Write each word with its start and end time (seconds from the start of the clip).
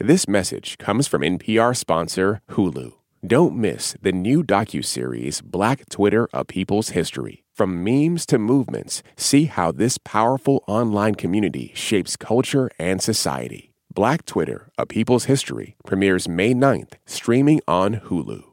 This 0.00 0.28
message 0.28 0.78
comes 0.78 1.08
from 1.08 1.22
NPR 1.22 1.76
sponsor 1.76 2.40
Hulu. 2.50 2.92
Don't 3.26 3.56
miss 3.56 3.96
the 4.00 4.12
new 4.12 4.44
docuseries 4.44 5.42
Black 5.42 5.88
Twitter: 5.88 6.28
A 6.32 6.44
People's 6.44 6.90
History. 6.90 7.42
From 7.52 7.82
memes 7.82 8.24
to 8.26 8.38
movements, 8.38 9.02
see 9.16 9.46
how 9.46 9.72
this 9.72 9.98
powerful 9.98 10.62
online 10.68 11.16
community 11.16 11.72
shapes 11.74 12.14
culture 12.14 12.70
and 12.78 13.02
society. 13.02 13.72
Black 13.92 14.24
Twitter: 14.24 14.70
A 14.78 14.86
People's 14.86 15.24
History 15.24 15.74
premieres 15.84 16.28
May 16.28 16.54
9th, 16.54 16.92
streaming 17.04 17.60
on 17.66 17.96
Hulu. 17.96 18.44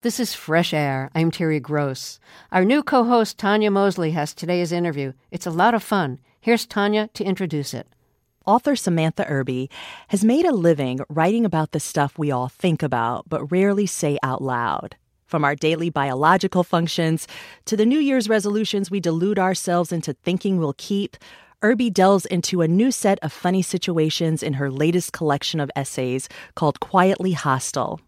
This 0.00 0.18
is 0.18 0.32
Fresh 0.32 0.72
Air. 0.72 1.10
I'm 1.14 1.30
Terry 1.30 1.60
Gross. 1.60 2.18
Our 2.50 2.64
new 2.64 2.82
co 2.82 3.04
host, 3.04 3.36
Tonya 3.36 3.70
Mosley, 3.70 4.12
has 4.12 4.32
today's 4.32 4.72
interview. 4.72 5.12
It's 5.30 5.46
a 5.46 5.50
lot 5.50 5.74
of 5.74 5.82
fun. 5.82 6.18
Here's 6.40 6.66
Tonya 6.66 7.12
to 7.12 7.24
introduce 7.24 7.74
it. 7.74 7.88
Author 8.46 8.76
Samantha 8.76 9.26
Irby 9.26 9.68
has 10.08 10.24
made 10.24 10.46
a 10.46 10.52
living 10.54 11.00
writing 11.08 11.44
about 11.44 11.72
the 11.72 11.80
stuff 11.80 12.18
we 12.18 12.30
all 12.30 12.48
think 12.48 12.82
about 12.82 13.28
but 13.28 13.50
rarely 13.50 13.86
say 13.86 14.18
out 14.22 14.42
loud. 14.42 14.96
From 15.26 15.44
our 15.44 15.54
daily 15.54 15.90
biological 15.90 16.64
functions 16.64 17.28
to 17.66 17.76
the 17.76 17.84
New 17.84 17.98
Year's 17.98 18.28
resolutions 18.28 18.90
we 18.90 19.00
delude 19.00 19.38
ourselves 19.38 19.92
into 19.92 20.14
thinking 20.14 20.58
we'll 20.58 20.74
keep, 20.78 21.16
Irby 21.60 21.90
delves 21.90 22.24
into 22.26 22.62
a 22.62 22.68
new 22.68 22.90
set 22.90 23.18
of 23.20 23.32
funny 23.32 23.62
situations 23.62 24.42
in 24.42 24.54
her 24.54 24.70
latest 24.70 25.12
collection 25.12 25.60
of 25.60 25.70
essays 25.76 26.28
called 26.54 26.80
Quietly 26.80 27.32
Hostile. 27.32 28.00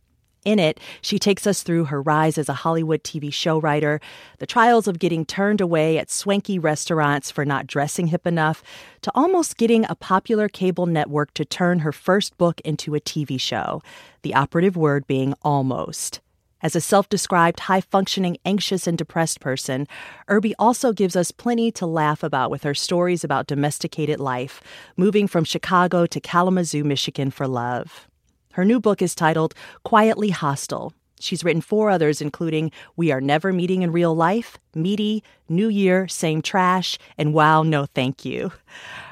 In 0.45 0.59
it, 0.59 0.81
she 1.03 1.19
takes 1.19 1.47
us 1.47 1.63
through 1.63 1.87
her 1.87 2.01
rise 2.01 2.39
as 2.39 2.49
a 2.49 2.55
Hollywood 2.55 3.05
TV 3.05 3.33
show 3.33 3.61
writer, 3.61 4.01
the 4.39 4.47
trials 4.47 4.89
of 4.89 4.99
getting 4.99 5.27
turned 5.27 5.61
away 5.61 5.99
at 5.99 6.11
swanky 6.11 6.59
restaurants 6.59 7.31
for 7.31 7.45
not 7.45 7.67
dressing 7.67 8.07
hip 8.07 8.27
enough, 8.27 8.63
to 9.03 9.13
almost 9.15 9.59
getting 9.59 9.85
a 9.89 9.95
popular 9.95 10.49
cable 10.49 10.87
network 10.87 11.35
to 11.35 11.45
turn 11.45 11.81
her 11.81 11.93
first 11.93 12.39
book 12.39 12.61
into 12.63 12.95
a 12.95 13.01
TV 13.01 13.39
show, 13.39 13.83
the 14.23 14.35
operative 14.35 14.77
word 14.77 15.07
being 15.07 15.35
almost. 15.43 16.21
As 16.63 16.77
a 16.77 16.81
self 16.81 17.09
described 17.09 17.61
high 17.61 17.81
functioning, 17.81 18.37
anxious, 18.45 18.87
and 18.87 18.99
depressed 18.99 19.41
person, 19.41 19.87
Irby 20.29 20.55
also 20.59 20.93
gives 20.93 21.17
us 21.17 21.31
plenty 21.31 21.71
to 21.73 21.87
laugh 21.87 22.23
about 22.23 22.51
with 22.51 22.65
her 22.65 22.75
stories 22.75 23.25
about 23.25 23.47
domesticated 23.47 24.21
life, 24.21 24.63
moving 24.97 25.27
from 25.27 25.45
Chicago 25.45 26.05
to 26.07 26.21
Kalamazoo, 26.21 26.85
Michigan 26.85 27.31
for 27.31 27.49
love. 27.49 28.10
Her 28.53 28.65
new 28.65 28.81
book 28.81 29.01
is 29.01 29.15
titled 29.15 29.55
Quietly 29.85 30.31
Hostile. 30.31 30.93
She's 31.21 31.45
written 31.45 31.61
four 31.61 31.89
others, 31.89 32.21
including 32.21 32.73
We 32.97 33.13
Are 33.13 33.21
Never 33.21 33.53
Meeting 33.53 33.83
in 33.83 33.93
Real 33.93 34.13
Life, 34.15 34.59
Meaty, 34.75 35.23
New 35.49 35.69
Year, 35.69 36.09
Same 36.09 36.43
Trash, 36.43 36.99
and 37.17 37.33
Wow, 37.33 37.63
No 37.63 37.87
Thank 37.87 38.25
You. 38.25 38.51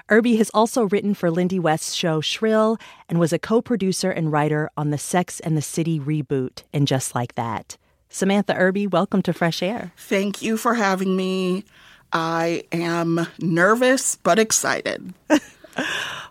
Irby 0.08 0.36
has 0.36 0.50
also 0.54 0.88
written 0.88 1.14
for 1.14 1.30
Lindy 1.30 1.60
West's 1.60 1.94
show 1.94 2.20
Shrill 2.20 2.78
and 3.08 3.20
was 3.20 3.32
a 3.32 3.38
co 3.38 3.62
producer 3.62 4.10
and 4.10 4.32
writer 4.32 4.70
on 4.76 4.90
the 4.90 4.98
Sex 4.98 5.38
and 5.38 5.56
the 5.56 5.62
City 5.62 6.00
reboot 6.00 6.64
and 6.72 6.88
Just 6.88 7.14
Like 7.14 7.36
That. 7.36 7.76
Samantha 8.08 8.56
Irby, 8.56 8.88
welcome 8.88 9.22
to 9.22 9.32
Fresh 9.32 9.62
Air. 9.62 9.92
Thank 9.98 10.42
you 10.42 10.56
for 10.56 10.74
having 10.74 11.14
me. 11.14 11.64
I 12.12 12.64
am 12.72 13.26
nervous 13.38 14.16
but 14.16 14.40
excited. 14.40 15.14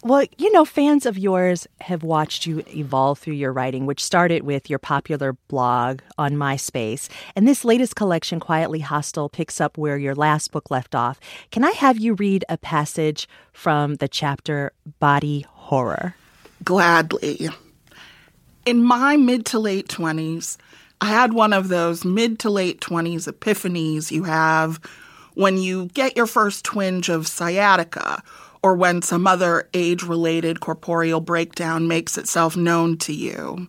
Well, 0.03 0.25
you 0.37 0.51
know, 0.51 0.63
fans 0.63 1.05
of 1.05 1.17
yours 1.17 1.67
have 1.81 2.03
watched 2.03 2.45
you 2.45 2.63
evolve 2.75 3.19
through 3.19 3.33
your 3.33 3.51
writing, 3.51 3.85
which 3.85 4.03
started 4.03 4.43
with 4.43 4.69
your 4.69 4.79
popular 4.79 5.33
blog 5.47 6.01
on 6.17 6.33
MySpace. 6.33 7.09
And 7.35 7.47
this 7.47 7.65
latest 7.65 7.95
collection, 7.95 8.39
Quietly 8.39 8.79
Hostile, 8.79 9.27
picks 9.27 9.59
up 9.59 9.77
where 9.77 9.97
your 9.97 10.15
last 10.15 10.51
book 10.51 10.69
left 10.69 10.95
off. 10.95 11.19
Can 11.51 11.63
I 11.63 11.71
have 11.71 11.97
you 11.97 12.13
read 12.13 12.45
a 12.47 12.57
passage 12.57 13.27
from 13.53 13.95
the 13.95 14.07
chapter 14.07 14.71
Body 14.99 15.45
Horror? 15.49 16.15
Gladly. 16.63 17.49
In 18.65 18.83
my 18.83 19.17
mid 19.17 19.45
to 19.47 19.59
late 19.59 19.87
20s, 19.87 20.57
I 21.01 21.07
had 21.07 21.33
one 21.33 21.53
of 21.53 21.67
those 21.67 22.05
mid 22.05 22.39
to 22.39 22.49
late 22.49 22.81
20s 22.81 23.31
epiphanies 23.31 24.11
you 24.11 24.23
have 24.23 24.79
when 25.33 25.57
you 25.57 25.85
get 25.87 26.17
your 26.17 26.25
first 26.25 26.65
twinge 26.65 27.09
of 27.09 27.27
sciatica 27.27 28.23
or 28.67 28.75
when 28.75 29.01
some 29.01 29.25
other 29.25 29.69
age 29.73 30.03
related 30.03 30.59
corporeal 30.59 31.21
breakdown 31.21 31.87
makes 31.87 32.17
itself 32.17 32.57
known 32.57 32.97
to 32.97 33.13
you. 33.13 33.65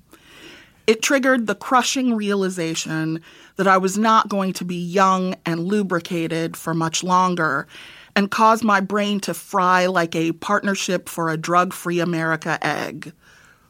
It 0.89 1.03
triggered 1.03 1.47
the 1.47 1.55
crushing 1.55 2.15
realization 2.15 3.21
that 3.55 3.69
I 3.69 3.79
was 3.79 3.97
not 3.97 4.29
going 4.29 4.55
to 4.55 4.65
be 4.65 4.75
young 4.75 5.37
and 5.47 5.61
lubricated 5.61 6.57
for 6.57 6.75
much 6.75 7.05
longer 7.05 7.69
and 8.17 8.29
caused 8.29 8.65
my 8.65 8.81
brain 8.81 9.21
to 9.21 9.35
fry 9.35 9.87
like 9.87 10.17
a 10.17 10.33
partnership 10.33 11.09
for 11.09 11.31
a 11.31 11.37
drug 11.37 11.73
free 11.73 12.01
America 12.01 12.59
egg. 12.61 13.13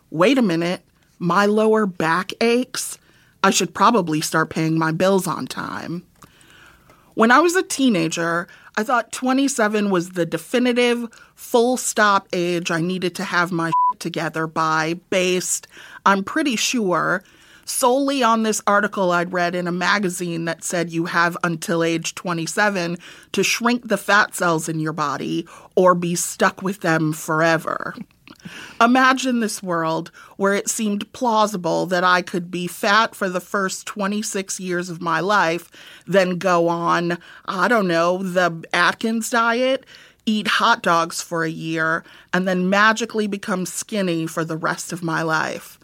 Wait 0.08 0.38
a 0.38 0.42
minute, 0.42 0.80
my 1.18 1.44
lower 1.44 1.84
back 1.84 2.32
aches? 2.40 2.96
I 3.44 3.50
should 3.50 3.74
probably 3.74 4.22
start 4.22 4.48
paying 4.48 4.78
my 4.78 4.92
bills 4.92 5.26
on 5.26 5.46
time. 5.46 6.06
When 7.12 7.30
I 7.30 7.40
was 7.40 7.54
a 7.54 7.62
teenager, 7.62 8.48
I 8.78 8.84
thought 8.84 9.10
27 9.10 9.90
was 9.90 10.10
the 10.10 10.24
definitive 10.24 11.08
full 11.34 11.76
stop 11.76 12.28
age 12.32 12.70
I 12.70 12.80
needed 12.80 13.12
to 13.16 13.24
have 13.24 13.50
my 13.50 13.72
together 13.98 14.46
by, 14.46 15.00
based, 15.10 15.66
I'm 16.06 16.22
pretty 16.22 16.54
sure, 16.54 17.24
solely 17.64 18.22
on 18.22 18.44
this 18.44 18.62
article 18.68 19.10
I'd 19.10 19.32
read 19.32 19.56
in 19.56 19.66
a 19.66 19.72
magazine 19.72 20.44
that 20.44 20.62
said 20.62 20.92
you 20.92 21.06
have 21.06 21.36
until 21.42 21.82
age 21.82 22.14
27 22.14 22.98
to 23.32 23.42
shrink 23.42 23.88
the 23.88 23.96
fat 23.96 24.36
cells 24.36 24.68
in 24.68 24.78
your 24.78 24.92
body 24.92 25.48
or 25.74 25.96
be 25.96 26.14
stuck 26.14 26.62
with 26.62 26.80
them 26.80 27.12
forever. 27.12 27.96
Imagine 28.80 29.40
this 29.40 29.62
world 29.62 30.10
where 30.36 30.54
it 30.54 30.68
seemed 30.68 31.12
plausible 31.12 31.86
that 31.86 32.04
I 32.04 32.22
could 32.22 32.50
be 32.50 32.66
fat 32.66 33.14
for 33.14 33.28
the 33.28 33.40
first 33.40 33.86
26 33.86 34.60
years 34.60 34.90
of 34.90 35.00
my 35.00 35.20
life, 35.20 35.70
then 36.06 36.38
go 36.38 36.68
on, 36.68 37.18
I 37.46 37.68
don't 37.68 37.88
know, 37.88 38.18
the 38.18 38.64
Atkins 38.72 39.30
diet, 39.30 39.84
eat 40.26 40.46
hot 40.46 40.82
dogs 40.82 41.22
for 41.22 41.44
a 41.44 41.50
year, 41.50 42.04
and 42.32 42.46
then 42.46 42.70
magically 42.70 43.26
become 43.26 43.66
skinny 43.66 44.26
for 44.26 44.44
the 44.44 44.56
rest 44.56 44.92
of 44.92 45.02
my 45.02 45.22
life. 45.22 45.78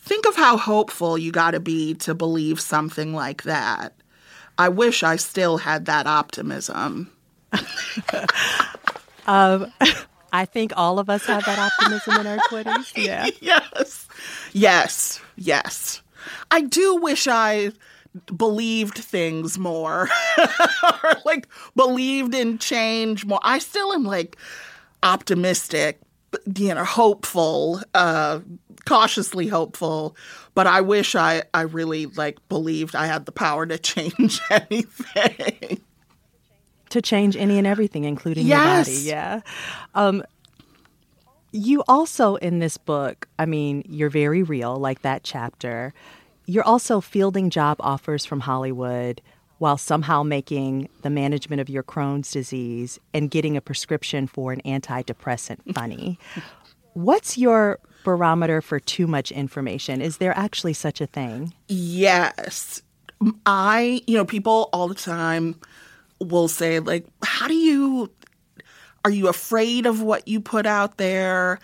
Think 0.00 0.26
of 0.26 0.34
how 0.34 0.56
hopeful 0.56 1.16
you 1.16 1.30
gotta 1.30 1.60
be 1.60 1.94
to 1.94 2.14
believe 2.14 2.60
something 2.60 3.14
like 3.14 3.44
that. 3.44 3.94
I 4.58 4.68
wish 4.68 5.02
I 5.02 5.16
still 5.16 5.58
had 5.58 5.86
that 5.86 6.06
optimism. 6.06 7.10
um, 9.26 9.72
I 10.32 10.46
think 10.46 10.72
all 10.76 10.98
of 10.98 11.10
us 11.10 11.26
have 11.26 11.44
that 11.44 11.58
optimism 11.58 12.20
in 12.20 12.26
our 12.26 12.38
20s. 12.50 12.92
Yeah. 12.96 13.28
yes. 13.40 14.08
Yes. 14.52 15.20
Yes. 15.36 16.02
I 16.50 16.62
do 16.62 16.96
wish 16.96 17.28
I 17.28 17.72
believed 18.34 18.98
things 18.98 19.58
more 19.58 20.08
or 20.38 21.12
like 21.24 21.48
believed 21.76 22.34
in 22.34 22.58
change 22.58 23.24
more. 23.24 23.40
I 23.42 23.58
still 23.58 23.92
am 23.92 24.04
like 24.04 24.36
optimistic, 25.02 26.00
you 26.56 26.74
know, 26.74 26.84
hopeful, 26.84 27.80
uh, 27.94 28.40
cautiously 28.86 29.48
hopeful, 29.48 30.16
but 30.54 30.66
I 30.66 30.80
wish 30.80 31.14
I, 31.14 31.44
I 31.54 31.62
really 31.62 32.06
like 32.06 32.38
believed 32.48 32.94
I 32.94 33.06
had 33.06 33.26
the 33.26 33.32
power 33.32 33.66
to 33.66 33.78
change 33.78 34.40
anything 34.50 35.80
to 36.92 37.02
change 37.02 37.36
any 37.36 37.58
and 37.58 37.66
everything, 37.66 38.04
including 38.04 38.46
yes. 38.46 38.88
your 38.88 38.94
body. 38.94 39.06
Yeah. 39.06 39.40
Um, 39.94 40.22
you 41.52 41.82
also, 41.88 42.36
in 42.36 42.58
this 42.58 42.76
book, 42.76 43.28
I 43.38 43.46
mean, 43.46 43.82
you're 43.88 44.10
very 44.10 44.42
real, 44.42 44.76
like 44.76 45.02
that 45.02 45.22
chapter. 45.22 45.92
You're 46.46 46.64
also 46.64 47.00
fielding 47.00 47.50
job 47.50 47.76
offers 47.80 48.24
from 48.24 48.40
Hollywood 48.40 49.20
while 49.58 49.78
somehow 49.78 50.22
making 50.22 50.88
the 51.02 51.10
management 51.10 51.60
of 51.60 51.70
your 51.70 51.82
Crohn's 51.82 52.30
disease 52.30 52.98
and 53.14 53.30
getting 53.30 53.56
a 53.56 53.60
prescription 53.60 54.26
for 54.26 54.52
an 54.52 54.60
antidepressant 54.64 55.58
funny. 55.74 56.18
What's 56.94 57.38
your 57.38 57.78
barometer 58.04 58.60
for 58.60 58.80
too 58.80 59.06
much 59.06 59.30
information? 59.30 60.02
Is 60.02 60.18
there 60.18 60.36
actually 60.36 60.72
such 60.74 61.00
a 61.00 61.06
thing? 61.06 61.54
Yes. 61.68 62.82
I, 63.46 64.02
you 64.06 64.16
know, 64.16 64.24
people 64.24 64.68
all 64.72 64.88
the 64.88 64.94
time 64.94 65.60
will 66.24 66.48
say 66.48 66.80
like 66.80 67.06
how 67.22 67.48
do 67.48 67.54
you 67.54 68.10
are 69.04 69.10
you 69.10 69.28
afraid 69.28 69.86
of 69.86 70.00
what 70.00 70.28
you 70.28 70.40
put 70.40 70.66
out 70.66 70.96
there? 70.96 71.58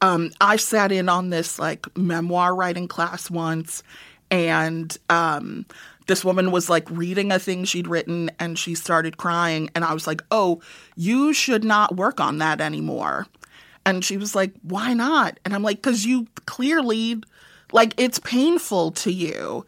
Um, 0.00 0.32
i 0.40 0.56
sat 0.56 0.92
in 0.92 1.08
on 1.08 1.30
this 1.30 1.58
like 1.58 1.86
memoir 1.96 2.54
writing 2.54 2.88
class 2.88 3.30
once 3.30 3.82
and 4.30 4.94
um, 5.08 5.64
this 6.06 6.24
woman 6.24 6.50
was 6.50 6.68
like 6.68 6.90
reading 6.90 7.32
a 7.32 7.38
thing 7.38 7.64
she'd 7.64 7.86
written 7.86 8.30
and 8.38 8.58
she 8.58 8.74
started 8.74 9.16
crying 9.16 9.70
and 9.74 9.84
i 9.84 9.94
was 9.94 10.06
like 10.06 10.22
oh 10.30 10.60
you 10.96 11.32
should 11.32 11.64
not 11.64 11.96
work 11.96 12.20
on 12.20 12.38
that 12.38 12.60
anymore. 12.60 13.26
And 13.86 14.04
she 14.04 14.16
was 14.16 14.34
like 14.34 14.52
why 14.62 14.92
not? 14.94 15.38
And 15.44 15.54
i'm 15.54 15.62
like 15.62 15.78
because 15.78 16.04
you 16.04 16.26
clearly 16.44 17.22
like 17.72 17.94
it's 17.96 18.18
painful 18.18 18.90
to 18.92 19.12
you 19.12 19.64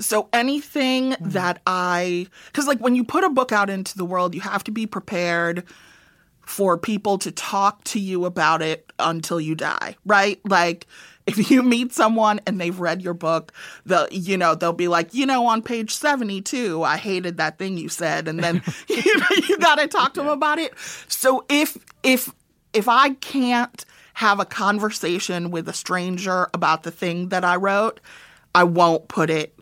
so 0.00 0.28
anything 0.32 1.12
mm-hmm. 1.12 1.30
that 1.30 1.60
I, 1.66 2.26
because 2.46 2.66
like 2.66 2.80
when 2.80 2.94
you 2.94 3.04
put 3.04 3.24
a 3.24 3.30
book 3.30 3.52
out 3.52 3.70
into 3.70 3.96
the 3.96 4.04
world, 4.04 4.34
you 4.34 4.40
have 4.40 4.64
to 4.64 4.70
be 4.70 4.86
prepared 4.86 5.64
for 6.40 6.76
people 6.76 7.16
to 7.18 7.30
talk 7.30 7.84
to 7.84 8.00
you 8.00 8.24
about 8.24 8.60
it 8.60 8.92
until 8.98 9.40
you 9.40 9.54
die, 9.54 9.96
right? 10.04 10.40
Like 10.44 10.86
if 11.26 11.50
you 11.50 11.62
meet 11.62 11.92
someone 11.92 12.40
and 12.46 12.60
they've 12.60 12.78
read 12.78 13.02
your 13.02 13.14
book, 13.14 13.52
they'll 13.86 14.08
you 14.10 14.36
know 14.36 14.54
they'll 14.54 14.72
be 14.72 14.88
like, 14.88 15.14
you 15.14 15.26
know, 15.26 15.46
on 15.46 15.62
page 15.62 15.94
seventy 15.94 16.40
two, 16.40 16.82
I 16.82 16.96
hated 16.96 17.36
that 17.36 17.58
thing 17.58 17.78
you 17.78 17.88
said, 17.88 18.26
and 18.26 18.42
then 18.42 18.62
you 18.88 19.18
know 19.18 19.26
you 19.48 19.58
got 19.58 19.76
to 19.76 19.86
talk 19.86 20.14
to 20.14 20.20
them 20.20 20.28
about 20.28 20.58
it. 20.58 20.76
So 21.08 21.44
if 21.48 21.78
if 22.02 22.30
if 22.72 22.88
I 22.88 23.10
can't 23.10 23.84
have 24.14 24.40
a 24.40 24.44
conversation 24.44 25.50
with 25.50 25.68
a 25.68 25.72
stranger 25.72 26.48
about 26.52 26.82
the 26.82 26.90
thing 26.90 27.28
that 27.28 27.44
I 27.44 27.56
wrote, 27.56 28.00
I 28.54 28.64
won't 28.64 29.08
put 29.08 29.30
it 29.30 29.59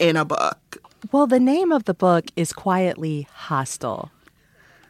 in 0.00 0.16
a 0.16 0.24
book. 0.24 0.78
Well, 1.12 1.28
the 1.28 1.38
name 1.38 1.70
of 1.70 1.84
the 1.84 1.94
book 1.94 2.26
is 2.34 2.52
Quietly 2.52 3.28
Hostile. 3.32 4.10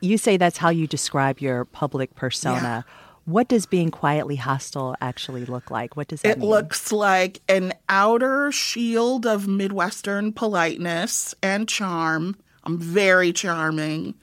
You 0.01 0.17
say 0.17 0.39
that's 0.39 0.57
how 0.57 0.71
you 0.71 0.87
describe 0.87 1.41
your 1.41 1.67
public 1.67 2.15
persona. 2.15 2.85
Yeah. 2.87 2.95
What 3.27 3.49
does 3.49 3.67
being 3.67 3.91
quietly 3.91 4.37
hostile 4.37 4.97
actually 5.01 5.45
look 5.45 5.71
like? 5.71 5.97
What 5.97 6.09
does 6.09 6.23
that 6.23 6.31
it 6.31 6.39
mean? 6.39 6.49
It 6.49 6.51
looks 6.51 6.91
like 6.91 7.43
an 7.49 7.75
outer 7.89 8.51
shield 8.51 9.27
of 9.27 9.47
Midwestern 9.47 10.33
politeness 10.33 11.35
and 11.43 11.69
charm. 11.69 12.37
I'm 12.65 12.79
very 12.79 13.33
charming. 13.33 14.15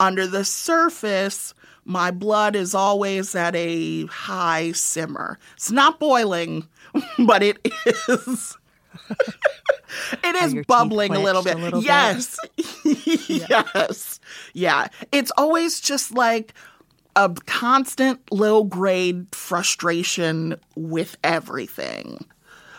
Under 0.00 0.26
the 0.26 0.44
surface, 0.44 1.54
my 1.84 2.10
blood 2.10 2.56
is 2.56 2.74
always 2.74 3.34
at 3.34 3.54
a 3.54 4.06
high 4.06 4.72
simmer. 4.72 5.38
It's 5.54 5.70
not 5.70 6.00
boiling, 6.00 6.66
but 7.18 7.42
it 7.42 7.58
is. 8.08 8.56
it 10.24 10.34
is 10.36 10.66
bubbling 10.66 11.14
a 11.14 11.20
little 11.20 11.42
bit. 11.42 11.56
A 11.56 11.58
little 11.58 11.82
yes. 11.82 12.36
Bit? 12.84 13.28
yes. 13.28 14.20
Yeah. 14.54 14.88
It's 15.10 15.32
always 15.36 15.80
just 15.80 16.12
like 16.12 16.54
a 17.16 17.34
constant 17.46 18.20
low 18.32 18.64
grade 18.64 19.26
frustration 19.32 20.56
with 20.76 21.16
everything. 21.22 22.24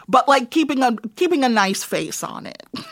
But 0.07 0.27
like 0.27 0.49
keeping 0.51 0.83
a 0.83 0.95
keeping 1.15 1.43
a 1.43 1.49
nice 1.49 1.83
face 1.83 2.23
on 2.23 2.45
it. 2.45 2.63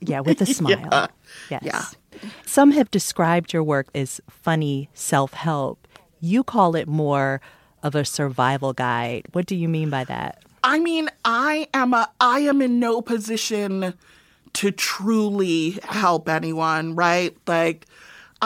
Yeah, 0.00 0.20
with 0.20 0.40
a 0.42 0.46
smile. 0.46 0.78
yeah. 0.92 1.06
Yes. 1.48 1.96
Yeah. 2.12 2.30
Some 2.44 2.70
have 2.72 2.90
described 2.90 3.52
your 3.54 3.64
work 3.64 3.88
as 3.94 4.20
funny 4.28 4.90
self-help. 4.92 5.88
You 6.20 6.44
call 6.44 6.76
it 6.76 6.86
more 6.86 7.40
of 7.82 7.94
a 7.94 8.04
survival 8.04 8.74
guide. 8.74 9.24
What 9.32 9.46
do 9.46 9.56
you 9.56 9.68
mean 9.68 9.88
by 9.88 10.04
that? 10.04 10.44
I 10.68 10.80
mean, 10.80 11.08
I 11.24 11.68
am 11.72 11.94
a 11.94 12.10
I 12.20 12.40
am 12.40 12.60
in 12.60 12.80
no 12.80 13.00
position 13.00 13.94
to 14.54 14.70
truly 14.72 15.78
help 15.84 16.28
anyone, 16.28 16.96
right? 16.96 17.36
Like 17.46 17.86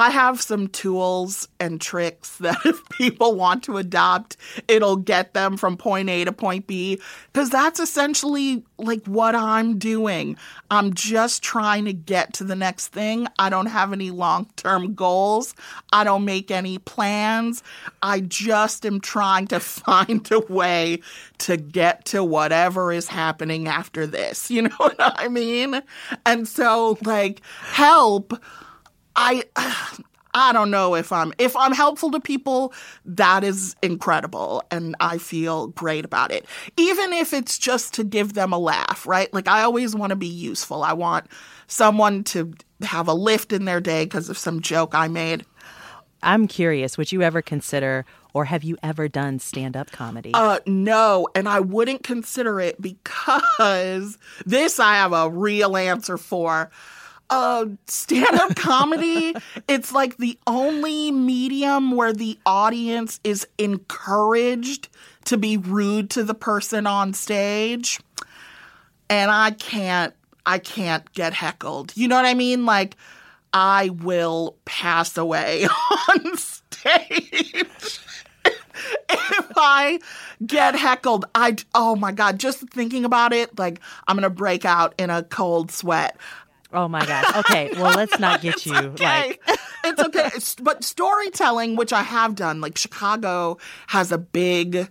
I 0.01 0.09
have 0.09 0.41
some 0.41 0.69
tools 0.69 1.47
and 1.59 1.79
tricks 1.81 2.37
that 2.39 2.59
if 2.65 2.89
people 2.89 3.35
want 3.35 3.63
to 3.65 3.77
adopt, 3.77 4.37
it'll 4.67 4.97
get 4.97 5.35
them 5.35 5.57
from 5.57 5.77
point 5.77 6.09
A 6.09 6.25
to 6.25 6.33
point 6.33 6.67
B. 6.67 7.01
Because 7.33 7.51
that's 7.51 7.79
essentially 7.79 8.65
like 8.79 9.05
what 9.05 9.35
I'm 9.35 9.79
doing. 9.79 10.37
I'm 10.71 10.95
just 10.95 11.43
trying 11.43 11.85
to 11.85 11.93
get 11.93 12.33
to 12.35 12.45
the 12.45 12.57
next 12.57 12.89
thing. 12.89 13.27
I 13.39 13.51
don't 13.51 13.67
have 13.67 13.93
any 13.93 14.11
long 14.11 14.49
term 14.57 14.95
goals, 14.95 15.55
I 15.93 16.05
don't 16.05 16.25
make 16.25 16.51
any 16.51 16.79
plans. 16.79 17.63
I 18.03 18.21
just 18.21 18.87
am 18.87 19.01
trying 19.01 19.49
to 19.49 19.61
find 19.61 20.27
a 20.33 20.41
way 20.41 21.01
to 21.39 21.57
get 21.57 22.07
to 22.07 22.25
whatever 22.25 22.91
is 22.93 23.09
happening 23.09 23.69
after 23.69 24.07
this. 24.07 24.51
You 24.61 24.63
know 24.63 24.75
what 24.77 24.97
I 24.99 25.29
mean? 25.29 25.81
And 26.27 26.47
so, 26.47 26.99
like, 27.05 27.41
help 27.63 28.35
I 29.17 29.45
I 30.33 30.53
don't 30.53 30.71
know 30.71 30.95
if 30.95 31.13
I'm 31.13 31.33
if 31.39 31.57
I'm 31.57 31.73
helpful 31.73 32.11
to 32.13 32.21
people, 32.21 32.73
that 33.05 33.43
is 33.43 33.75
incredible 33.83 34.63
and 34.71 34.95
I 35.01 35.19
feel 35.19 35.69
great 35.69 36.05
about 36.05 36.31
it. 36.31 36.47
Even 36.77 37.13
if 37.13 37.33
it's 37.33 37.59
just 37.59 37.95
to 37.95 38.05
give 38.05 38.35
them 38.35 38.53
a 38.53 38.59
laugh, 38.59 39.07
right? 39.07 39.33
Like 39.35 39.49
I 39.49 39.63
always 39.63 39.95
want 39.97 40.11
to 40.11 40.17
be 40.17 40.29
useful. 40.29 40.83
I 40.83 40.93
want 40.93 41.27
someone 41.67 42.25
to 42.25 42.55
have 42.83 43.09
a 43.09 43.15
lift 43.15 43.53
in 43.53 43.65
their 43.65 43.81
day 43.81 44.05
because 44.05 44.29
of 44.29 44.39
some 44.39 44.61
joke 44.61 44.95
I 44.95 45.09
made. 45.09 45.45
I'm 46.23 46.47
curious, 46.47 46.99
would 46.99 47.13
you 47.13 47.23
ever 47.23 47.43
consider 47.43 48.05
or 48.33 48.45
have 48.45 48.63
you 48.63 48.77
ever 48.83 49.09
done 49.09 49.41
stand-up 49.41 49.91
comedy? 49.91 50.31
Uh 50.33 50.61
no, 50.65 51.27
and 51.35 51.49
I 51.49 51.59
wouldn't 51.59 52.05
consider 52.05 52.61
it 52.61 52.81
because 52.81 54.17
this 54.47 54.79
I 54.79 54.95
have 54.95 55.13
a 55.13 55.29
real 55.29 55.77
answer 55.77 56.17
for 56.17 56.71
uh, 57.31 57.67
stand-up 57.87 58.57
comedy 58.57 59.35
it's 59.69 59.93
like 59.93 60.17
the 60.17 60.39
only 60.47 61.11
medium 61.11 61.93
where 61.93 62.13
the 62.13 62.39
audience 62.45 63.21
is 63.25 63.47
encouraged 63.59 64.89
to 65.25 65.37
be 65.37 65.57
rude 65.57 66.11
to 66.11 66.25
the 66.25 66.35
person 66.35 66.87
on 66.87 67.15
stage. 67.15 68.01
And 69.09 69.31
i 69.31 69.53
can't 69.53 70.15
i 70.47 70.59
can't 70.59 71.11
get 71.13 71.33
heckled. 71.33 71.93
You 71.97 72.09
know 72.09 72.17
what 72.17 72.27
i 72.27 72.35
mean? 72.35 72.67
Like 72.67 72.97
i 73.53 73.91
will 73.91 74.57
pass 74.65 75.17
away 75.17 75.67
on 76.09 76.37
stage. 76.37 78.01
If 79.13 79.53
I 79.57 79.99
get 80.47 80.75
heckled, 80.75 81.27
I 81.35 81.57
oh 81.75 81.97
my 81.97 82.13
god, 82.13 82.39
just 82.39 82.61
thinking 82.71 83.05
about 83.05 83.33
it, 83.33 83.59
like 83.59 83.81
I'm 84.07 84.17
gonna 84.17 84.31
break 84.31 84.65
out 84.65 84.95
in 84.99 85.11
a 85.11 85.23
cold 85.23 85.71
sweat. 85.71 86.17
Oh 86.73 86.89
my 86.89 87.05
gosh. 87.05 87.37
Okay. 87.37 87.71
Well, 87.75 87.95
let's 87.97 88.19
not 88.19 88.41
get 88.41 88.65
you 88.67 88.77
okay. 88.77 89.05
like. 89.05 89.43
it's 89.85 90.01
okay. 90.01 90.31
But 90.63 90.85
storytelling, 90.85 91.77
which 91.77 91.93
I 91.93 92.03
have 92.03 92.35
done, 92.35 92.61
like 92.61 92.79
Chicago 92.79 93.59
has 93.89 94.13
a 94.13 94.19
big, 94.19 94.89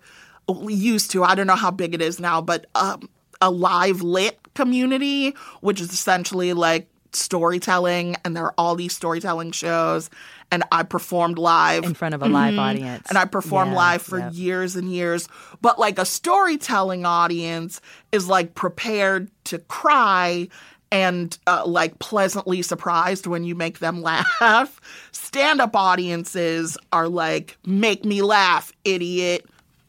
used 0.67 1.11
to, 1.11 1.23
I 1.23 1.35
don't 1.35 1.47
know 1.47 1.55
how 1.55 1.71
big 1.71 1.93
it 1.93 2.01
is 2.01 2.19
now, 2.19 2.41
but 2.41 2.65
um, 2.75 3.09
a 3.41 3.49
live 3.49 4.01
lit 4.01 4.39
community, 4.55 5.35
which 5.61 5.79
is 5.79 5.93
essentially 5.93 6.53
like 6.53 6.87
storytelling. 7.13 8.15
And 8.25 8.35
there 8.35 8.45
are 8.45 8.53
all 8.57 8.75
these 8.75 8.95
storytelling 8.95 9.51
shows. 9.51 10.09
And 10.51 10.63
I 10.71 10.81
performed 10.81 11.37
live 11.37 11.83
in 11.83 11.93
front 11.93 12.15
of 12.15 12.23
a 12.23 12.27
live 12.27 12.53
mm-hmm. 12.53 12.59
audience. 12.59 13.07
And 13.09 13.19
I 13.19 13.25
performed 13.25 13.71
yeah, 13.71 13.77
live 13.77 14.01
for 14.01 14.17
yep. 14.17 14.31
years 14.33 14.75
and 14.75 14.91
years. 14.91 15.29
But 15.61 15.77
like 15.77 15.99
a 15.99 16.05
storytelling 16.05 17.05
audience 17.05 17.81
is 18.11 18.27
like 18.27 18.55
prepared 18.55 19.29
to 19.45 19.59
cry 19.59 20.47
and 20.91 21.37
uh, 21.47 21.65
like 21.65 21.99
pleasantly 21.99 22.61
surprised 22.61 23.27
when 23.27 23.43
you 23.43 23.55
make 23.55 23.79
them 23.79 24.01
laugh. 24.41 24.79
Stand 25.11 25.61
up 25.61 25.75
audiences 25.75 26.77
are 26.91 27.07
like, 27.07 27.57
make 27.65 28.05
me 28.05 28.21
laugh, 28.21 28.71
idiot. 28.83 29.45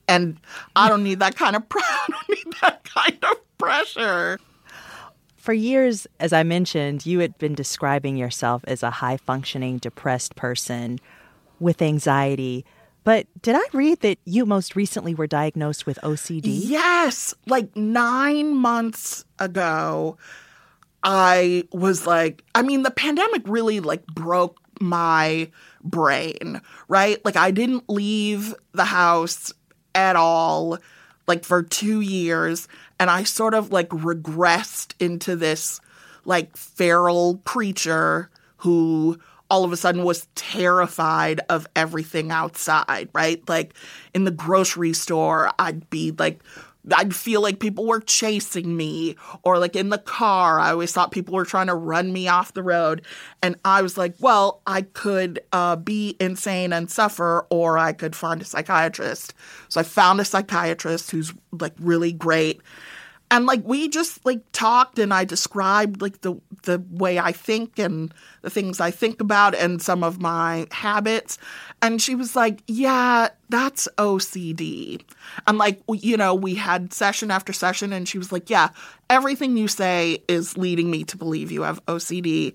And 0.08 0.38
I 0.74 0.88
don't 0.88 1.04
need 1.04 1.20
that 1.20 1.36
kind 1.36 1.56
of 1.56 1.68
pr- 1.68 1.78
I 1.82 2.06
don't 2.08 2.28
need 2.28 2.54
that 2.62 2.84
kind 2.84 3.18
of 3.24 3.58
pressure. 3.58 4.38
For 5.36 5.54
years, 5.54 6.06
as 6.18 6.32
I 6.32 6.42
mentioned, 6.42 7.06
you 7.06 7.20
had 7.20 7.38
been 7.38 7.54
describing 7.54 8.16
yourself 8.16 8.62
as 8.66 8.82
a 8.82 8.90
high 8.90 9.16
functioning, 9.16 9.78
depressed 9.78 10.36
person 10.36 10.98
with 11.60 11.80
anxiety. 11.80 12.64
But 13.04 13.26
did 13.40 13.56
I 13.56 13.62
read 13.72 14.00
that 14.00 14.18
you 14.26 14.44
most 14.44 14.76
recently 14.76 15.14
were 15.14 15.26
diagnosed 15.26 15.86
with 15.86 15.98
OCD? 16.02 16.42
Yes, 16.44 17.32
like 17.46 17.74
nine 17.74 18.54
months 18.54 19.24
ago. 19.38 20.18
I 21.02 21.64
was 21.72 22.06
like, 22.06 22.44
I 22.54 22.62
mean, 22.62 22.82
the 22.82 22.90
pandemic 22.90 23.42
really 23.46 23.80
like 23.80 24.06
broke 24.06 24.58
my 24.80 25.50
brain, 25.82 26.60
right? 26.88 27.24
Like, 27.24 27.36
I 27.36 27.50
didn't 27.50 27.88
leave 27.88 28.54
the 28.72 28.84
house 28.84 29.52
at 29.94 30.16
all, 30.16 30.78
like, 31.26 31.44
for 31.44 31.62
two 31.62 32.00
years. 32.00 32.68
And 32.98 33.10
I 33.10 33.24
sort 33.24 33.54
of 33.54 33.72
like 33.72 33.88
regressed 33.90 34.94
into 35.00 35.36
this 35.36 35.80
like 36.24 36.56
feral 36.56 37.38
creature 37.44 38.30
who 38.58 39.18
all 39.50 39.64
of 39.64 39.72
a 39.72 39.76
sudden 39.76 40.04
was 40.04 40.28
terrified 40.34 41.40
of 41.48 41.66
everything 41.74 42.30
outside, 42.30 43.08
right? 43.12 43.46
Like 43.48 43.74
in 44.14 44.24
the 44.24 44.30
grocery 44.30 44.92
store, 44.92 45.50
I'd 45.58 45.90
be 45.90 46.12
like 46.12 46.40
I'd 46.94 47.14
feel 47.14 47.42
like 47.42 47.60
people 47.60 47.86
were 47.86 48.00
chasing 48.00 48.76
me, 48.76 49.16
or 49.42 49.58
like 49.58 49.76
in 49.76 49.90
the 49.90 49.98
car, 49.98 50.58
I 50.58 50.70
always 50.70 50.92
thought 50.92 51.10
people 51.10 51.34
were 51.34 51.44
trying 51.44 51.66
to 51.66 51.74
run 51.74 52.12
me 52.12 52.26
off 52.28 52.54
the 52.54 52.62
road. 52.62 53.02
And 53.42 53.56
I 53.64 53.82
was 53.82 53.98
like, 53.98 54.14
well, 54.18 54.62
I 54.66 54.82
could 54.82 55.40
uh, 55.52 55.76
be 55.76 56.16
insane 56.18 56.72
and 56.72 56.90
suffer, 56.90 57.46
or 57.50 57.76
I 57.76 57.92
could 57.92 58.16
find 58.16 58.40
a 58.40 58.44
psychiatrist. 58.44 59.34
So 59.68 59.80
I 59.80 59.84
found 59.84 60.20
a 60.20 60.24
psychiatrist 60.24 61.10
who's 61.10 61.34
like 61.52 61.74
really 61.78 62.12
great 62.12 62.60
and 63.30 63.46
like 63.46 63.62
we 63.64 63.88
just 63.88 64.24
like 64.24 64.40
talked 64.52 64.98
and 64.98 65.14
i 65.14 65.24
described 65.24 66.02
like 66.02 66.20
the 66.22 66.34
the 66.64 66.82
way 66.90 67.18
i 67.18 67.32
think 67.32 67.78
and 67.78 68.12
the 68.42 68.50
things 68.50 68.80
i 68.80 68.90
think 68.90 69.20
about 69.20 69.54
and 69.54 69.80
some 69.82 70.02
of 70.02 70.20
my 70.20 70.66
habits. 70.70 71.38
And 71.82 72.00
she 72.02 72.14
was 72.14 72.36
like 72.36 72.62
yeah 72.66 73.28
that's 73.48 73.88
ocd 73.96 75.00
and 75.46 75.58
like 75.58 75.80
you 75.92 76.16
know 76.16 76.34
we 76.34 76.54
had 76.54 76.92
session 76.92 77.30
after 77.30 77.52
session 77.52 77.92
and 77.92 78.08
she 78.08 78.18
was 78.18 78.32
like 78.32 78.50
yeah 78.50 78.68
everything 79.08 79.56
you 79.56 79.68
say 79.68 80.22
is 80.28 80.56
leading 80.58 80.90
me 80.90 81.04
to 81.04 81.16
believe 81.16 81.50
you 81.50 81.62
have 81.62 81.84
ocd 81.86 82.54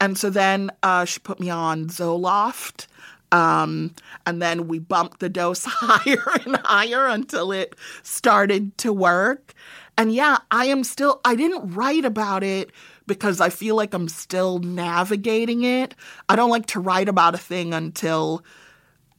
and 0.00 0.16
so 0.16 0.30
then 0.30 0.70
uh, 0.82 1.04
she 1.04 1.20
put 1.20 1.40
me 1.40 1.50
on 1.50 1.86
zoloft 1.86 2.86
Um, 3.32 3.94
and 4.26 4.42
then 4.42 4.66
we 4.66 4.78
bumped 4.78 5.20
the 5.20 5.28
dose 5.28 5.64
higher 5.68 6.24
and 6.44 6.56
higher 6.64 7.06
until 7.06 7.52
it 7.52 7.76
started 8.02 8.76
to 8.78 8.92
work. 8.92 9.54
And 10.00 10.14
yeah, 10.14 10.38
I 10.50 10.64
am 10.64 10.82
still, 10.82 11.20
I 11.26 11.34
didn't 11.34 11.74
write 11.74 12.06
about 12.06 12.42
it 12.42 12.70
because 13.06 13.38
I 13.38 13.50
feel 13.50 13.76
like 13.76 13.92
I'm 13.92 14.08
still 14.08 14.58
navigating 14.58 15.62
it. 15.62 15.94
I 16.26 16.36
don't 16.36 16.48
like 16.48 16.64
to 16.68 16.80
write 16.80 17.10
about 17.10 17.34
a 17.34 17.38
thing 17.38 17.74
until 17.74 18.42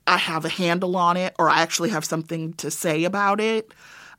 I 0.08 0.18
have 0.18 0.44
a 0.44 0.50
handle 0.50 0.98
on 0.98 1.18
it 1.18 1.36
or 1.38 1.52
I 1.52 1.62
actually 1.62 1.92
have 1.92 2.04
something 2.04 2.54
to 2.54 2.72
say 2.72 3.04
about 3.04 3.40
it. 3.40 3.76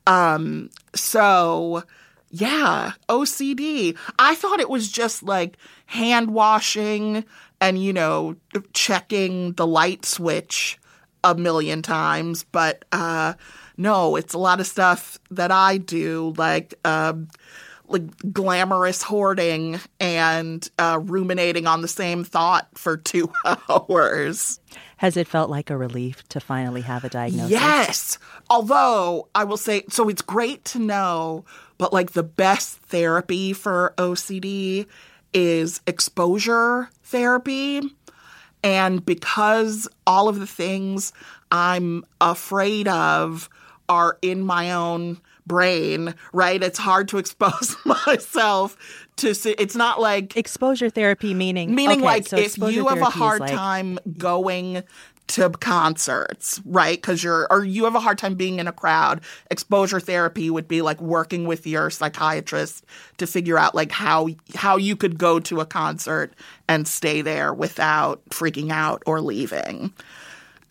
Um, 0.07 0.69
so 0.95 1.83
yeah, 2.29 2.93
OCD. 3.09 3.97
I 4.17 4.33
thought 4.33 4.61
it 4.61 4.69
was 4.69 4.89
just 4.89 5.21
like 5.21 5.57
hand 5.87 6.31
washing 6.31 7.25
and, 7.59 7.83
you 7.83 7.91
know, 7.91 8.37
checking 8.71 9.51
the 9.51 9.67
light 9.67 10.05
switch 10.05 10.79
a 11.25 11.35
million 11.35 11.81
times. 11.81 12.45
But 12.45 12.85
uh, 12.93 13.33
no, 13.77 14.15
it's 14.15 14.33
a 14.33 14.37
lot 14.37 14.59
of 14.59 14.67
stuff 14.67 15.19
that 15.31 15.51
I 15.51 15.77
do, 15.77 16.33
like, 16.37 16.73
uh, 16.85 17.13
like 17.87 18.33
glamorous 18.33 19.03
hoarding 19.03 19.79
and 19.99 20.67
uh, 20.79 20.99
ruminating 21.01 21.67
on 21.67 21.81
the 21.81 21.87
same 21.87 22.23
thought 22.23 22.67
for 22.75 22.97
two 23.11 23.31
hours. 23.45 24.59
Has 24.97 25.17
it 25.17 25.27
felt 25.27 25.49
like 25.49 25.69
a 25.69 25.77
relief 25.77 26.27
to 26.29 26.39
finally 26.39 26.81
have 26.81 27.03
a 27.03 27.09
diagnosis? 27.09 27.51
Yes. 27.51 28.17
Although 28.49 29.27
I 29.35 29.43
will 29.43 29.57
say, 29.57 29.83
so 29.89 30.07
it's 30.09 30.21
great 30.21 30.63
to 30.65 30.79
know, 30.79 31.45
but 31.77 31.91
like 31.91 32.13
the 32.13 32.23
best 32.23 32.77
therapy 32.77 33.53
for 33.53 33.93
OCD 33.97 34.87
is 35.33 35.81
exposure 35.87 36.89
therapy. 37.03 37.81
And 38.63 39.05
because 39.05 39.89
all 40.07 40.29
of 40.29 40.39
the 40.39 40.47
things 40.47 41.11
I'm 41.51 42.05
afraid 42.21 42.87
of 42.87 43.49
are 43.93 44.17
in 44.23 44.41
my 44.41 44.71
own 44.71 45.21
brain, 45.45 46.15
right? 46.31 46.63
It's 46.63 46.79
hard 46.79 47.07
to 47.09 47.19
expose 47.19 47.75
myself 47.85 48.75
to 49.17 49.35
see. 49.35 49.51
It's 49.51 49.75
not 49.75 50.01
like 50.01 50.35
exposure 50.35 50.89
therapy 50.89 51.33
meaning 51.33 51.75
meaning 51.75 51.99
okay, 51.99 52.05
like 52.05 52.27
so 52.27 52.37
if 52.37 52.57
you 52.57 52.87
have 52.87 53.01
a 53.01 53.05
hard 53.05 53.41
like, 53.41 53.51
time 53.51 53.99
going 54.17 54.83
to 55.25 55.49
concerts, 55.49 56.59
right? 56.65 56.97
Because 56.97 57.23
you're, 57.23 57.47
or 57.49 57.63
you 57.63 57.85
have 57.85 57.95
a 57.95 57.99
hard 57.99 58.17
time 58.17 58.35
being 58.35 58.59
in 58.59 58.67
a 58.67 58.73
crowd. 58.73 59.21
Exposure 59.49 59.99
therapy 59.99 60.49
would 60.49 60.67
be 60.67 60.81
like 60.81 60.99
working 61.01 61.45
with 61.45 61.65
your 61.65 61.89
psychiatrist 61.89 62.85
to 63.17 63.27
figure 63.27 63.57
out 63.57 63.73
like 63.73 63.91
how 63.91 64.27
how 64.55 64.75
you 64.75 64.95
could 64.95 65.17
go 65.17 65.39
to 65.39 65.61
a 65.61 65.65
concert 65.65 66.33
and 66.67 66.87
stay 66.87 67.21
there 67.21 67.53
without 67.53 68.23
freaking 68.29 68.71
out 68.71 69.01
or 69.05 69.21
leaving. 69.21 69.93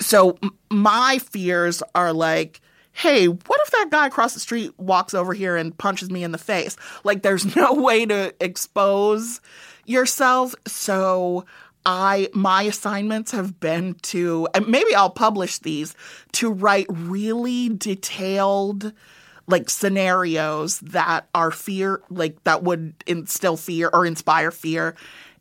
So 0.00 0.38
my 0.70 1.18
fears 1.30 1.82
are 1.94 2.12
like, 2.12 2.60
hey, 2.92 3.26
what 3.26 3.60
if 3.64 3.70
that 3.70 3.88
guy 3.90 4.06
across 4.06 4.34
the 4.34 4.40
street 4.40 4.78
walks 4.78 5.14
over 5.14 5.32
here 5.32 5.56
and 5.56 5.76
punches 5.76 6.10
me 6.10 6.22
in 6.24 6.32
the 6.32 6.38
face? 6.38 6.76
Like, 7.04 7.22
there's 7.22 7.56
no 7.56 7.74
way 7.74 8.06
to 8.06 8.34
expose 8.40 9.40
yourself. 9.86 10.54
So 10.66 11.44
I 11.84 12.28
my 12.32 12.62
assignments 12.62 13.32
have 13.32 13.58
been 13.58 13.94
to 14.02 14.46
and 14.54 14.68
maybe 14.68 14.94
I'll 14.94 15.10
publish 15.10 15.58
these 15.58 15.96
to 16.32 16.50
write 16.50 16.86
really 16.88 17.70
detailed 17.70 18.92
like 19.48 19.68
scenarios 19.68 20.78
that 20.80 21.28
are 21.34 21.50
fear 21.50 22.00
like 22.08 22.42
that 22.44 22.62
would 22.62 22.94
instill 23.06 23.56
fear 23.56 23.90
or 23.92 24.06
inspire 24.06 24.52
fear 24.52 24.94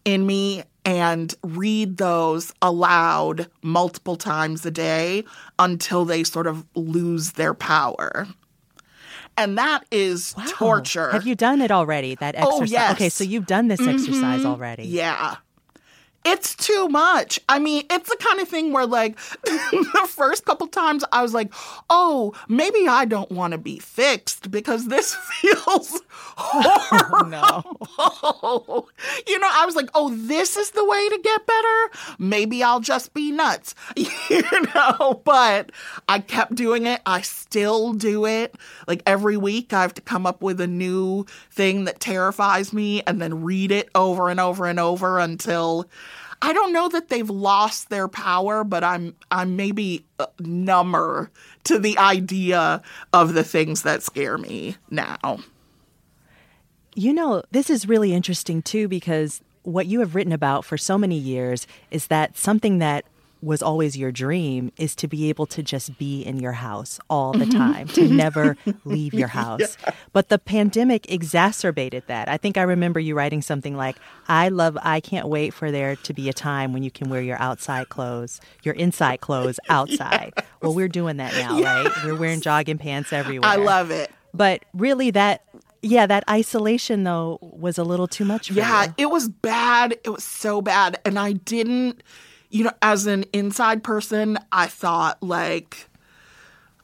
in 0.06 0.26
me 0.26 0.64
and 0.84 1.34
read 1.44 1.98
those 1.98 2.54
aloud 2.62 3.48
multiple 3.62 4.16
times 4.16 4.66
a 4.66 4.72
day 4.72 5.24
until 5.60 6.06
they 6.06 6.24
sort 6.24 6.48
of 6.48 6.66
lose 6.76 7.34
their 7.34 7.54
power. 7.54 8.28
And 9.38 9.58
that 9.58 9.86
is 9.92 10.34
wow. 10.38 10.46
torture. 10.50 11.12
Have 11.12 11.26
you 11.26 11.36
done 11.36 11.62
it 11.62 11.72
already? 11.72 12.16
That 12.16 12.36
exercise? 12.36 12.60
Oh, 12.60 12.64
yes. 12.64 12.94
Okay, 12.94 13.10
so 13.10 13.24
you've 13.24 13.46
done 13.46 13.68
this 13.68 13.80
mm-hmm. 13.80 13.90
exercise 13.90 14.44
already. 14.44 14.84
Yeah 14.84 15.38
it's 16.24 16.56
too 16.56 16.88
much. 16.88 17.40
I 17.50 17.60
mean, 17.60 17.86
it's 17.90 18.10
the 18.10 18.18
kind 18.18 18.40
of 18.40 18.48
thing 18.48 18.72
where, 18.72 18.86
like, 18.86 19.18
the 19.44 20.08
first 20.08 20.46
couple 20.46 20.68
times 20.68 21.04
I 21.12 21.22
was 21.22 21.34
like, 21.34 21.52
oh, 21.90 22.34
maybe 22.48 22.88
I 22.88 23.06
don't 23.06 23.32
want 23.32 23.54
to 23.54 23.58
be 23.58 23.80
fixed 23.80 24.52
because 24.52 24.88
this 24.88 25.14
feels 25.42 26.02
horrible. 26.10 27.30
no. 27.30 28.88
You 29.28 29.40
know, 29.40 29.50
I 29.52 29.66
was 29.66 29.76
like, 29.76 29.90
oh, 29.96 30.14
this 30.14 30.58
is 30.58 30.72
the 30.72 30.86
way 30.86 31.10
to 31.10 31.20
get 31.24 31.46
better. 31.46 31.92
Maybe 32.20 32.64
I'll 32.64 32.80
just 32.80 33.14
be 33.14 33.32
nuts, 33.32 33.74
you 33.96 34.42
know, 34.76 35.22
but 35.26 35.72
I 36.08 36.20
kept 36.20 36.56
doing 36.56 36.86
it. 36.86 37.02
I 37.06 37.22
still 37.22 37.94
do 37.94 38.26
it. 38.26 38.56
Like, 38.88 39.02
every 39.06 39.38
week 39.38 39.74
I 39.74 39.82
have 39.82 39.94
to 39.96 40.02
come 40.02 40.26
up 40.26 40.42
with 40.42 40.62
a 40.62 40.68
new 40.68 41.26
thing 41.62 41.84
that 41.84 42.00
terrifies 42.00 42.74
me 42.74 43.04
and 43.06 43.22
then 43.22 43.44
read 43.44 43.72
it 43.72 43.88
over 43.94 44.30
and 44.30 44.40
over 44.40 44.66
and 44.66 44.80
over 44.80 45.20
until 45.20 45.88
I 46.42 46.54
don't 46.54 46.74
know 46.74 46.90
that 46.90 47.10
they've 47.10 47.30
lost 47.30 47.92
their 47.92 48.08
power, 48.08 48.64
but 48.64 48.84
I'm 48.84 49.16
I'm 49.30 49.56
maybe 49.56 50.04
uh, 50.18 50.26
number 50.40 51.30
to 51.66 51.78
the 51.78 52.00
idea 52.00 52.82
of 53.14 53.36
the 53.36 53.44
things 53.44 53.84
that 53.84 54.02
scare 54.02 54.40
me 54.40 54.78
now. 54.90 55.42
You 56.96 57.14
know, 57.14 57.44
this 57.52 57.70
is 57.70 57.88
really 57.88 58.12
interesting 58.12 58.64
too 58.64 58.88
because 58.88 59.44
what 59.62 59.86
you 59.86 60.00
have 60.00 60.16
written 60.16 60.34
about 60.34 60.66
for 60.66 60.80
so 60.80 60.98
many 60.98 61.16
years 61.16 61.68
is 61.92 62.08
that 62.08 62.36
something 62.40 62.80
that 62.80 63.06
was 63.42 63.62
always 63.62 63.98
your 63.98 64.12
dream 64.12 64.72
is 64.78 64.96
to 64.96 65.08
be 65.08 65.30
able 65.30 65.46
to 65.48 65.64
just 65.64 65.98
be 65.98 66.22
in 66.22 66.40
your 66.40 66.52
house 66.52 67.00
all 67.10 67.34
the 67.34 67.46
mm-hmm. 67.46 67.58
time, 67.58 67.88
to 67.90 68.08
never 68.10 68.56
leave 68.86 69.14
your 69.14 69.28
house. 69.28 69.78
Yeah. 69.82 69.92
But 70.14 70.30
the 70.30 70.38
pandemic 70.38 71.12
exacerbated 71.12 72.04
that. 72.08 72.30
I 72.30 72.38
think 72.38 72.58
I 72.58 72.64
remember 72.64 73.00
you 73.00 73.16
writing 73.16 73.42
something 73.42 73.76
like, 73.76 73.96
I 74.28 74.50
love, 74.50 74.78
I 74.82 75.00
can't 75.00 75.28
wait 75.28 75.54
for 75.54 75.72
there 75.72 75.96
to 75.96 76.14
be 76.14 76.30
a 76.30 76.34
time 76.34 76.74
when 76.74 76.84
you 76.84 76.92
can 76.92 77.10
wear 77.10 77.22
your 77.22 77.42
outside 77.42 77.90
clothes, 77.90 78.40
your 78.64 78.76
inside 78.76 79.22
clothes 79.22 79.60
outside. 79.70 80.34
yes. 80.36 80.46
Well, 80.62 80.76
we're 80.76 80.88
doing 80.88 81.18
that 81.18 81.34
now, 81.34 81.58
yes. 81.58 81.86
right? 81.86 82.06
We're 82.06 82.16
wearing 82.16 82.42
jogging 82.42 82.78
pants 82.78 83.12
everywhere. 83.12 83.50
I 83.50 83.56
love 83.56 83.92
it. 83.92 84.12
But 84.34 84.64
really, 84.74 85.12
that 85.12 85.44
yeah, 85.82 86.06
that 86.06 86.24
isolation 86.30 87.04
though 87.04 87.40
was 87.42 87.78
a 87.78 87.84
little 87.84 88.08
too 88.08 88.26
much 88.26 88.50
yeah, 88.52 88.56
you. 88.56 88.62
Yeah, 88.62 88.94
it 88.98 89.06
was 89.08 89.28
bad. 89.28 89.98
It 90.04 90.10
was 90.10 90.24
so 90.24 90.62
bad. 90.62 91.00
And 91.06 91.18
I 91.18 91.34
didn't 91.34 92.04
you 92.52 92.66
know, 92.66 92.74
as 92.82 93.08
an 93.08 93.24
inside 93.34 93.84
person, 93.84 94.38
I 94.52 94.68
thought 94.68 95.22
like 95.24 95.88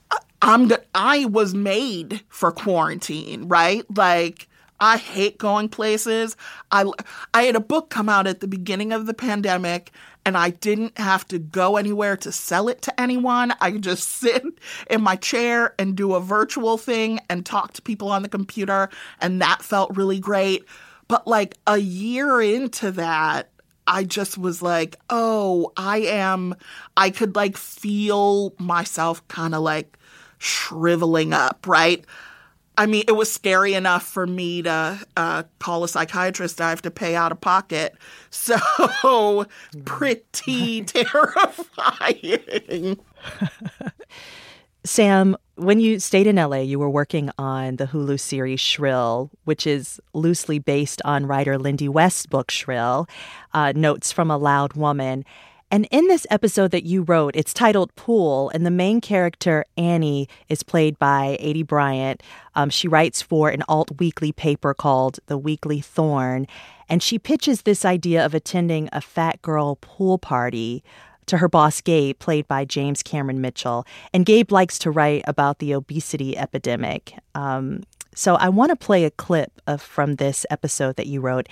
uh, 0.09 0.17
I'm 0.41 0.69
the 0.69 0.83
I 0.95 1.25
was 1.25 1.53
made 1.53 2.21
for 2.29 2.51
quarantine, 2.51 3.47
right? 3.47 3.83
Like 3.95 4.47
I 4.79 4.97
hate 4.97 5.37
going 5.37 5.69
places. 5.69 6.35
I 6.71 6.85
I 7.33 7.43
had 7.43 7.55
a 7.55 7.61
book 7.61 7.89
come 7.89 8.09
out 8.09 8.27
at 8.27 8.39
the 8.39 8.47
beginning 8.47 8.93
of 8.93 9.05
the 9.05 9.13
pandemic 9.13 9.91
and 10.25 10.37
I 10.37 10.51
didn't 10.51 10.97
have 10.97 11.27
to 11.29 11.39
go 11.39 11.77
anywhere 11.77 12.17
to 12.17 12.31
sell 12.31 12.67
it 12.69 12.81
to 12.83 12.99
anyone. 12.99 13.53
I 13.61 13.71
could 13.71 13.83
just 13.83 14.09
sit 14.19 14.43
in 14.89 15.01
my 15.01 15.15
chair 15.17 15.73
and 15.77 15.95
do 15.95 16.15
a 16.15 16.21
virtual 16.21 16.77
thing 16.77 17.19
and 17.29 17.45
talk 17.45 17.73
to 17.73 17.81
people 17.81 18.09
on 18.09 18.23
the 18.23 18.29
computer 18.29 18.89
and 19.19 19.41
that 19.41 19.61
felt 19.61 19.95
really 19.95 20.19
great. 20.19 20.63
But 21.07 21.27
like 21.27 21.55
a 21.67 21.77
year 21.77 22.41
into 22.41 22.91
that, 22.91 23.49
I 23.87 24.03
just 24.03 24.37
was 24.37 24.61
like, 24.61 24.97
oh, 25.09 25.71
I 25.77 25.99
am, 25.99 26.55
I 26.95 27.09
could 27.09 27.35
like 27.35 27.57
feel 27.57 28.53
myself 28.59 29.25
kind 29.27 29.55
of 29.55 29.61
like 29.61 29.97
shriveling 30.37 31.33
up, 31.33 31.65
right? 31.65 32.03
I 32.79 32.85
mean, 32.85 33.05
it 33.07 33.13
was 33.13 33.31
scary 33.31 33.73
enough 33.73 34.03
for 34.03 34.27
me 34.27 34.61
to 34.61 34.99
uh, 35.17 35.43
call 35.57 35.83
a 35.83 35.87
psychiatrist. 35.87 36.61
I 36.61 36.69
have 36.69 36.83
to 36.83 36.91
pay 36.91 37.15
out 37.15 37.31
of 37.31 37.41
pocket. 37.41 37.95
So 38.29 39.45
pretty 39.85 40.83
terrifying. 40.83 42.39
Sam, 44.87 45.35
when 45.55 45.81
you 45.81 45.99
stayed 45.99 46.27
in 46.27 46.37
LA, 46.37 46.59
you 46.59 46.79
were 46.79 46.89
working 46.89 47.29
on 47.37 47.75
the 47.75 47.87
Hulu 47.87 48.17
series 48.17 48.61
Shrill, 48.61 49.29
which 49.43 49.67
is 49.67 49.99
loosely 50.13 50.59
based 50.59 51.01
on 51.03 51.25
writer 51.25 51.57
Lindy 51.57 51.89
West's 51.89 52.25
book 52.25 52.49
Shrill, 52.49 53.05
uh, 53.53 53.73
Notes 53.75 54.13
from 54.13 54.31
a 54.31 54.37
Loud 54.37 54.73
Woman. 54.73 55.25
And 55.69 55.89
in 55.91 56.07
this 56.07 56.25
episode 56.29 56.71
that 56.71 56.85
you 56.85 57.01
wrote, 57.01 57.35
it's 57.35 57.53
titled 57.53 57.93
Pool, 57.95 58.49
and 58.51 58.65
the 58.65 58.71
main 58.71 59.01
character, 59.01 59.65
Annie, 59.75 60.29
is 60.47 60.63
played 60.63 60.97
by 60.97 61.37
Aidy 61.41 61.67
Bryant. 61.67 62.23
Um, 62.55 62.69
she 62.69 62.87
writes 62.87 63.21
for 63.21 63.49
an 63.49 63.63
alt 63.67 63.99
weekly 63.99 64.31
paper 64.31 64.73
called 64.73 65.19
The 65.25 65.37
Weekly 65.37 65.81
Thorn, 65.81 66.47
and 66.87 67.03
she 67.03 67.19
pitches 67.19 67.63
this 67.63 67.83
idea 67.83 68.25
of 68.25 68.33
attending 68.33 68.87
a 68.93 69.01
fat 69.01 69.41
girl 69.41 69.75
pool 69.81 70.17
party 70.17 70.81
to 71.27 71.37
her 71.37 71.47
boss, 71.47 71.81
Gabe, 71.81 72.17
played 72.19 72.47
by 72.47 72.65
James 72.65 73.03
Cameron 73.03 73.39
Mitchell. 73.39 73.85
And 74.13 74.25
Gabe 74.25 74.51
likes 74.51 74.79
to 74.79 74.91
write 74.91 75.23
about 75.27 75.59
the 75.59 75.73
obesity 75.73 76.37
epidemic. 76.37 77.13
Um, 77.35 77.83
so 78.15 78.33
I 78.35 78.49
want 78.49 78.71
to 78.71 78.75
play 78.75 79.05
a 79.05 79.11
clip 79.11 79.51
of, 79.67 79.79
from 79.79 80.15
this 80.15 80.43
episode 80.49 80.95
that 80.95 81.05
you 81.05 81.21
wrote. 81.21 81.47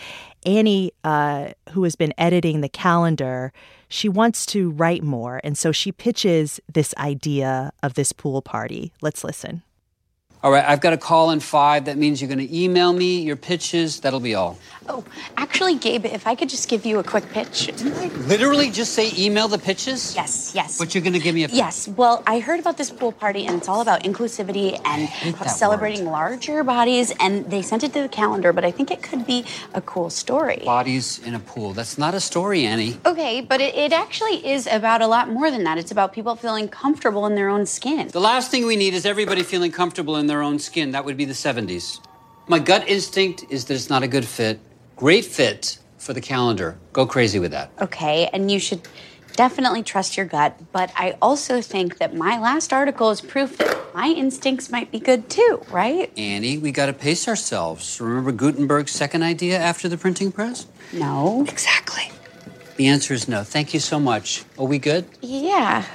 Annie, 0.46 0.92
uh, 1.04 1.50
who 1.70 1.84
has 1.84 1.96
been 1.96 2.14
editing 2.18 2.62
the 2.62 2.70
calendar, 2.70 3.54
she 3.88 4.10
wants 4.10 4.48
to 4.48 4.72
write 4.72 5.04
more, 5.04 5.40
and 5.44 5.56
so 5.56 5.72
she 5.72 5.92
pitches 5.92 6.60
this 6.72 6.96
idea 6.98 7.72
of 7.84 7.94
this 7.94 8.12
pool 8.12 8.42
party. 8.42 8.92
Let's 9.02 9.24
listen. 9.24 9.62
All 10.44 10.52
right, 10.52 10.64
I've 10.64 10.82
got 10.82 10.94
a 10.94 10.98
call 10.98 11.32
in 11.32 11.40
five. 11.40 11.86
That 11.86 11.98
means 11.98 12.22
you're 12.22 12.28
going 12.28 12.46
to 12.46 12.56
email 12.56 12.94
me 12.94 13.22
your 13.22 13.36
pitches. 13.36 14.02
That'll 14.02 14.20
be 14.20 14.36
all. 14.36 14.60
Oh, 14.88 15.04
actually, 15.36 15.76
Gabe, 15.76 16.06
if 16.06 16.28
I 16.28 16.36
could 16.36 16.50
just 16.50 16.70
give 16.70 16.86
you 16.86 17.00
a 17.00 17.04
quick 17.04 17.28
pitch. 17.30 17.72
Literally 18.28 18.70
just 18.70 18.94
say 18.94 19.12
email 19.18 19.48
the 19.48 19.58
pitches? 19.58 20.16
Yes, 20.16 20.52
yes. 20.54 20.78
But 20.78 20.94
you're 20.94 21.02
going 21.02 21.14
to 21.14 21.20
give 21.20 21.34
me 21.34 21.44
a. 21.44 21.48
Pitch? 21.48 21.58
Yes, 21.58 21.88
well, 21.88 22.22
I 22.28 22.38
heard 22.38 22.60
about 22.60 22.78
this 22.78 22.92
pool 22.92 23.12
party 23.12 23.48
and 23.48 23.58
it's 23.58 23.68
all 23.68 23.82
about 23.82 24.04
inclusivity 24.04 24.80
and 24.86 25.10
celebrating 25.50 26.06
word. 26.06 26.12
larger 26.12 26.64
bodies. 26.64 27.12
And 27.20 27.50
they 27.50 27.64
sent 27.64 27.84
it 27.84 27.94
to 27.94 28.04
the 28.04 28.10
calendar, 28.10 28.54
but 28.54 28.64
I 28.64 28.70
think 28.70 28.92
it 28.92 29.02
could 29.02 29.26
be 29.26 29.46
a 29.74 29.82
cool 29.82 30.12
story. 30.12 30.62
Bodies 30.64 31.20
in 31.26 31.34
a 31.34 31.40
pool. 31.40 31.74
That's 31.74 31.98
not 31.98 32.14
a 32.14 32.20
story, 32.20 32.66
Annie. 32.66 33.00
Okay, 33.08 33.42
but 33.42 33.62
it, 33.62 33.74
it 33.74 33.92
actually 33.92 34.46
is 34.46 34.68
about 34.68 35.02
a 35.02 35.08
lot 35.08 35.30
more 35.30 35.50
than 35.50 35.64
that. 35.64 35.80
It's 35.80 35.92
about 35.92 36.14
people 36.14 36.36
feeling 36.36 36.68
comfortable 36.68 37.26
in 37.26 37.34
their 37.34 37.50
own 37.50 37.66
skin. 37.66 38.10
The 38.10 38.20
last 38.20 38.52
thing 38.52 38.68
we 38.68 38.76
need 38.76 38.94
is 38.94 39.08
everybody 39.08 39.42
feeling 39.42 39.72
comfortable 39.72 40.16
in 40.18 40.28
their 40.28 40.35
own 40.42 40.60
skin. 40.60 40.92
That 40.92 41.06
would 41.06 41.18
be 41.18 41.26
the 41.26 41.34
70s. 41.34 42.00
My 42.48 42.60
gut 42.60 42.88
instinct 42.88 43.46
is 43.50 43.66
that 43.66 43.74
it's 43.74 43.90
not 43.90 44.04
a 44.04 44.08
good 44.08 44.26
fit. 44.26 44.60
Great 44.96 45.26
fit 45.26 45.80
for 45.98 46.14
the 46.14 46.22
calendar. 46.22 46.78
Go 46.94 47.06
crazy 47.06 47.40
with 47.40 47.52
that. 47.52 47.72
Okay, 47.82 48.30
and 48.32 48.52
you 48.52 48.60
should 48.60 48.88
definitely 49.36 49.84
trust 49.84 50.16
your 50.16 50.26
gut, 50.26 50.60
but 50.72 50.92
I 50.96 51.18
also 51.22 51.62
think 51.62 51.98
that 51.98 52.16
my 52.16 52.40
last 52.40 52.72
article 52.72 53.10
is 53.12 53.22
proof 53.22 53.58
that 53.58 53.94
my 53.94 54.08
instincts 54.08 54.70
might 54.70 54.92
be 54.92 55.00
good 55.00 55.30
too, 55.30 55.62
right? 55.72 56.12
Annie, 56.18 56.58
we 56.58 56.72
got 56.72 56.88
to 56.88 56.94
pace 56.94 57.28
ourselves. 57.28 58.00
Remember 58.00 58.32
Gutenberg's 58.32 58.92
second 58.92 59.24
idea 59.24 59.58
after 59.58 59.90
the 59.90 59.98
printing 59.98 60.32
press? 60.32 60.68
No. 60.94 61.46
Exactly. 61.48 62.12
The 62.78 62.88
answer 62.88 63.14
is 63.14 63.28
no. 63.28 63.44
Thank 63.44 63.74
you 63.74 63.80
so 63.80 64.00
much. 64.00 64.44
Are 64.60 64.66
we 64.66 64.80
good? 64.80 65.06
Yeah. 65.22 65.86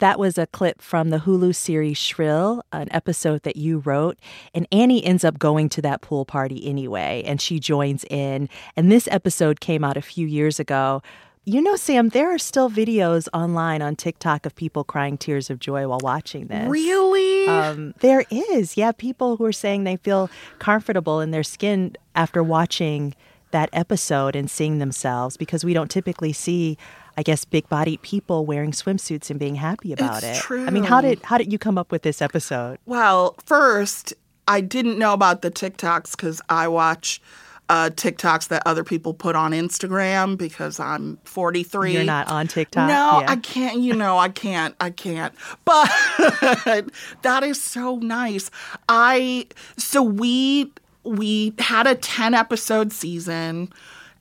That 0.00 0.18
was 0.18 0.38
a 0.38 0.46
clip 0.46 0.80
from 0.80 1.10
the 1.10 1.18
Hulu 1.18 1.54
series 1.54 1.98
Shrill, 1.98 2.62
an 2.72 2.88
episode 2.90 3.42
that 3.42 3.56
you 3.56 3.78
wrote. 3.80 4.18
And 4.54 4.66
Annie 4.72 5.04
ends 5.04 5.24
up 5.24 5.38
going 5.38 5.68
to 5.70 5.82
that 5.82 6.00
pool 6.00 6.24
party 6.24 6.66
anyway, 6.66 7.22
and 7.26 7.38
she 7.38 7.60
joins 7.60 8.04
in. 8.08 8.48
And 8.76 8.90
this 8.90 9.06
episode 9.10 9.60
came 9.60 9.84
out 9.84 9.98
a 9.98 10.02
few 10.02 10.26
years 10.26 10.58
ago. 10.58 11.02
You 11.44 11.60
know, 11.60 11.76
Sam, 11.76 12.08
there 12.08 12.34
are 12.34 12.38
still 12.38 12.70
videos 12.70 13.28
online 13.34 13.82
on 13.82 13.94
TikTok 13.94 14.46
of 14.46 14.54
people 14.54 14.84
crying 14.84 15.18
tears 15.18 15.50
of 15.50 15.58
joy 15.58 15.86
while 15.86 16.00
watching 16.02 16.46
this. 16.46 16.66
Really? 16.66 17.46
Um, 17.46 17.94
there 18.00 18.24
is, 18.30 18.78
yeah, 18.78 18.92
people 18.92 19.36
who 19.36 19.44
are 19.44 19.52
saying 19.52 19.84
they 19.84 19.96
feel 19.96 20.30
comfortable 20.58 21.20
in 21.20 21.30
their 21.30 21.42
skin 21.42 21.94
after 22.14 22.42
watching 22.42 23.14
that 23.50 23.68
episode 23.72 24.34
and 24.36 24.50
seeing 24.50 24.78
themselves 24.78 25.36
because 25.36 25.64
we 25.64 25.74
don't 25.74 25.90
typically 25.90 26.32
see 26.32 26.78
I 27.20 27.22
guess 27.22 27.44
big 27.44 27.68
bodied 27.68 28.00
people 28.00 28.46
wearing 28.46 28.70
swimsuits 28.72 29.28
and 29.28 29.38
being 29.38 29.54
happy 29.56 29.92
about 29.92 30.22
It's 30.24 30.38
it. 30.38 30.42
true. 30.42 30.66
I 30.66 30.70
mean, 30.70 30.84
how 30.84 31.02
did 31.02 31.22
how 31.22 31.36
did 31.36 31.52
you 31.52 31.58
come 31.58 31.76
up 31.76 31.92
with 31.92 32.00
this 32.00 32.22
episode? 32.22 32.78
Well, 32.86 33.36
first, 33.44 34.14
I 34.48 34.62
didn't 34.62 34.98
know 34.98 35.12
about 35.12 35.42
the 35.42 35.50
TikToks 35.50 36.12
because 36.12 36.40
I 36.48 36.66
watch 36.66 37.20
uh, 37.68 37.90
TikToks 37.90 38.48
that 38.48 38.62
other 38.64 38.82
people 38.82 39.12
put 39.12 39.36
on 39.36 39.52
Instagram 39.52 40.38
because 40.38 40.80
I'm 40.80 41.18
43. 41.24 41.92
You're 41.92 42.04
not 42.04 42.26
on 42.28 42.48
TikTok. 42.48 42.88
No, 42.88 43.20
Yeah. 43.20 43.30
I 43.32 43.36
can't. 43.36 43.80
You 43.80 43.94
know, 43.94 44.16
I 44.16 44.30
can't. 44.30 44.74
I 44.80 44.88
can't. 44.88 45.34
But 45.66 45.90
that 47.20 47.42
is 47.42 47.62
so 47.62 47.96
nice. 47.96 48.50
I 48.88 49.46
so 49.76 50.02
we 50.02 50.72
we 51.04 51.52
had 51.58 51.86
a 51.86 51.96
10 51.96 52.32
episode 52.32 52.94
season 52.94 53.70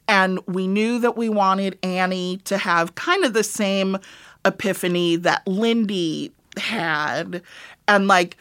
and 0.09 0.39
we 0.47 0.67
knew 0.67 0.99
that 0.99 1.15
we 1.15 1.29
wanted 1.29 1.77
Annie 1.83 2.37
to 2.45 2.57
have 2.57 2.95
kind 2.95 3.23
of 3.23 3.33
the 3.33 3.43
same 3.43 3.97
epiphany 4.43 5.15
that 5.17 5.47
Lindy 5.47 6.33
had 6.57 7.43
and 7.87 8.07
like 8.07 8.35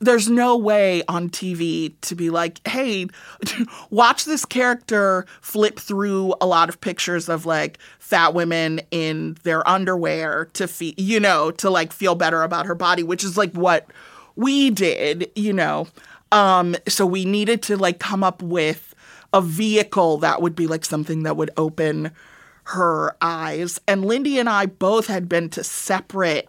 there's 0.00 0.28
no 0.28 0.56
way 0.56 1.02
on 1.08 1.28
TV 1.28 1.92
to 2.02 2.14
be 2.14 2.30
like, 2.30 2.66
hey, 2.66 3.08
watch 3.90 4.26
this 4.26 4.44
character 4.44 5.26
flip 5.40 5.76
through 5.78 6.34
a 6.40 6.46
lot 6.46 6.68
of 6.68 6.80
pictures 6.80 7.28
of 7.28 7.46
like 7.46 7.78
fat 7.98 8.32
women 8.32 8.80
in 8.92 9.36
their 9.42 9.68
underwear 9.68 10.50
to 10.52 10.68
feel, 10.68 10.94
you 10.96 11.18
know, 11.18 11.50
to 11.50 11.68
like 11.68 11.92
feel 11.92 12.14
better 12.14 12.44
about 12.44 12.66
her 12.66 12.76
body, 12.76 13.02
which 13.02 13.24
is 13.24 13.36
like 13.36 13.52
what 13.54 13.88
we 14.36 14.70
did, 14.70 15.32
you 15.34 15.52
know. 15.52 15.88
Um, 16.30 16.76
so 16.86 17.04
we 17.04 17.24
needed 17.24 17.62
to 17.64 17.76
like 17.76 17.98
come 17.98 18.22
up 18.22 18.40
with 18.40 18.87
a 19.32 19.42
vehicle 19.42 20.18
that 20.18 20.40
would 20.42 20.54
be 20.54 20.66
like 20.66 20.84
something 20.84 21.22
that 21.24 21.36
would 21.36 21.50
open 21.56 22.10
her 22.64 23.16
eyes. 23.22 23.80
And 23.88 24.04
Lindy 24.04 24.38
and 24.38 24.48
I 24.48 24.66
both 24.66 25.06
had 25.06 25.28
been 25.28 25.48
to 25.50 25.64
separate 25.64 26.48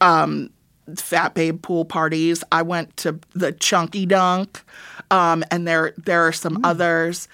um, 0.00 0.50
fat 0.96 1.34
babe 1.34 1.62
pool 1.62 1.84
parties. 1.84 2.44
I 2.52 2.62
went 2.62 2.96
to 2.98 3.18
the 3.34 3.52
Chunky 3.52 4.06
Dunk, 4.06 4.62
um, 5.10 5.44
and 5.50 5.66
there 5.66 5.92
there 5.96 6.26
are 6.26 6.32
some 6.32 6.60
others. 6.64 7.28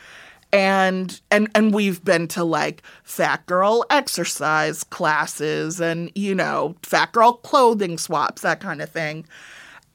And 0.52 1.18
and 1.30 1.48
and 1.54 1.72
we've 1.74 2.04
been 2.04 2.28
to 2.28 2.44
like 2.44 2.82
fat 3.04 3.44
girl 3.46 3.86
exercise 3.88 4.84
classes 4.84 5.80
and 5.80 6.10
you 6.14 6.34
know 6.34 6.76
fat 6.82 7.12
girl 7.12 7.34
clothing 7.34 7.96
swaps 7.96 8.42
that 8.42 8.60
kind 8.60 8.82
of 8.82 8.90
thing. 8.90 9.26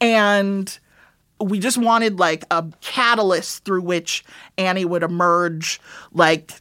And 0.01 0.77
we 1.39 1.59
just 1.59 1.77
wanted 1.77 2.19
like 2.19 2.45
a 2.51 2.65
catalyst 2.81 3.63
through 3.63 3.81
which 3.81 4.23
Annie 4.57 4.85
would 4.85 5.03
emerge 5.03 5.79
like 6.13 6.53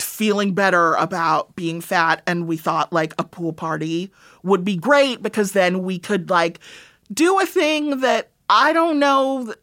feeling 0.00 0.54
better 0.54 0.94
about 0.94 1.54
being 1.56 1.80
fat 1.80 2.22
and 2.26 2.46
we 2.46 2.56
thought 2.56 2.92
like 2.92 3.14
a 3.18 3.24
pool 3.24 3.52
party 3.52 4.10
would 4.42 4.64
be 4.64 4.76
great 4.76 5.22
because 5.22 5.52
then 5.52 5.82
we 5.82 5.98
could 5.98 6.30
like 6.30 6.58
do 7.12 7.38
a 7.40 7.46
thing 7.46 8.00
that 8.00 8.30
I 8.50 8.72
don't 8.72 8.98
know 8.98 9.54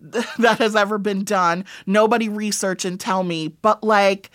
that 0.00 0.58
has 0.58 0.76
ever 0.76 0.98
been 0.98 1.24
done. 1.24 1.64
Nobody 1.86 2.28
research 2.28 2.84
and 2.84 2.98
tell 2.98 3.22
me, 3.22 3.48
but 3.48 3.82
like 3.82 4.30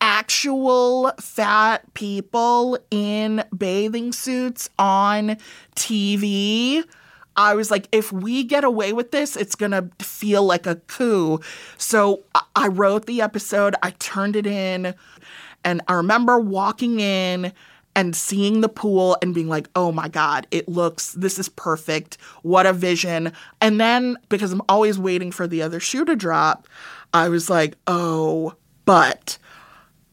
actual 0.00 1.12
fat 1.20 1.82
people 1.94 2.78
in 2.90 3.42
bathing 3.56 4.12
suits 4.12 4.68
on 4.78 5.36
TV. 5.76 6.84
I 7.36 7.54
was 7.54 7.70
like, 7.70 7.88
if 7.92 8.12
we 8.12 8.44
get 8.44 8.64
away 8.64 8.92
with 8.92 9.10
this, 9.10 9.36
it's 9.36 9.54
gonna 9.54 9.88
feel 10.00 10.44
like 10.44 10.66
a 10.66 10.76
coup. 10.76 11.40
So 11.78 12.22
I- 12.34 12.42
I 12.56 12.68
wrote 12.68 13.06
the 13.06 13.20
episode, 13.20 13.74
I 13.82 13.90
turned 13.98 14.36
it 14.36 14.46
in, 14.46 14.94
and 15.64 15.80
I 15.88 15.94
remember 15.94 16.38
walking 16.38 17.00
in 17.00 17.52
and 17.96 18.16
seeing 18.16 18.60
the 18.60 18.68
pool 18.68 19.16
and 19.22 19.34
being 19.34 19.48
like, 19.48 19.68
oh 19.76 19.92
my 19.92 20.08
God, 20.08 20.46
it 20.50 20.68
looks, 20.68 21.12
this 21.12 21.38
is 21.38 21.48
perfect. 21.48 22.18
What 22.42 22.66
a 22.66 22.72
vision. 22.72 23.32
And 23.60 23.80
then, 23.80 24.16
because 24.28 24.52
I'm 24.52 24.62
always 24.68 24.98
waiting 24.98 25.30
for 25.30 25.46
the 25.46 25.62
other 25.62 25.78
shoe 25.80 26.04
to 26.04 26.16
drop, 26.16 26.66
I 27.12 27.28
was 27.28 27.48
like, 27.48 27.76
oh, 27.86 28.54
but 28.84 29.38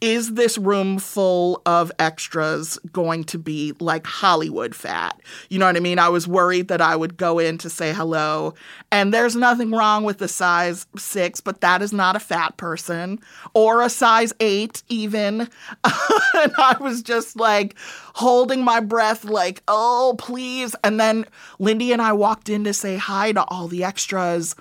is 0.01 0.33
this 0.33 0.57
room 0.57 0.97
full 0.97 1.61
of 1.65 1.91
extras 1.99 2.79
going 2.91 3.23
to 3.25 3.37
be 3.37 3.73
like 3.79 4.05
Hollywood 4.05 4.73
fat? 4.73 5.19
You 5.49 5.59
know 5.59 5.67
what 5.67 5.77
I 5.77 5.79
mean? 5.79 5.99
I 5.99 6.09
was 6.09 6.27
worried 6.27 6.67
that 6.69 6.81
I 6.81 6.95
would 6.95 7.17
go 7.17 7.37
in 7.37 7.59
to 7.59 7.69
say 7.69 7.93
hello, 7.93 8.55
and 8.91 9.13
there's 9.13 9.35
nothing 9.35 9.71
wrong 9.71 10.03
with 10.03 10.17
the 10.17 10.27
size 10.27 10.87
six, 10.97 11.39
but 11.39 11.61
that 11.61 11.83
is 11.83 11.93
not 11.93 12.15
a 12.15 12.19
fat 12.19 12.57
person 12.57 13.19
or 13.53 13.81
a 13.81 13.89
size 13.89 14.33
eight, 14.39 14.81
even. 14.89 15.41
and 15.83 16.53
I 16.57 16.75
was 16.79 17.03
just 17.03 17.35
like 17.35 17.75
holding 18.15 18.63
my 18.63 18.79
breath, 18.79 19.23
like, 19.23 19.61
oh, 19.67 20.15
please. 20.17 20.75
And 20.83 20.99
then 20.99 21.25
Lindy 21.59 21.93
and 21.93 22.01
I 22.01 22.13
walked 22.13 22.49
in 22.49 22.63
to 22.63 22.73
say 22.73 22.97
hi 22.97 23.31
to 23.33 23.43
all 23.45 23.67
the 23.67 23.83
extras 23.83 24.55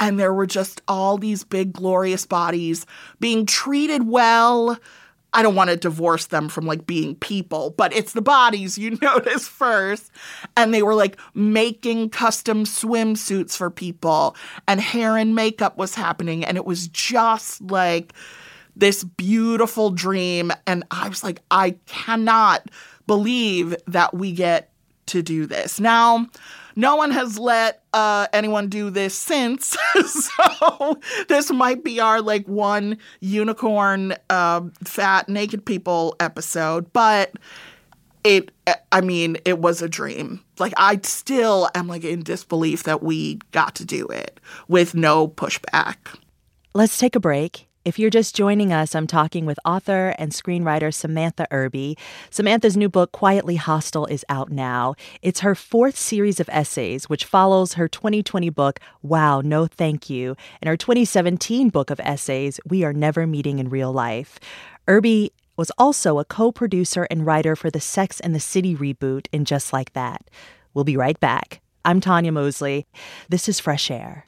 and 0.00 0.18
there 0.18 0.32
were 0.32 0.46
just 0.46 0.80
all 0.88 1.18
these 1.18 1.44
big 1.44 1.72
glorious 1.72 2.26
bodies 2.26 2.86
being 3.20 3.46
treated 3.46 4.06
well. 4.06 4.78
I 5.32 5.42
don't 5.42 5.54
want 5.54 5.68
to 5.68 5.76
divorce 5.76 6.26
them 6.26 6.48
from 6.48 6.64
like 6.64 6.86
being 6.86 7.14
people 7.16 7.74
but 7.76 7.92
it's 7.92 8.12
the 8.12 8.22
bodies 8.22 8.78
you 8.78 8.98
notice 9.02 9.46
first. 9.46 10.10
And 10.56 10.72
they 10.72 10.82
were 10.82 10.94
like 10.94 11.18
making 11.34 12.10
custom 12.10 12.64
swimsuits 12.64 13.56
for 13.56 13.70
people 13.70 14.36
and 14.66 14.80
hair 14.80 15.16
and 15.16 15.34
makeup 15.34 15.76
was 15.76 15.94
happening 15.94 16.44
and 16.44 16.56
it 16.56 16.64
was 16.64 16.88
just 16.88 17.60
like 17.70 18.14
this 18.74 19.04
beautiful 19.04 19.90
dream. 19.90 20.52
And 20.66 20.84
i 20.90 21.08
was 21.08 21.22
like 21.22 21.42
i 21.50 21.72
cannot 21.86 22.70
believe 23.06 23.74
that 23.86 24.14
we 24.14 24.32
get 24.32 24.70
to 25.06 25.22
do 25.22 25.46
this. 25.46 25.80
Now 25.80 26.26
no 26.78 26.94
one 26.94 27.10
has 27.10 27.36
let 27.40 27.82
uh, 27.92 28.28
anyone 28.32 28.68
do 28.68 28.88
this 28.88 29.12
since, 29.12 29.76
so 30.06 31.00
this 31.28 31.50
might 31.50 31.82
be 31.82 31.98
our 31.98 32.22
like 32.22 32.46
one 32.46 32.98
unicorn, 33.18 34.14
uh, 34.30 34.60
fat 34.84 35.28
naked 35.28 35.66
people 35.66 36.14
episode. 36.20 36.92
But 36.92 37.32
it, 38.22 38.52
I 38.92 39.00
mean, 39.00 39.38
it 39.44 39.58
was 39.58 39.82
a 39.82 39.88
dream. 39.88 40.40
Like 40.60 40.72
I 40.76 41.00
still 41.02 41.68
am 41.74 41.88
like 41.88 42.04
in 42.04 42.22
disbelief 42.22 42.84
that 42.84 43.02
we 43.02 43.40
got 43.50 43.74
to 43.74 43.84
do 43.84 44.06
it 44.06 44.38
with 44.68 44.94
no 44.94 45.26
pushback. 45.26 45.96
Let's 46.74 46.96
take 46.96 47.16
a 47.16 47.20
break. 47.20 47.67
If 47.88 47.98
you're 47.98 48.10
just 48.10 48.36
joining 48.36 48.70
us, 48.70 48.94
I'm 48.94 49.06
talking 49.06 49.46
with 49.46 49.58
author 49.64 50.14
and 50.18 50.30
screenwriter 50.30 50.92
Samantha 50.92 51.46
Irby. 51.50 51.96
Samantha's 52.28 52.76
new 52.76 52.90
book, 52.90 53.12
Quietly 53.12 53.56
Hostile, 53.56 54.04
is 54.04 54.26
out 54.28 54.50
now. 54.50 54.94
It's 55.22 55.40
her 55.40 55.54
fourth 55.54 55.96
series 55.96 56.38
of 56.38 56.50
essays, 56.52 57.08
which 57.08 57.24
follows 57.24 57.72
her 57.74 57.88
2020 57.88 58.50
book, 58.50 58.78
Wow, 59.00 59.40
No 59.40 59.66
Thank 59.66 60.10
You, 60.10 60.36
and 60.60 60.68
her 60.68 60.76
2017 60.76 61.70
book 61.70 61.88
of 61.88 61.98
essays, 62.00 62.60
We 62.66 62.84
Are 62.84 62.92
Never 62.92 63.26
Meeting 63.26 63.58
in 63.58 63.70
Real 63.70 63.90
Life. 63.90 64.38
Irby 64.86 65.32
was 65.56 65.72
also 65.78 66.18
a 66.18 66.26
co 66.26 66.52
producer 66.52 67.04
and 67.10 67.24
writer 67.24 67.56
for 67.56 67.70
the 67.70 67.80
Sex 67.80 68.20
and 68.20 68.34
the 68.34 68.38
City 68.38 68.76
reboot 68.76 69.28
in 69.32 69.46
Just 69.46 69.72
Like 69.72 69.94
That. 69.94 70.28
We'll 70.74 70.84
be 70.84 70.98
right 70.98 71.18
back. 71.18 71.62
I'm 71.86 72.02
Tonya 72.02 72.34
Mosley. 72.34 72.86
This 73.30 73.48
is 73.48 73.58
Fresh 73.58 73.90
Air. 73.90 74.27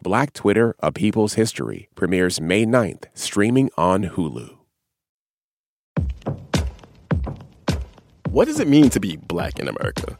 Black 0.00 0.32
Twitter, 0.32 0.76
A 0.78 0.92
People's 0.92 1.34
History 1.34 1.88
premieres 1.96 2.40
May 2.40 2.64
9th, 2.64 3.06
streaming 3.14 3.68
on 3.76 4.04
Hulu. 4.04 4.56
What 8.30 8.44
does 8.44 8.60
it 8.60 8.68
mean 8.68 8.90
to 8.90 9.00
be 9.00 9.16
black 9.16 9.58
in 9.58 9.66
America? 9.66 10.16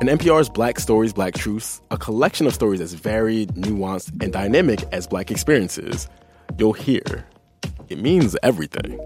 In 0.00 0.08
NPR's 0.08 0.48
Black 0.48 0.80
Stories, 0.80 1.12
Black 1.12 1.34
Truths, 1.34 1.82
a 1.90 1.98
collection 1.98 2.46
of 2.46 2.54
stories 2.54 2.80
as 2.80 2.94
varied, 2.94 3.50
nuanced, 3.50 4.22
and 4.22 4.32
dynamic 4.32 4.82
as 4.90 5.06
black 5.06 5.30
experiences, 5.30 6.08
you'll 6.56 6.72
hear 6.72 7.26
it 7.90 7.98
means 7.98 8.34
everything. 8.42 8.98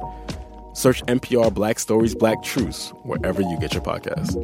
Search 0.75 1.03
NPR 1.07 1.53
Black 1.53 1.81
Stories, 1.81 2.15
Black 2.15 2.41
Truths 2.45 2.91
wherever 3.03 3.43
you 3.43 3.59
get 3.59 3.75
your 3.75 3.83
podcasts. 3.83 4.37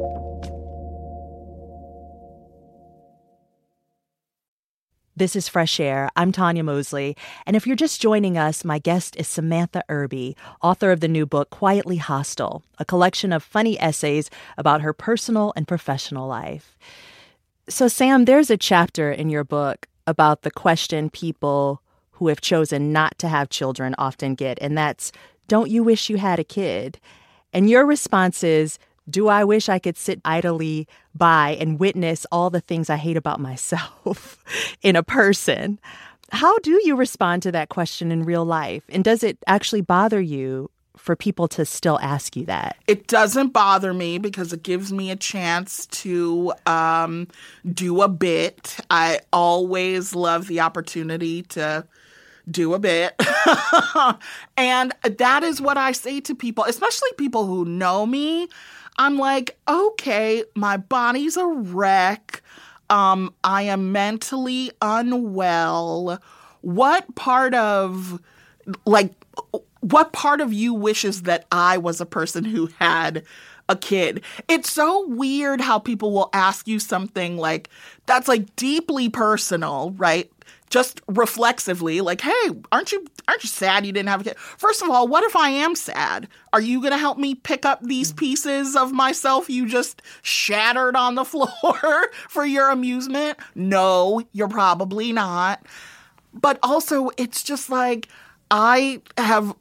This 5.17 5.37
is 5.37 5.47
Fresh 5.47 5.79
Air. 5.79 6.09
I'm 6.17 6.33
Tonya 6.33 6.65
Mosley. 6.65 7.15
And 7.45 7.55
if 7.55 7.65
you're 7.65 7.77
just 7.77 8.01
joining 8.01 8.37
us, 8.37 8.65
my 8.65 8.79
guest 8.79 9.15
is 9.15 9.29
Samantha 9.29 9.81
Irby, 9.87 10.35
author 10.61 10.91
of 10.91 10.99
the 10.99 11.07
new 11.07 11.25
book 11.25 11.49
Quietly 11.51 11.95
Hostile, 11.95 12.63
a 12.79 12.83
collection 12.83 13.31
of 13.31 13.41
funny 13.41 13.79
essays 13.79 14.29
about 14.57 14.81
her 14.81 14.91
personal 14.91 15.53
and 15.55 15.69
professional 15.69 16.27
life. 16.27 16.77
So, 17.69 17.87
Sam, 17.87 18.25
there's 18.25 18.49
a 18.49 18.57
chapter 18.57 19.09
in 19.09 19.29
your 19.29 19.45
book 19.45 19.87
about 20.05 20.41
the 20.41 20.51
question 20.51 21.09
people 21.09 21.81
who 22.11 22.27
have 22.27 22.41
chosen 22.41 22.91
not 22.91 23.17
to 23.19 23.29
have 23.29 23.47
children 23.47 23.95
often 23.97 24.35
get, 24.35 24.57
and 24.59 24.77
that's 24.77 25.13
don't 25.47 25.71
you 25.71 25.81
wish 25.81 26.09
you 26.09 26.17
had 26.17 26.39
a 26.39 26.43
kid? 26.43 26.99
And 27.53 27.69
your 27.69 27.85
response 27.85 28.43
is 28.43 28.79
do 29.09 29.27
I 29.27 29.43
wish 29.43 29.69
I 29.69 29.79
could 29.79 29.97
sit 29.97 30.19
idly 30.25 30.87
by 31.13 31.57
and 31.59 31.79
witness 31.79 32.25
all 32.31 32.49
the 32.49 32.61
things 32.61 32.89
I 32.89 32.97
hate 32.97 33.17
about 33.17 33.39
myself 33.49 34.43
in 34.81 34.95
a 34.95 35.03
person? 35.03 35.79
How 36.31 36.57
do 36.59 36.81
you 36.83 36.95
respond 36.95 37.43
to 37.43 37.51
that 37.51 37.69
question 37.69 38.11
in 38.11 38.23
real 38.23 38.45
life? 38.45 38.83
And 38.89 39.03
does 39.03 39.23
it 39.23 39.37
actually 39.47 39.81
bother 39.81 40.19
you 40.19 40.71
for 40.97 41.15
people 41.15 41.47
to 41.49 41.65
still 41.65 41.99
ask 42.01 42.35
you 42.35 42.45
that? 42.45 42.77
It 42.87 43.07
doesn't 43.07 43.49
bother 43.49 43.93
me 43.93 44.17
because 44.17 44.51
it 44.51 44.63
gives 44.63 44.91
me 44.91 45.11
a 45.11 45.15
chance 45.15 45.85
to 45.87 46.53
um, 46.65 47.27
do 47.71 48.01
a 48.01 48.07
bit. 48.07 48.77
I 48.89 49.19
always 49.31 50.15
love 50.15 50.47
the 50.47 50.61
opportunity 50.61 51.43
to 51.43 51.85
do 52.49 52.73
a 52.73 52.79
bit. 52.79 53.13
and 54.57 54.93
that 55.03 55.43
is 55.43 55.61
what 55.61 55.77
I 55.77 55.91
say 55.91 56.19
to 56.21 56.35
people, 56.35 56.63
especially 56.63 57.09
people 57.17 57.45
who 57.45 57.65
know 57.65 58.05
me. 58.05 58.47
I'm 58.97 59.17
like, 59.17 59.57
okay, 59.67 60.43
my 60.55 60.77
body's 60.77 61.37
a 61.37 61.45
wreck. 61.45 62.41
Um, 62.89 63.33
I 63.43 63.63
am 63.63 63.91
mentally 63.91 64.71
unwell. 64.81 66.21
What 66.61 67.13
part 67.15 67.53
of, 67.53 68.21
like, 68.85 69.13
what 69.81 70.13
part 70.13 70.41
of 70.41 70.53
you 70.53 70.73
wishes 70.73 71.23
that 71.23 71.45
I 71.51 71.77
was 71.77 72.01
a 72.01 72.05
person 72.05 72.43
who 72.45 72.67
had 72.79 73.23
a 73.69 73.75
kid? 73.75 74.23
It's 74.47 74.71
so 74.71 75.07
weird 75.07 75.61
how 75.61 75.79
people 75.79 76.11
will 76.11 76.29
ask 76.33 76.67
you 76.67 76.79
something 76.79 77.37
like 77.37 77.69
that's 78.05 78.27
like 78.27 78.55
deeply 78.55 79.09
personal, 79.09 79.91
right? 79.97 80.31
Just 80.75 80.99
reflexively 81.07 82.01
like 82.01 82.19
hey 82.19 82.49
aren't 82.69 82.91
you 82.91 83.05
aren't 83.29 83.41
you 83.41 83.47
sad 83.47 83.85
you 83.85 83.93
didn't 83.93 84.09
have 84.09 84.19
a 84.19 84.23
kid? 84.25 84.37
First 84.37 84.81
of 84.81 84.89
all 84.89 85.07
what 85.07 85.23
if 85.23 85.33
i 85.33 85.47
am 85.47 85.73
sad? 85.73 86.27
Are 86.51 86.59
you 86.59 86.81
going 86.81 86.91
to 86.91 86.97
help 86.97 87.17
me 87.17 87.33
pick 87.33 87.65
up 87.65 87.81
these 87.81 88.11
mm. 88.11 88.17
pieces 88.17 88.75
of 88.75 88.91
myself 88.91 89.49
you 89.49 89.69
just 89.69 90.01
shattered 90.21 90.97
on 90.97 91.15
the 91.15 91.23
floor 91.33 92.09
for 92.27 92.45
your 92.45 92.71
amusement? 92.71 93.39
No 93.55 94.21
you're 94.33 94.49
probably 94.49 95.13
not. 95.13 95.65
But 96.33 96.59
also 96.61 97.09
it's 97.15 97.41
just 97.41 97.69
like 97.69 98.09
i 98.51 99.01
have 99.17 99.55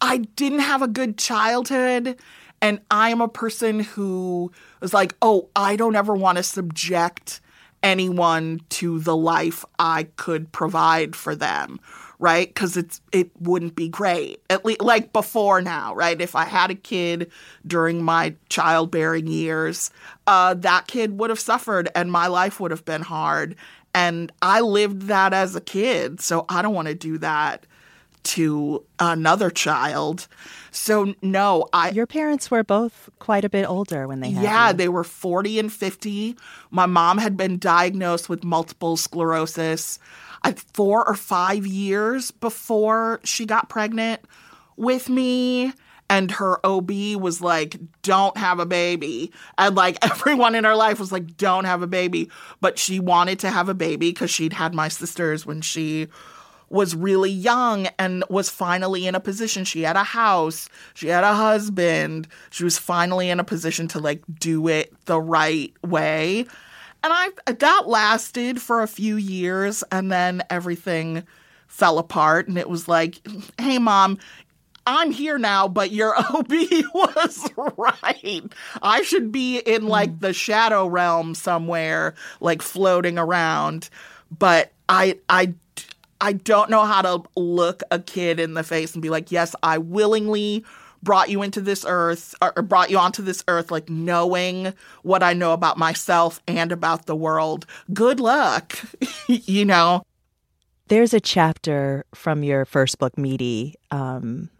i 0.00 0.18
didn't 0.18 0.60
have 0.60 0.82
a 0.82 0.88
good 0.88 1.18
childhood 1.18 2.16
and 2.62 2.78
i 2.92 3.10
am 3.10 3.20
a 3.20 3.26
person 3.26 3.80
who 3.80 4.52
was 4.80 4.94
like 4.94 5.16
oh 5.20 5.48
i 5.56 5.74
don't 5.74 5.96
ever 5.96 6.14
want 6.14 6.38
to 6.38 6.44
subject 6.44 7.40
anyone 7.82 8.60
to 8.70 8.98
the 9.00 9.16
life 9.16 9.64
I 9.78 10.04
could 10.16 10.52
provide 10.52 11.16
for 11.16 11.34
them, 11.34 11.80
right? 12.18 12.48
Because 12.48 12.76
it's 12.76 13.00
it 13.12 13.30
wouldn't 13.40 13.74
be 13.74 13.88
great. 13.88 14.42
At 14.50 14.64
least 14.64 14.82
like 14.82 15.12
before 15.12 15.60
now, 15.60 15.94
right? 15.94 16.20
If 16.20 16.34
I 16.34 16.44
had 16.44 16.70
a 16.70 16.74
kid 16.74 17.30
during 17.66 18.02
my 18.02 18.34
childbearing 18.48 19.26
years, 19.26 19.90
uh, 20.26 20.54
that 20.54 20.86
kid 20.86 21.18
would 21.18 21.30
have 21.30 21.40
suffered, 21.40 21.88
and 21.94 22.12
my 22.12 22.26
life 22.26 22.60
would 22.60 22.70
have 22.70 22.84
been 22.84 23.02
hard. 23.02 23.56
And 23.92 24.30
I 24.40 24.60
lived 24.60 25.02
that 25.02 25.32
as 25.32 25.56
a 25.56 25.60
kid, 25.60 26.20
so 26.20 26.44
I 26.48 26.62
don't 26.62 26.74
want 26.74 26.88
to 26.88 26.94
do 26.94 27.18
that 27.18 27.66
to 28.22 28.84
another 28.98 29.50
child. 29.50 30.28
So 30.70 31.14
no, 31.22 31.66
I 31.72 31.90
Your 31.90 32.06
parents 32.06 32.50
were 32.50 32.62
both 32.62 33.08
quite 33.18 33.44
a 33.44 33.48
bit 33.48 33.64
older 33.64 34.06
when 34.06 34.20
they 34.20 34.30
had 34.30 34.42
Yeah, 34.42 34.70
you. 34.70 34.76
they 34.76 34.88
were 34.88 35.04
40 35.04 35.58
and 35.58 35.72
50. 35.72 36.36
My 36.70 36.86
mom 36.86 37.18
had 37.18 37.36
been 37.36 37.58
diagnosed 37.58 38.28
with 38.28 38.44
multiple 38.44 38.96
sclerosis 38.96 39.98
I, 40.42 40.52
4 40.74 41.06
or 41.08 41.14
5 41.14 41.66
years 41.66 42.30
before 42.30 43.20
she 43.24 43.44
got 43.46 43.68
pregnant 43.68 44.20
with 44.76 45.08
me 45.08 45.72
and 46.08 46.30
her 46.32 46.64
OB 46.66 46.90
was 47.20 47.40
like, 47.40 47.76
don't 48.02 48.36
have 48.36 48.58
a 48.58 48.66
baby. 48.66 49.30
And 49.58 49.76
like 49.76 49.98
everyone 50.10 50.54
in 50.54 50.64
her 50.64 50.74
life 50.74 50.98
was 50.98 51.12
like, 51.12 51.36
don't 51.36 51.64
have 51.66 51.82
a 51.82 51.86
baby. 51.86 52.30
But 52.60 52.78
she 52.78 52.98
wanted 52.98 53.38
to 53.40 53.50
have 53.50 53.68
a 53.68 53.74
baby 53.74 54.10
because 54.10 54.30
she'd 54.30 54.52
had 54.54 54.74
my 54.74 54.88
sisters 54.88 55.46
when 55.46 55.60
she 55.60 56.08
was 56.70 56.94
really 56.94 57.30
young 57.30 57.88
and 57.98 58.24
was 58.30 58.48
finally 58.48 59.06
in 59.06 59.14
a 59.14 59.20
position. 59.20 59.64
She 59.64 59.82
had 59.82 59.96
a 59.96 60.04
house, 60.04 60.68
she 60.94 61.08
had 61.08 61.24
a 61.24 61.34
husband, 61.34 62.28
she 62.50 62.64
was 62.64 62.78
finally 62.78 63.28
in 63.28 63.40
a 63.40 63.44
position 63.44 63.88
to 63.88 63.98
like 63.98 64.22
do 64.38 64.68
it 64.68 64.94
the 65.06 65.20
right 65.20 65.72
way. 65.84 66.46
And 67.02 67.12
I 67.12 67.30
that 67.46 67.82
lasted 67.86 68.62
for 68.62 68.82
a 68.82 68.88
few 68.88 69.16
years 69.16 69.82
and 69.90 70.10
then 70.12 70.42
everything 70.48 71.24
fell 71.66 71.98
apart 71.98 72.48
and 72.48 72.56
it 72.56 72.68
was 72.68 72.88
like, 72.88 73.20
"Hey 73.58 73.78
mom, 73.78 74.18
I'm 74.86 75.10
here 75.10 75.38
now, 75.38 75.68
but 75.68 75.90
your 75.92 76.14
OB 76.18 76.50
was 76.94 77.48
right. 77.76 78.42
I 78.82 79.02
should 79.02 79.32
be 79.32 79.58
in 79.58 79.82
hmm. 79.82 79.88
like 79.88 80.20
the 80.20 80.32
shadow 80.32 80.86
realm 80.86 81.34
somewhere, 81.34 82.14
like 82.40 82.62
floating 82.62 83.18
around. 83.18 83.88
But 84.36 84.72
I 84.88 85.18
I 85.28 85.54
I 86.20 86.34
don't 86.34 86.70
know 86.70 86.84
how 86.84 87.02
to 87.02 87.22
look 87.36 87.82
a 87.90 87.98
kid 87.98 88.38
in 88.40 88.54
the 88.54 88.62
face 88.62 88.92
and 88.94 89.02
be 89.02 89.10
like, 89.10 89.32
yes, 89.32 89.54
I 89.62 89.78
willingly 89.78 90.64
brought 91.02 91.30
you 91.30 91.42
into 91.42 91.60
this 91.60 91.84
earth 91.88 92.34
or 92.42 92.62
brought 92.62 92.90
you 92.90 92.98
onto 92.98 93.22
this 93.22 93.42
earth, 93.48 93.70
like 93.70 93.88
knowing 93.88 94.74
what 95.02 95.22
I 95.22 95.32
know 95.32 95.52
about 95.52 95.78
myself 95.78 96.40
and 96.46 96.72
about 96.72 97.06
the 97.06 97.16
world. 97.16 97.66
Good 97.92 98.20
luck, 98.20 98.78
you 99.26 99.64
know? 99.64 100.02
There's 100.88 101.14
a 101.14 101.20
chapter 101.20 102.04
from 102.14 102.42
your 102.42 102.64
first 102.64 102.98
book, 102.98 103.16
Meaty, 103.16 103.76
um, 103.90 104.50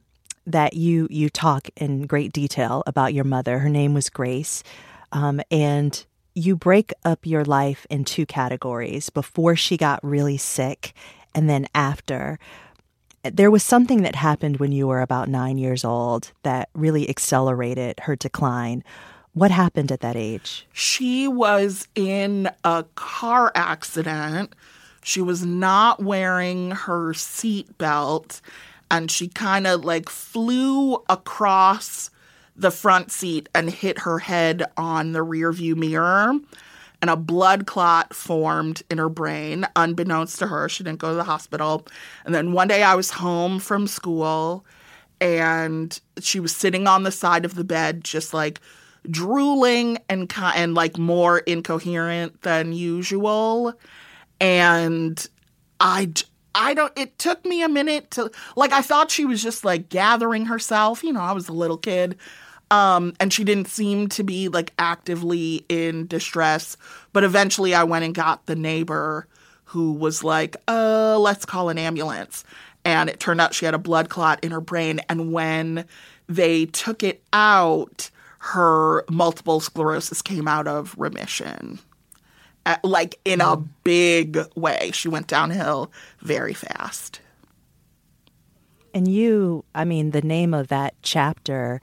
that 0.46 0.74
you 0.74 1.06
you 1.10 1.28
talk 1.28 1.68
in 1.76 2.06
great 2.06 2.32
detail 2.32 2.82
about 2.86 3.12
your 3.12 3.24
mother. 3.24 3.58
Her 3.58 3.68
name 3.68 3.94
was 3.94 4.08
Grace, 4.08 4.62
um, 5.12 5.40
and 5.50 6.04
you 6.34 6.54
break 6.54 6.92
up 7.04 7.26
your 7.26 7.44
life 7.44 7.84
in 7.90 8.04
two 8.04 8.26
categories: 8.26 9.10
before 9.10 9.56
she 9.56 9.76
got 9.76 9.98
really 10.04 10.36
sick 10.36 10.94
and 11.34 11.48
then 11.48 11.66
after. 11.74 12.38
There 13.22 13.50
was 13.50 13.62
something 13.62 14.02
that 14.02 14.14
happened 14.14 14.56
when 14.56 14.72
you 14.72 14.86
were 14.86 15.02
about 15.02 15.28
nine 15.28 15.58
years 15.58 15.84
old 15.84 16.32
that 16.42 16.70
really 16.74 17.08
accelerated 17.08 18.00
her 18.00 18.16
decline. 18.16 18.82
What 19.34 19.50
happened 19.50 19.92
at 19.92 20.00
that 20.00 20.16
age? 20.16 20.66
She 20.72 21.28
was 21.28 21.86
in 21.94 22.50
a 22.64 22.84
car 22.94 23.52
accident. 23.54 24.54
She 25.02 25.20
was 25.20 25.44
not 25.44 26.02
wearing 26.02 26.72
her 26.72 27.12
seatbelt 27.12 28.40
and 28.90 29.10
she 29.10 29.28
kind 29.28 29.66
of 29.66 29.84
like 29.84 30.08
flew 30.08 31.02
across 31.08 32.10
the 32.56 32.70
front 32.70 33.10
seat 33.10 33.48
and 33.54 33.70
hit 33.70 34.00
her 34.00 34.18
head 34.18 34.64
on 34.76 35.12
the 35.12 35.22
rear 35.22 35.52
view 35.52 35.76
mirror 35.76 36.38
and 37.00 37.10
a 37.10 37.16
blood 37.16 37.66
clot 37.66 38.14
formed 38.14 38.82
in 38.90 38.98
her 38.98 39.08
brain 39.08 39.66
unbeknownst 39.76 40.38
to 40.38 40.46
her 40.46 40.68
she 40.68 40.84
didn't 40.84 40.98
go 40.98 41.10
to 41.10 41.14
the 41.14 41.24
hospital 41.24 41.86
and 42.24 42.34
then 42.34 42.52
one 42.52 42.68
day 42.68 42.82
i 42.82 42.94
was 42.94 43.10
home 43.10 43.58
from 43.58 43.86
school 43.86 44.64
and 45.20 46.00
she 46.20 46.40
was 46.40 46.54
sitting 46.54 46.86
on 46.86 47.02
the 47.02 47.12
side 47.12 47.44
of 47.44 47.54
the 47.54 47.64
bed 47.64 48.02
just 48.04 48.32
like 48.32 48.60
drooling 49.10 49.98
and 50.08 50.32
and 50.54 50.74
like 50.74 50.98
more 50.98 51.38
incoherent 51.40 52.42
than 52.42 52.72
usual 52.72 53.72
and 54.40 55.28
i 55.80 56.10
I 56.54 56.74
don't, 56.74 56.92
it 56.98 57.16
took 57.18 57.44
me 57.44 57.62
a 57.62 57.68
minute 57.68 58.10
to, 58.12 58.30
like, 58.56 58.72
I 58.72 58.82
thought 58.82 59.10
she 59.10 59.24
was 59.24 59.42
just 59.42 59.64
like 59.64 59.88
gathering 59.88 60.46
herself. 60.46 61.04
You 61.04 61.12
know, 61.12 61.20
I 61.20 61.32
was 61.32 61.48
a 61.48 61.52
little 61.52 61.76
kid. 61.76 62.16
Um, 62.70 63.14
and 63.18 63.32
she 63.32 63.42
didn't 63.42 63.68
seem 63.68 64.08
to 64.10 64.22
be 64.22 64.48
like 64.48 64.72
actively 64.78 65.64
in 65.68 66.06
distress. 66.06 66.76
But 67.12 67.24
eventually 67.24 67.74
I 67.74 67.84
went 67.84 68.04
and 68.04 68.14
got 68.14 68.46
the 68.46 68.56
neighbor 68.56 69.26
who 69.64 69.92
was 69.92 70.22
like, 70.22 70.56
uh, 70.68 71.18
let's 71.18 71.44
call 71.44 71.68
an 71.68 71.78
ambulance. 71.78 72.44
And 72.84 73.10
it 73.10 73.20
turned 73.20 73.40
out 73.40 73.54
she 73.54 73.64
had 73.64 73.74
a 73.74 73.78
blood 73.78 74.08
clot 74.08 74.42
in 74.42 74.52
her 74.52 74.60
brain. 74.60 75.00
And 75.08 75.32
when 75.32 75.84
they 76.28 76.66
took 76.66 77.02
it 77.02 77.22
out, 77.32 78.10
her 78.38 79.04
multiple 79.10 79.60
sclerosis 79.60 80.22
came 80.22 80.48
out 80.48 80.66
of 80.66 80.94
remission 80.96 81.80
like 82.82 83.18
in 83.24 83.40
a 83.40 83.56
big 83.56 84.38
way. 84.54 84.90
She 84.92 85.08
went 85.08 85.26
downhill 85.26 85.90
very 86.20 86.54
fast. 86.54 87.20
And 88.92 89.06
you, 89.06 89.64
I 89.74 89.84
mean, 89.84 90.10
the 90.10 90.22
name 90.22 90.52
of 90.52 90.68
that 90.68 90.94
chapter 91.02 91.80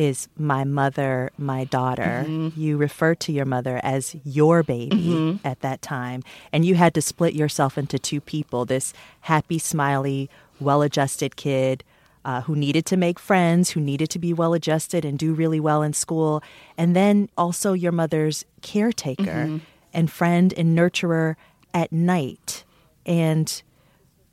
is 0.00 0.28
My 0.38 0.64
Mother, 0.64 1.30
My 1.36 1.64
Daughter. 1.64 2.24
Mm-hmm. 2.26 2.60
You 2.60 2.76
refer 2.76 3.14
to 3.16 3.32
your 3.32 3.44
mother 3.44 3.80
as 3.82 4.16
your 4.24 4.62
baby 4.62 4.96
mm-hmm. 4.96 5.46
at 5.46 5.60
that 5.60 5.82
time. 5.82 6.22
And 6.52 6.64
you 6.64 6.74
had 6.74 6.94
to 6.94 7.02
split 7.02 7.34
yourself 7.34 7.76
into 7.76 7.98
two 7.98 8.20
people 8.20 8.64
this 8.64 8.92
happy, 9.22 9.58
smiley, 9.58 10.30
well 10.58 10.82
adjusted 10.82 11.36
kid 11.36 11.84
uh, 12.24 12.42
who 12.42 12.56
needed 12.56 12.86
to 12.86 12.96
make 12.96 13.18
friends, 13.18 13.70
who 13.70 13.80
needed 13.80 14.10
to 14.10 14.18
be 14.18 14.32
well 14.32 14.54
adjusted 14.54 15.04
and 15.04 15.18
do 15.18 15.34
really 15.34 15.60
well 15.60 15.82
in 15.82 15.92
school. 15.92 16.42
And 16.78 16.96
then 16.96 17.28
also 17.36 17.72
your 17.72 17.92
mother's 17.92 18.44
caretaker. 18.62 19.22
Mm-hmm 19.22 19.58
and 19.92 20.10
friend 20.10 20.54
and 20.56 20.76
nurturer 20.76 21.36
at 21.74 21.92
night. 21.92 22.64
And 23.06 23.62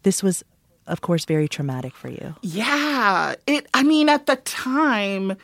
this 0.03 0.21
was, 0.21 0.43
of 0.87 1.01
course, 1.01 1.25
very 1.25 1.47
traumatic 1.47 1.95
for 1.95 2.09
you. 2.09 2.35
Yeah. 2.41 3.35
It, 3.45 3.67
I 3.73 3.83
mean, 3.83 4.09
at 4.09 4.25
the 4.25 4.37
time, 4.37 5.37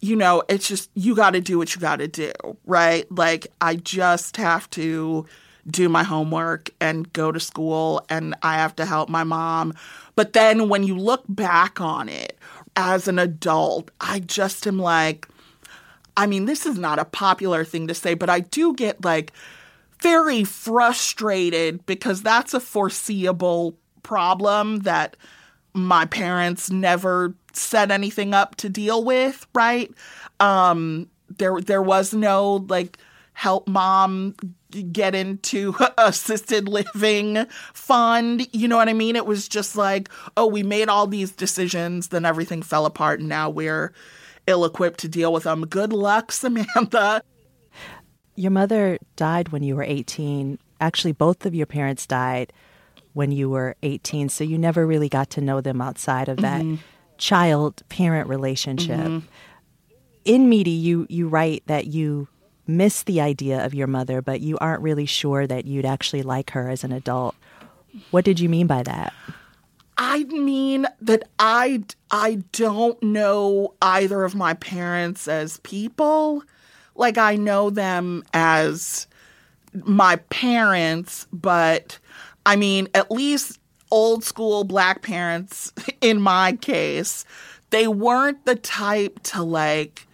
you 0.00 0.16
know, 0.16 0.42
it's 0.48 0.68
just, 0.68 0.90
you 0.94 1.16
got 1.16 1.30
to 1.30 1.40
do 1.40 1.58
what 1.58 1.74
you 1.74 1.80
got 1.80 1.96
to 1.96 2.08
do, 2.08 2.32
right? 2.66 3.10
Like, 3.10 3.46
I 3.60 3.76
just 3.76 4.36
have 4.36 4.68
to 4.70 5.26
do 5.66 5.88
my 5.88 6.02
homework 6.02 6.70
and 6.80 7.10
go 7.12 7.32
to 7.32 7.40
school 7.40 8.04
and 8.10 8.34
I 8.42 8.56
have 8.56 8.76
to 8.76 8.84
help 8.84 9.08
my 9.08 9.24
mom. 9.24 9.74
But 10.14 10.34
then 10.34 10.68
when 10.68 10.84
you 10.84 10.96
look 10.96 11.24
back 11.28 11.80
on 11.80 12.08
it 12.08 12.38
as 12.76 13.08
an 13.08 13.18
adult, 13.18 13.90
I 14.00 14.20
just 14.20 14.66
am 14.66 14.78
like, 14.78 15.26
I 16.16 16.26
mean, 16.26 16.44
this 16.44 16.66
is 16.66 16.78
not 16.78 16.98
a 16.98 17.04
popular 17.04 17.64
thing 17.64 17.88
to 17.88 17.94
say, 17.94 18.14
but 18.14 18.30
I 18.30 18.40
do 18.40 18.74
get 18.74 19.04
like 19.04 19.32
very 20.00 20.44
frustrated 20.44 21.86
because 21.86 22.22
that's 22.22 22.52
a 22.52 22.60
foreseeable 22.60 23.74
problem 24.04 24.80
that 24.80 25.16
my 25.74 26.04
parents 26.06 26.70
never 26.70 27.34
set 27.52 27.90
anything 27.90 28.32
up 28.32 28.54
to 28.56 28.68
deal 28.68 29.04
with, 29.04 29.46
right? 29.54 29.92
Um, 30.38 31.10
there 31.38 31.60
there 31.60 31.82
was 31.82 32.14
no 32.14 32.64
like 32.68 32.98
help 33.32 33.66
mom 33.66 34.36
get 34.92 35.14
into 35.14 35.74
assisted 35.98 36.68
living 36.68 37.44
fund. 37.72 38.46
You 38.52 38.68
know 38.68 38.76
what 38.76 38.88
I 38.88 38.92
mean? 38.92 39.16
It 39.16 39.26
was 39.26 39.48
just 39.48 39.76
like, 39.76 40.08
oh, 40.36 40.46
we 40.46 40.62
made 40.62 40.88
all 40.88 41.06
these 41.06 41.32
decisions, 41.32 42.08
then 42.08 42.24
everything 42.24 42.62
fell 42.62 42.86
apart, 42.86 43.20
and 43.20 43.28
now 43.28 43.50
we're 43.50 43.92
ill 44.46 44.64
equipped 44.64 45.00
to 45.00 45.08
deal 45.08 45.32
with 45.32 45.44
them. 45.44 45.66
Good 45.66 45.92
luck, 45.92 46.30
Samantha. 46.32 47.22
Your 48.36 48.50
mother 48.50 48.98
died 49.16 49.50
when 49.50 49.62
you 49.62 49.76
were 49.76 49.84
18. 49.84 50.58
Actually, 50.80 51.12
both 51.12 51.46
of 51.46 51.54
your 51.54 51.66
parents 51.66 52.06
died 52.06 52.52
when 53.14 53.32
you 53.32 53.48
were 53.48 53.76
18, 53.82 54.28
so 54.28 54.44
you 54.44 54.58
never 54.58 54.86
really 54.86 55.08
got 55.08 55.30
to 55.30 55.40
know 55.40 55.60
them 55.60 55.80
outside 55.80 56.28
of 56.28 56.38
that 56.38 56.62
mm-hmm. 56.62 56.82
child 57.16 57.82
parent 57.88 58.28
relationship. 58.28 59.00
Mm-hmm. 59.00 59.26
In 60.24 60.48
Meaty, 60.48 60.70
you, 60.70 61.06
you 61.08 61.28
write 61.28 61.62
that 61.66 61.86
you 61.86 62.28
miss 62.66 63.02
the 63.02 63.20
idea 63.20 63.64
of 63.64 63.74
your 63.74 63.86
mother, 63.86 64.22
but 64.22 64.40
you 64.40 64.58
aren't 64.58 64.82
really 64.82 65.06
sure 65.06 65.46
that 65.46 65.64
you'd 65.64 65.84
actually 65.84 66.22
like 66.22 66.50
her 66.50 66.68
as 66.68 66.84
an 66.84 66.92
adult. 66.92 67.34
What 68.10 68.24
did 68.24 68.40
you 68.40 68.48
mean 68.48 68.66
by 68.66 68.82
that? 68.82 69.12
I 69.96 70.24
mean 70.24 70.86
that 71.00 71.22
I 71.38 71.84
I 72.10 72.42
don't 72.52 73.00
know 73.02 73.74
either 73.80 74.24
of 74.24 74.34
my 74.34 74.54
parents 74.54 75.28
as 75.28 75.58
people. 75.58 76.42
Like 76.96 77.18
I 77.18 77.36
know 77.36 77.70
them 77.70 78.24
as 78.32 79.06
my 79.84 80.16
parents, 80.16 81.26
but 81.32 81.98
I 82.46 82.56
mean 82.56 82.88
at 82.94 83.10
least 83.10 83.58
old 83.90 84.24
school 84.24 84.64
black 84.64 85.02
parents 85.02 85.72
in 86.00 86.20
my 86.20 86.52
case, 86.60 87.24
they 87.70 87.86
weren't 87.86 88.44
the 88.44 88.56
type 88.56 89.20
to 89.24 89.42
like 89.42 90.06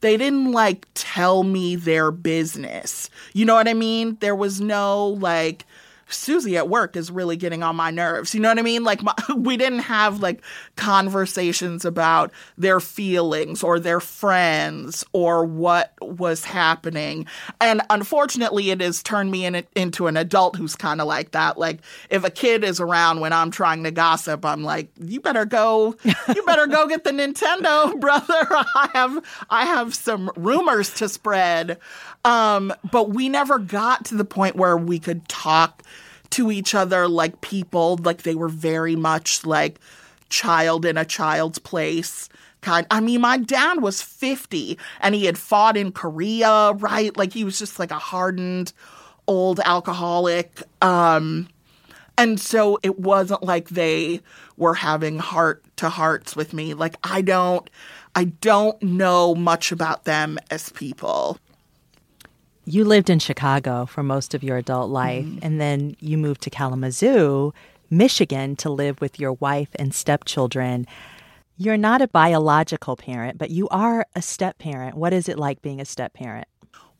they 0.00 0.16
didn't 0.16 0.52
like 0.52 0.86
tell 0.94 1.42
me 1.42 1.74
their 1.74 2.10
business. 2.10 3.08
You 3.32 3.44
know 3.44 3.54
what 3.54 3.68
I 3.68 3.74
mean? 3.74 4.18
There 4.20 4.36
was 4.36 4.60
no 4.60 5.08
like 5.08 5.64
Susie 6.08 6.56
at 6.56 6.68
work 6.68 6.96
is 6.96 7.10
really 7.10 7.36
getting 7.36 7.62
on 7.62 7.74
my 7.74 7.90
nerves. 7.90 8.34
You 8.34 8.40
know 8.40 8.48
what 8.48 8.58
I 8.58 8.62
mean? 8.62 8.84
Like, 8.84 9.02
my, 9.02 9.14
we 9.36 9.56
didn't 9.56 9.80
have 9.80 10.20
like 10.20 10.42
conversations 10.76 11.84
about 11.84 12.32
their 12.56 12.80
feelings 12.80 13.62
or 13.62 13.80
their 13.80 14.00
friends 14.00 15.04
or 15.12 15.44
what 15.44 15.92
was 16.00 16.44
happening. 16.44 17.26
And 17.60 17.82
unfortunately, 17.90 18.70
it 18.70 18.80
has 18.80 19.02
turned 19.02 19.30
me 19.30 19.44
in, 19.46 19.64
into 19.74 20.06
an 20.06 20.16
adult 20.16 20.56
who's 20.56 20.76
kind 20.76 21.00
of 21.00 21.06
like 21.06 21.32
that. 21.32 21.58
Like, 21.58 21.80
if 22.10 22.24
a 22.24 22.30
kid 22.30 22.62
is 22.62 22.80
around 22.80 23.20
when 23.20 23.32
I'm 23.32 23.50
trying 23.50 23.82
to 23.84 23.90
gossip, 23.90 24.44
I'm 24.44 24.62
like, 24.62 24.90
you 25.00 25.20
better 25.20 25.44
go, 25.44 25.96
you 26.04 26.42
better 26.46 26.66
go 26.66 26.86
get 26.86 27.04
the 27.04 27.10
Nintendo, 27.10 27.98
brother. 28.00 28.46
I 28.50 28.90
have, 28.94 29.46
I 29.50 29.66
have 29.66 29.94
some 29.94 30.30
rumors 30.36 30.94
to 30.94 31.08
spread. 31.08 31.78
Um, 32.24 32.72
but 32.90 33.10
we 33.10 33.28
never 33.28 33.58
got 33.58 34.04
to 34.06 34.16
the 34.16 34.24
point 34.24 34.56
where 34.56 34.76
we 34.76 34.98
could 34.98 35.28
talk 35.28 35.82
to 36.30 36.50
each 36.50 36.74
other 36.74 37.08
like 37.08 37.40
people, 37.40 37.98
like 38.02 38.22
they 38.22 38.34
were 38.34 38.48
very 38.48 38.96
much 38.96 39.44
like 39.44 39.78
child 40.28 40.84
in 40.84 40.96
a 40.96 41.04
child's 41.04 41.58
place 41.58 42.28
kind. 42.60 42.86
I 42.90 43.00
mean, 43.00 43.20
my 43.20 43.38
dad 43.38 43.80
was 43.80 44.02
50 44.02 44.78
and 45.00 45.14
he 45.14 45.26
had 45.26 45.38
fought 45.38 45.76
in 45.76 45.92
Korea, 45.92 46.72
right? 46.72 47.16
Like 47.16 47.32
he 47.32 47.44
was 47.44 47.58
just 47.58 47.78
like 47.78 47.90
a 47.90 47.98
hardened 47.98 48.72
old 49.28 49.60
alcoholic. 49.60 50.62
Um, 50.82 51.48
and 52.18 52.40
so 52.40 52.78
it 52.82 52.98
wasn't 52.98 53.42
like 53.42 53.68
they 53.68 54.20
were 54.56 54.74
having 54.74 55.18
heart 55.18 55.64
to 55.76 55.88
hearts 55.88 56.34
with 56.34 56.52
me. 56.52 56.74
Like 56.74 56.96
I 57.04 57.22
don't 57.22 57.68
I 58.14 58.24
don't 58.24 58.82
know 58.82 59.34
much 59.34 59.72
about 59.72 60.04
them 60.04 60.38
as 60.50 60.70
people 60.70 61.38
you 62.66 62.84
lived 62.84 63.08
in 63.08 63.18
Chicago 63.18 63.86
for 63.86 64.02
most 64.02 64.34
of 64.34 64.42
your 64.42 64.58
adult 64.58 64.90
life, 64.90 65.24
mm. 65.24 65.38
and 65.40 65.60
then 65.60 65.96
you 66.00 66.18
moved 66.18 66.42
to 66.42 66.50
Kalamazoo, 66.50 67.54
Michigan, 67.88 68.56
to 68.56 68.68
live 68.68 69.00
with 69.00 69.18
your 69.18 69.34
wife 69.34 69.68
and 69.76 69.94
stepchildren. 69.94 70.86
You're 71.56 71.76
not 71.78 72.02
a 72.02 72.08
biological 72.08 72.96
parent, 72.96 73.38
but 73.38 73.50
you 73.50 73.68
are 73.68 74.04
a 74.14 74.20
step 74.20 74.58
parent. 74.58 74.96
What 74.96 75.12
is 75.12 75.28
it 75.28 75.38
like 75.38 75.62
being 75.62 75.80
a 75.80 75.84
step 75.84 76.12
parent? 76.12 76.48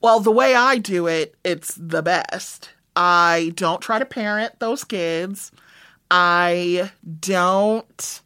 Well, 0.01 0.21
the 0.21 0.31
way 0.31 0.55
I 0.55 0.79
do 0.79 1.07
it, 1.09 1.35
it's 1.45 1.75
the 1.75 2.03
best. 2.03 2.71
I 2.95 3.53
don't 3.57 3.83
try 3.83 3.99
to 3.99 4.07
parent 4.07 4.59
those 4.61 4.85
kids. 4.85 5.53
I 6.11 6.91
don't. 7.21 8.21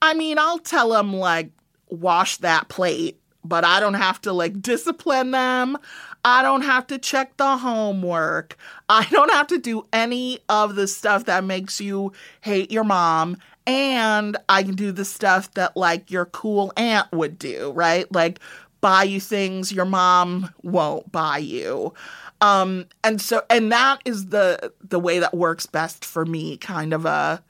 I 0.00 0.14
mean, 0.14 0.38
I'll 0.38 0.60
tell 0.60 0.90
them, 0.90 1.14
like, 1.14 1.50
wash 1.88 2.36
that 2.38 2.68
plate, 2.68 3.20
but 3.44 3.64
I 3.64 3.80
don't 3.80 3.94
have 3.94 4.20
to, 4.22 4.32
like, 4.32 4.62
discipline 4.62 5.32
them. 5.32 5.76
I 6.26 6.42
don't 6.42 6.62
have 6.62 6.88
to 6.88 6.98
check 6.98 7.36
the 7.36 7.56
homework. 7.58 8.58
I 8.88 9.06
don't 9.10 9.32
have 9.32 9.46
to 9.48 9.58
do 9.58 9.86
any 9.92 10.40
of 10.48 10.74
the 10.74 10.88
stuff 10.88 11.26
that 11.26 11.44
makes 11.44 11.80
you 11.80 12.12
hate 12.42 12.72
your 12.72 12.84
mom 12.84 13.38
And 13.66 14.36
I 14.48 14.64
can 14.64 14.74
do 14.76 14.92
the 14.92 15.04
stuff 15.04 15.52
that 15.54 15.76
like 15.76 16.10
your 16.10 16.26
cool 16.26 16.72
aunt 16.76 17.10
would 17.12 17.38
do, 17.38 17.72
right? 17.72 18.10
Like 18.12 18.40
buy 18.80 19.04
you 19.04 19.20
things 19.20 19.72
your 19.72 19.84
mom 19.86 20.50
won't 20.62 21.10
buy 21.12 21.38
you. 21.38 21.94
Um 22.40 22.86
and 23.04 23.20
so 23.20 23.42
and 23.50 23.72
that 23.72 24.00
is 24.04 24.26
the 24.28 24.72
the 24.82 25.00
way 25.00 25.18
that 25.20 25.34
works 25.34 25.66
best 25.66 26.04
for 26.04 26.26
me, 26.26 26.56
kind 26.58 26.92
of 26.94 27.06
a 27.06 27.42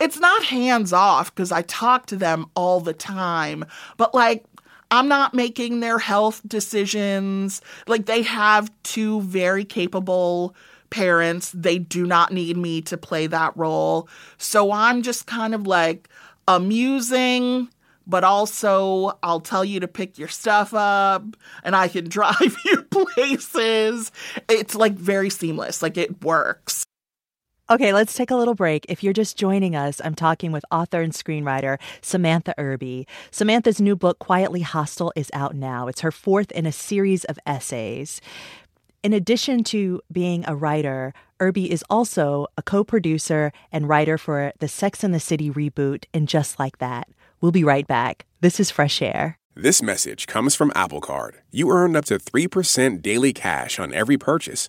it's 0.00 0.18
not 0.18 0.44
hands 0.44 0.92
off 0.92 1.34
because 1.34 1.52
I 1.52 1.62
talk 1.62 2.06
to 2.06 2.16
them 2.16 2.46
all 2.56 2.80
the 2.80 2.92
time, 2.94 3.64
but 3.96 4.14
like 4.14 4.44
I'm 4.92 5.08
not 5.08 5.32
making 5.32 5.80
their 5.80 5.98
health 5.98 6.42
decisions. 6.46 7.62
Like 7.86 8.04
they 8.04 8.20
have 8.22 8.70
two 8.82 9.22
very 9.22 9.64
capable 9.64 10.54
parents. 10.90 11.50
They 11.52 11.78
do 11.78 12.06
not 12.06 12.30
need 12.30 12.58
me 12.58 12.82
to 12.82 12.98
play 12.98 13.26
that 13.26 13.56
role. 13.56 14.06
So 14.36 14.70
I'm 14.70 15.00
just 15.00 15.26
kind 15.26 15.54
of 15.54 15.66
like 15.66 16.10
amusing, 16.46 17.70
but 18.06 18.22
also 18.22 19.18
I'll 19.22 19.40
tell 19.40 19.64
you 19.64 19.80
to 19.80 19.88
pick 19.88 20.18
your 20.18 20.28
stuff 20.28 20.74
up 20.74 21.24
and 21.64 21.74
I 21.74 21.88
can 21.88 22.04
drive 22.10 22.54
you 22.66 22.82
places. 22.90 24.12
It's 24.46 24.74
like 24.74 24.92
very 24.92 25.30
seamless. 25.30 25.80
Like 25.80 25.96
it 25.96 26.22
works. 26.22 26.84
Okay, 27.72 27.94
let's 27.94 28.12
take 28.12 28.30
a 28.30 28.36
little 28.36 28.54
break. 28.54 28.84
If 28.90 29.02
you're 29.02 29.14
just 29.14 29.38
joining 29.38 29.74
us, 29.74 29.98
I'm 30.04 30.14
talking 30.14 30.52
with 30.52 30.62
author 30.70 31.00
and 31.00 31.10
screenwriter 31.10 31.78
Samantha 32.02 32.54
Irby. 32.58 33.06
Samantha's 33.30 33.80
new 33.80 33.96
book, 33.96 34.18
Quietly 34.18 34.60
Hostile, 34.60 35.10
is 35.16 35.30
out 35.32 35.56
now. 35.56 35.88
It's 35.88 36.02
her 36.02 36.12
fourth 36.12 36.52
in 36.52 36.66
a 36.66 36.70
series 36.70 37.24
of 37.24 37.38
essays. 37.46 38.20
In 39.02 39.14
addition 39.14 39.64
to 39.64 40.02
being 40.12 40.44
a 40.46 40.54
writer, 40.54 41.14
Irby 41.40 41.72
is 41.72 41.82
also 41.88 42.46
a 42.58 42.62
co 42.62 42.84
producer 42.84 43.52
and 43.72 43.88
writer 43.88 44.18
for 44.18 44.52
the 44.58 44.68
Sex 44.68 45.02
and 45.02 45.14
the 45.14 45.18
City 45.18 45.50
reboot 45.50 46.04
and 46.12 46.28
Just 46.28 46.58
Like 46.58 46.76
That. 46.76 47.08
We'll 47.40 47.52
be 47.52 47.64
right 47.64 47.86
back. 47.86 48.26
This 48.42 48.60
is 48.60 48.70
Fresh 48.70 49.00
Air. 49.00 49.38
This 49.54 49.82
message 49.82 50.26
comes 50.26 50.54
from 50.54 50.72
Apple 50.74 51.00
Card. 51.00 51.36
You 51.50 51.70
earn 51.70 51.96
up 51.96 52.04
to 52.06 52.18
3% 52.18 53.00
daily 53.00 53.32
cash 53.32 53.78
on 53.78 53.94
every 53.94 54.18
purchase. 54.18 54.68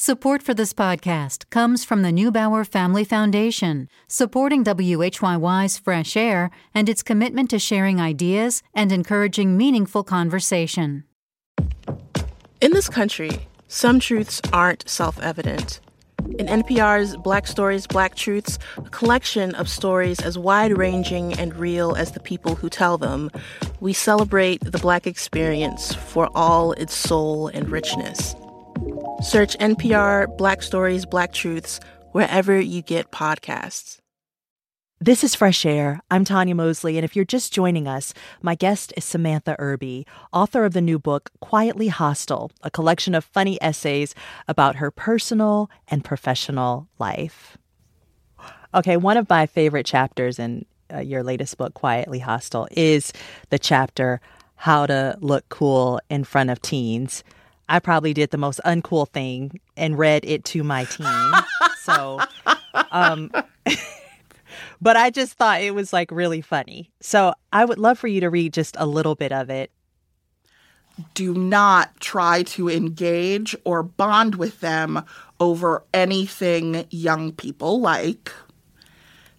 Support 0.00 0.44
for 0.44 0.54
this 0.54 0.72
podcast 0.72 1.50
comes 1.50 1.84
from 1.84 2.02
the 2.02 2.12
Neubauer 2.12 2.64
Family 2.64 3.02
Foundation, 3.02 3.88
supporting 4.06 4.62
WHYY's 4.62 5.76
Fresh 5.76 6.16
Air 6.16 6.52
and 6.72 6.88
its 6.88 7.02
commitment 7.02 7.50
to 7.50 7.58
sharing 7.58 8.00
ideas 8.00 8.62
and 8.72 8.92
encouraging 8.92 9.56
meaningful 9.56 10.04
conversation. 10.04 11.02
In 12.60 12.70
this 12.70 12.88
country, 12.88 13.48
some 13.66 13.98
truths 13.98 14.40
aren't 14.52 14.88
self 14.88 15.20
evident. 15.20 15.80
In 16.38 16.46
NPR's 16.46 17.16
Black 17.16 17.48
Stories, 17.48 17.88
Black 17.88 18.14
Truths, 18.14 18.56
a 18.76 18.90
collection 18.90 19.52
of 19.56 19.68
stories 19.68 20.20
as 20.20 20.38
wide 20.38 20.78
ranging 20.78 21.32
and 21.32 21.56
real 21.56 21.96
as 21.96 22.12
the 22.12 22.20
people 22.20 22.54
who 22.54 22.70
tell 22.70 22.98
them, 22.98 23.32
we 23.80 23.92
celebrate 23.92 24.60
the 24.60 24.78
Black 24.78 25.08
experience 25.08 25.92
for 25.92 26.30
all 26.36 26.70
its 26.74 26.94
soul 26.94 27.48
and 27.48 27.68
richness. 27.68 28.36
Search 29.20 29.58
NPR 29.58 30.36
Black 30.38 30.62
Stories, 30.62 31.04
Black 31.04 31.32
Truths 31.32 31.80
wherever 32.12 32.58
you 32.60 32.82
get 32.82 33.10
podcasts. 33.10 33.98
This 35.00 35.24
is 35.24 35.34
Fresh 35.34 35.66
Air. 35.66 36.00
I'm 36.08 36.24
Tonya 36.24 36.54
Mosley, 36.54 36.96
and 36.96 37.04
if 37.04 37.16
you're 37.16 37.24
just 37.24 37.52
joining 37.52 37.88
us, 37.88 38.14
my 38.42 38.54
guest 38.54 38.92
is 38.96 39.04
Samantha 39.04 39.56
Irby, 39.58 40.06
author 40.32 40.64
of 40.64 40.72
the 40.72 40.80
new 40.80 41.00
book 41.00 41.30
Quietly 41.40 41.88
Hostile, 41.88 42.52
a 42.62 42.70
collection 42.70 43.12
of 43.12 43.24
funny 43.24 43.60
essays 43.60 44.14
about 44.46 44.76
her 44.76 44.92
personal 44.92 45.68
and 45.88 46.04
professional 46.04 46.88
life. 47.00 47.58
Okay, 48.72 48.96
one 48.96 49.16
of 49.16 49.28
my 49.28 49.46
favorite 49.46 49.86
chapters 49.86 50.38
in 50.38 50.64
uh, 50.94 51.00
your 51.00 51.24
latest 51.24 51.58
book, 51.58 51.74
Quietly 51.74 52.20
Hostile, 52.20 52.68
is 52.70 53.12
the 53.50 53.58
chapter 53.58 54.20
How 54.54 54.86
to 54.86 55.18
Look 55.20 55.48
Cool 55.48 56.00
in 56.08 56.22
Front 56.22 56.50
of 56.50 56.62
Teens. 56.62 57.24
I 57.68 57.80
probably 57.80 58.14
did 58.14 58.30
the 58.30 58.38
most 58.38 58.60
uncool 58.64 59.08
thing 59.08 59.60
and 59.76 59.98
read 59.98 60.24
it 60.24 60.44
to 60.46 60.62
my 60.64 60.84
team. 60.84 61.32
so, 61.82 62.20
um, 62.90 63.30
but 64.80 64.96
I 64.96 65.10
just 65.10 65.34
thought 65.34 65.60
it 65.60 65.74
was 65.74 65.92
like 65.92 66.10
really 66.10 66.40
funny. 66.40 66.90
So 67.00 67.34
I 67.52 67.64
would 67.64 67.78
love 67.78 67.98
for 67.98 68.08
you 68.08 68.20
to 68.20 68.30
read 68.30 68.52
just 68.54 68.76
a 68.78 68.86
little 68.86 69.14
bit 69.14 69.32
of 69.32 69.50
it. 69.50 69.70
Do 71.14 71.34
not 71.34 72.00
try 72.00 72.42
to 72.44 72.68
engage 72.68 73.54
or 73.64 73.82
bond 73.82 74.34
with 74.34 74.60
them 74.60 75.04
over 75.38 75.84
anything 75.94 76.86
young 76.90 77.32
people 77.32 77.80
like. 77.80 78.32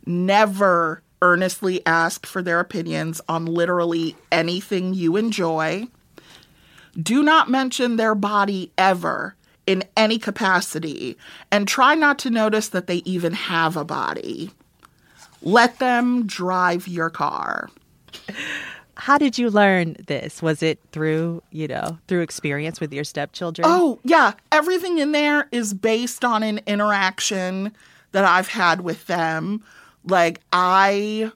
Never 0.05 1.03
earnestly 1.21 1.85
ask 1.85 2.25
for 2.25 2.41
their 2.41 2.61
opinions 2.61 3.19
on 3.27 3.45
literally 3.45 4.15
anything 4.31 4.93
you 4.93 5.17
enjoy 5.17 5.87
do 7.01 7.23
not 7.23 7.49
mention 7.49 7.95
their 7.95 8.15
body 8.15 8.71
ever 8.77 9.35
in 9.65 9.83
any 9.95 10.17
capacity 10.17 11.17
and 11.51 11.67
try 11.67 11.95
not 11.95 12.17
to 12.19 12.29
notice 12.29 12.69
that 12.69 12.87
they 12.87 12.97
even 12.97 13.33
have 13.33 13.77
a 13.77 13.85
body. 13.85 14.51
Let 15.41 15.79
them 15.79 16.25
drive 16.25 16.87
your 16.87 17.09
car. 17.09 17.69
How 18.95 19.17
did 19.17 19.37
you 19.37 19.49
learn 19.49 19.95
this? 20.07 20.41
Was 20.41 20.61
it 20.61 20.79
through, 20.91 21.41
you 21.51 21.67
know, 21.67 21.97
through 22.07 22.21
experience 22.21 22.81
with 22.81 22.91
your 22.91 23.05
stepchildren? 23.05 23.65
Oh, 23.69 23.99
yeah. 24.03 24.33
Everything 24.51 24.97
in 24.97 25.13
there 25.13 25.47
is 25.51 25.73
based 25.73 26.25
on 26.25 26.43
an 26.43 26.59
interaction 26.67 27.71
that 28.11 28.25
I've 28.25 28.47
had 28.47 28.81
with 28.81 29.07
them. 29.07 29.63
Like 30.03 30.41
I 30.51 31.31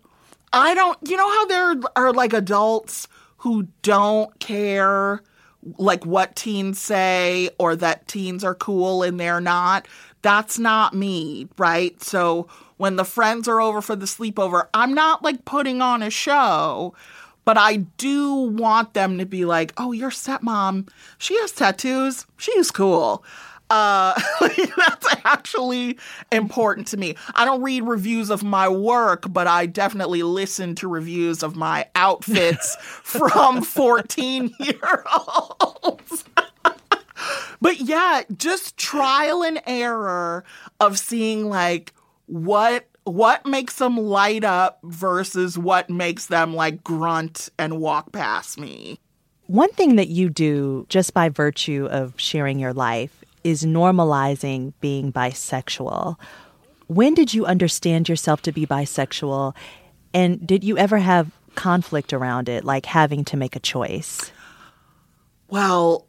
I 0.51 0.73
don't 0.73 0.97
you 1.07 1.17
know 1.17 1.29
how 1.29 1.45
there 1.45 1.75
are 1.95 2.13
like 2.13 2.33
adults 2.33 3.07
who 3.37 3.67
don't 3.81 4.37
care 4.39 5.21
like 5.77 6.05
what 6.05 6.35
teens 6.35 6.79
say 6.79 7.49
or 7.57 7.75
that 7.75 8.07
teens 8.07 8.43
are 8.43 8.55
cool 8.55 9.03
and 9.03 9.19
they're 9.19 9.41
not. 9.41 9.87
That's 10.21 10.57
not 10.57 10.93
me, 10.93 11.47
right? 11.57 12.01
So 12.01 12.47
when 12.77 12.95
the 12.95 13.05
friends 13.05 13.47
are 13.47 13.61
over 13.61 13.81
for 13.81 13.95
the 13.95 14.05
sleepover, 14.05 14.67
I'm 14.73 14.93
not 14.93 15.23
like 15.23 15.45
putting 15.45 15.81
on 15.81 16.01
a 16.01 16.09
show, 16.09 16.93
but 17.45 17.57
I 17.57 17.77
do 17.97 18.33
want 18.33 18.93
them 18.93 19.17
to 19.17 19.25
be 19.25 19.45
like, 19.45 19.73
oh, 19.77 19.91
your 19.91 20.09
stepmom, 20.09 20.89
she 21.17 21.37
has 21.39 21.51
tattoos. 21.51 22.25
She's 22.37 22.71
cool. 22.71 23.23
Uh, 23.73 24.13
that's 24.77 25.07
actually 25.25 25.97
important 26.31 26.85
to 26.85 26.95
me. 26.95 27.15
I 27.33 27.43
don't 27.43 27.63
read 27.63 27.81
reviews 27.81 28.29
of 28.29 28.43
my 28.43 28.69
work, 28.69 29.25
but 29.33 29.47
I 29.47 29.65
definitely 29.65 30.21
listen 30.21 30.75
to 30.75 30.87
reviews 30.87 31.41
of 31.41 31.55
my 31.55 31.87
outfits 31.95 32.75
from 32.79 33.63
14 33.63 34.53
year 34.59 35.03
olds. 35.83 36.23
but 37.61 37.79
yeah, 37.79 38.21
just 38.37 38.77
trial 38.77 39.43
and 39.43 39.59
error 39.65 40.43
of 40.79 40.99
seeing 40.99 41.49
like 41.49 41.95
what 42.27 42.87
what 43.05 43.43
makes 43.47 43.79
them 43.79 43.97
light 43.97 44.43
up 44.43 44.81
versus 44.83 45.57
what 45.57 45.89
makes 45.89 46.27
them 46.27 46.53
like 46.53 46.83
grunt 46.83 47.49
and 47.57 47.79
walk 47.79 48.11
past 48.11 48.59
me. 48.59 48.99
One 49.47 49.71
thing 49.71 49.95
that 49.95 50.09
you 50.09 50.29
do 50.29 50.85
just 50.89 51.15
by 51.15 51.29
virtue 51.29 51.87
of 51.91 52.13
sharing 52.17 52.59
your 52.59 52.71
life 52.71 53.22
is 53.43 53.63
normalizing 53.63 54.73
being 54.79 55.11
bisexual. 55.11 56.17
When 56.87 57.13
did 57.13 57.33
you 57.33 57.45
understand 57.45 58.09
yourself 58.09 58.41
to 58.43 58.51
be 58.51 58.65
bisexual? 58.65 59.55
And 60.13 60.45
did 60.45 60.63
you 60.63 60.77
ever 60.77 60.99
have 60.99 61.31
conflict 61.55 62.13
around 62.13 62.49
it, 62.49 62.63
like 62.63 62.85
having 62.85 63.23
to 63.25 63.37
make 63.37 63.55
a 63.55 63.59
choice? 63.59 64.31
Well, 65.49 66.07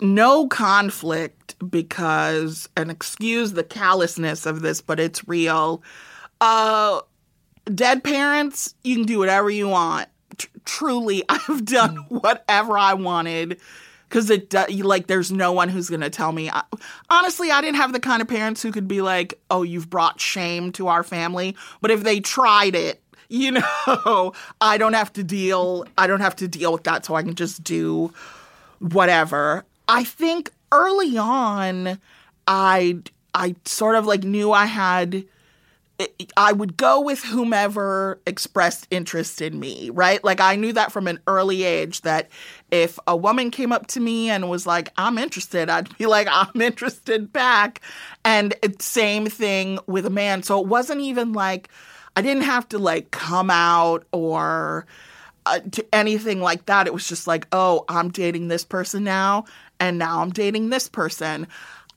no 0.00 0.48
conflict 0.48 1.56
because, 1.70 2.68
and 2.76 2.90
excuse 2.90 3.52
the 3.52 3.64
callousness 3.64 4.46
of 4.46 4.62
this, 4.62 4.80
but 4.80 5.00
it's 5.00 5.26
real. 5.28 5.82
Uh, 6.40 7.00
dead 7.72 8.04
parents, 8.04 8.74
you 8.82 8.96
can 8.96 9.04
do 9.04 9.18
whatever 9.18 9.50
you 9.50 9.68
want. 9.68 10.08
T- 10.36 10.48
truly, 10.64 11.22
I've 11.28 11.64
done 11.64 11.96
whatever 12.08 12.78
I 12.78 12.94
wanted 12.94 13.60
because 14.14 14.30
it 14.30 14.54
like 14.84 15.08
there's 15.08 15.32
no 15.32 15.50
one 15.50 15.68
who's 15.68 15.90
gonna 15.90 16.08
tell 16.08 16.30
me. 16.30 16.48
Honestly, 17.10 17.50
I 17.50 17.60
didn't 17.60 17.78
have 17.78 17.92
the 17.92 17.98
kind 17.98 18.22
of 18.22 18.28
parents 18.28 18.62
who 18.62 18.70
could 18.70 18.86
be 18.86 19.02
like, 19.02 19.34
"Oh, 19.50 19.64
you've 19.64 19.90
brought 19.90 20.20
shame 20.20 20.70
to 20.72 20.86
our 20.86 21.02
family." 21.02 21.56
But 21.80 21.90
if 21.90 22.04
they 22.04 22.20
tried 22.20 22.76
it, 22.76 23.02
you 23.28 23.50
know, 23.86 24.32
I 24.60 24.78
don't 24.78 24.92
have 24.92 25.12
to 25.14 25.24
deal. 25.24 25.84
I 25.98 26.06
don't 26.06 26.20
have 26.20 26.36
to 26.36 26.46
deal 26.46 26.72
with 26.72 26.84
that, 26.84 27.04
so 27.04 27.16
I 27.16 27.24
can 27.24 27.34
just 27.34 27.64
do 27.64 28.12
whatever. 28.78 29.64
I 29.88 30.04
think 30.04 30.52
early 30.70 31.18
on, 31.18 31.98
I 32.46 32.98
I 33.34 33.56
sort 33.64 33.96
of 33.96 34.06
like 34.06 34.22
knew 34.22 34.52
I 34.52 34.66
had 34.66 35.24
I 36.36 36.52
would 36.52 36.76
go 36.76 37.00
with 37.00 37.22
whomever 37.22 38.20
expressed 38.26 38.88
interest 38.90 39.40
in 39.40 39.60
me, 39.60 39.90
right? 39.90 40.22
Like 40.24 40.40
I 40.40 40.56
knew 40.56 40.72
that 40.72 40.90
from 40.90 41.06
an 41.06 41.20
early 41.28 41.62
age 41.62 42.00
that 42.00 42.30
if 42.72 42.98
a 43.06 43.16
woman 43.16 43.50
came 43.52 43.70
up 43.70 43.86
to 43.88 44.00
me 44.00 44.28
and 44.28 44.50
was 44.50 44.66
like, 44.66 44.90
I'm 44.98 45.18
interested, 45.18 45.70
I'd 45.70 45.96
be 45.96 46.06
like, 46.06 46.26
I'm 46.30 46.60
interested 46.60 47.32
back. 47.32 47.80
And 48.24 48.54
same 48.80 49.26
thing 49.26 49.78
with 49.86 50.04
a 50.04 50.10
man. 50.10 50.42
So 50.42 50.60
it 50.60 50.66
wasn't 50.66 51.00
even 51.00 51.32
like 51.32 51.68
I 52.16 52.22
didn't 52.22 52.44
have 52.44 52.68
to 52.70 52.78
like 52.78 53.10
come 53.10 53.50
out 53.50 54.06
or 54.12 54.86
uh, 55.46 55.60
to 55.72 55.94
anything 55.94 56.40
like 56.40 56.66
that. 56.66 56.86
It 56.86 56.94
was 56.94 57.08
just 57.08 57.26
like, 57.26 57.46
oh, 57.52 57.84
I'm 57.88 58.10
dating 58.10 58.48
this 58.48 58.64
person 58.64 59.04
now, 59.04 59.44
and 59.80 59.98
now 59.98 60.20
I'm 60.20 60.30
dating 60.30 60.70
this 60.70 60.88
person. 60.88 61.46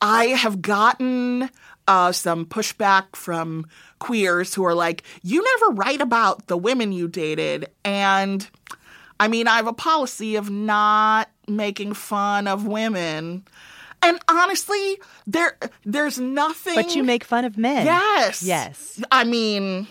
I 0.01 0.25
have 0.25 0.61
gotten 0.61 1.49
uh, 1.87 2.11
some 2.11 2.45
pushback 2.45 3.15
from 3.15 3.65
queers 3.99 4.53
who 4.53 4.63
are 4.65 4.75
like, 4.75 5.03
you 5.23 5.43
never 5.43 5.73
write 5.75 6.01
about 6.01 6.47
the 6.47 6.57
women 6.57 6.91
you 6.91 7.07
dated. 7.07 7.67
And 7.83 8.47
I 9.19 9.27
mean, 9.27 9.47
I 9.47 9.55
have 9.55 9.67
a 9.67 9.73
policy 9.73 10.35
of 10.35 10.49
not 10.49 11.29
making 11.47 11.93
fun 11.93 12.47
of 12.47 12.67
women. 12.67 13.43
And 14.01 14.19
honestly, 14.27 14.99
there 15.25 15.57
there's 15.85 16.19
nothing 16.19 16.75
But 16.75 16.95
you 16.95 17.03
make 17.03 17.23
fun 17.23 17.45
of 17.45 17.57
men. 17.57 17.85
Yes. 17.85 18.43
Yes. 18.43 19.01
I 19.11 19.23
mean, 19.23 19.87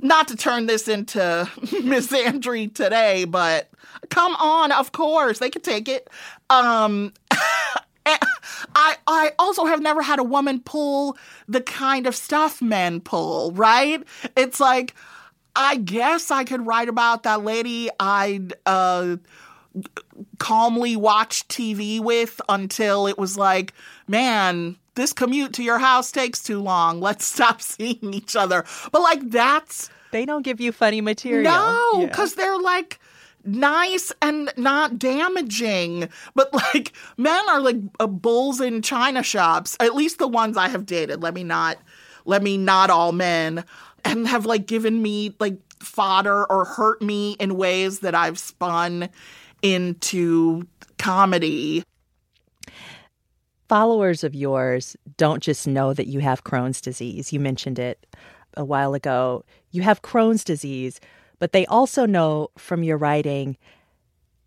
not 0.00 0.28
to 0.28 0.36
turn 0.36 0.66
this 0.66 0.86
into 0.86 1.18
misandry 1.56 2.72
today, 2.72 3.24
but 3.24 3.70
come 4.10 4.34
on, 4.36 4.70
of 4.72 4.92
course, 4.92 5.38
they 5.38 5.50
could 5.50 5.64
take 5.64 5.88
it. 5.88 6.10
Um 6.50 7.14
I 8.06 8.96
I 9.06 9.32
also 9.38 9.64
have 9.64 9.80
never 9.80 10.02
had 10.02 10.18
a 10.18 10.24
woman 10.24 10.60
pull 10.60 11.16
the 11.48 11.60
kind 11.60 12.06
of 12.06 12.14
stuff 12.14 12.62
men 12.62 13.00
pull, 13.00 13.52
right? 13.52 14.02
It's 14.36 14.60
like 14.60 14.94
I 15.54 15.76
guess 15.76 16.30
I 16.30 16.44
could 16.44 16.66
write 16.66 16.88
about 16.88 17.24
that 17.24 17.44
lady 17.44 17.90
I'd 17.98 18.54
uh, 18.66 19.16
calmly 20.38 20.96
watch 20.96 21.46
TV 21.48 22.00
with 22.00 22.40
until 22.48 23.06
it 23.06 23.18
was 23.18 23.36
like, 23.36 23.74
man, 24.06 24.76
this 24.94 25.12
commute 25.12 25.52
to 25.54 25.62
your 25.62 25.78
house 25.78 26.12
takes 26.12 26.42
too 26.42 26.60
long. 26.60 27.00
Let's 27.00 27.24
stop 27.24 27.60
seeing 27.62 28.14
each 28.14 28.36
other. 28.36 28.64
But 28.92 29.02
like 29.02 29.30
that's 29.30 29.90
they 30.12 30.24
don't 30.26 30.42
give 30.42 30.60
you 30.60 30.72
funny 30.72 31.00
material. 31.00 31.44
No, 31.44 32.06
because 32.06 32.36
yeah. 32.36 32.44
they're 32.44 32.60
like 32.60 32.98
nice 33.44 34.12
and 34.22 34.52
not 34.56 34.98
damaging. 34.98 36.08
But 36.34 36.52
like 36.54 36.92
men 37.16 37.48
are 37.48 37.60
like 37.60 37.76
bulls 37.98 38.60
in 38.60 38.82
china 38.82 39.22
shops. 39.22 39.76
At 39.80 39.94
least 39.94 40.18
the 40.18 40.28
ones 40.28 40.56
I 40.56 40.68
have 40.68 40.86
dated. 40.86 41.22
Let 41.22 41.34
me 41.34 41.44
not 41.44 41.78
let 42.24 42.42
me 42.42 42.56
not 42.56 42.90
all 42.90 43.12
men 43.12 43.64
and 44.04 44.26
have 44.28 44.46
like 44.46 44.66
given 44.66 45.02
me 45.02 45.34
like 45.40 45.58
fodder 45.82 46.44
or 46.50 46.64
hurt 46.64 47.00
me 47.02 47.32
in 47.40 47.56
ways 47.56 48.00
that 48.00 48.14
I've 48.14 48.38
spun 48.38 49.08
into 49.62 50.66
comedy. 50.98 51.82
Followers 53.68 54.24
of 54.24 54.34
yours 54.34 54.96
don't 55.16 55.42
just 55.42 55.66
know 55.66 55.94
that 55.94 56.08
you 56.08 56.20
have 56.20 56.44
Crohn's 56.44 56.80
disease. 56.80 57.32
You 57.32 57.40
mentioned 57.40 57.78
it 57.78 58.04
a 58.56 58.64
while 58.64 58.94
ago. 58.94 59.44
You 59.70 59.82
have 59.82 60.02
Crohn's 60.02 60.42
disease, 60.42 61.00
but 61.40 61.50
they 61.50 61.66
also 61.66 62.06
know 62.06 62.50
from 62.56 62.84
your 62.84 62.96
writing 62.96 63.56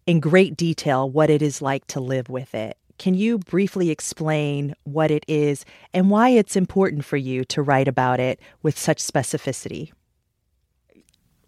in 0.06 0.22
great 0.22 0.56
detail 0.56 1.10
what 1.10 1.30
it 1.30 1.42
is 1.42 1.62
like 1.62 1.86
to 1.88 2.00
live 2.00 2.30
with 2.30 2.56
it. 2.56 2.78
Can 2.98 3.16
you 3.16 3.40
briefly 3.40 3.90
explain 3.90 4.76
what 4.84 5.12
it 5.12 5.26
is 5.28 5.66
and 5.94 6.10
why 6.10 6.30
it's 6.30 6.56
important 6.56 7.04
for 7.04 7.18
you 7.18 7.44
to 7.46 7.62
write 7.62 7.88
about 7.88 8.20
it 8.20 8.40
with 8.62 8.78
such 8.78 9.00
specificity? 9.00 9.92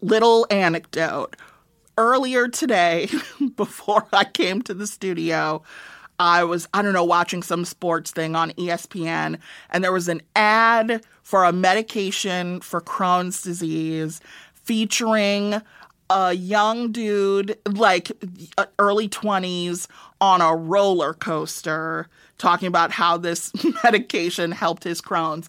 Little 0.02 0.46
anecdote. 0.50 1.36
Earlier 1.96 2.48
today, 2.48 3.08
before 3.56 4.06
I 4.12 4.24
came 4.24 4.60
to 4.62 4.74
the 4.74 4.86
studio, 4.86 5.62
I 6.18 6.44
was, 6.44 6.66
I 6.74 6.82
don't 6.82 6.92
know, 6.92 7.04
watching 7.04 7.42
some 7.42 7.64
sports 7.64 8.10
thing 8.10 8.34
on 8.34 8.50
ESPN, 8.52 9.38
and 9.70 9.84
there 9.84 9.92
was 9.92 10.08
an 10.08 10.22
ad 10.34 11.04
for 11.22 11.44
a 11.44 11.52
medication 11.52 12.60
for 12.60 12.80
Crohn's 12.80 13.42
disease 13.42 14.20
featuring 14.66 15.62
a 16.10 16.32
young 16.34 16.92
dude, 16.92 17.56
like 17.72 18.12
uh, 18.58 18.66
early 18.78 19.08
20s, 19.08 19.86
on 20.20 20.40
a 20.40 20.54
roller 20.54 21.14
coaster, 21.14 22.08
talking 22.38 22.68
about 22.68 22.90
how 22.90 23.16
this 23.16 23.52
medication 23.84 24.52
helped 24.52 24.84
his 24.84 25.00
Crohn's. 25.00 25.48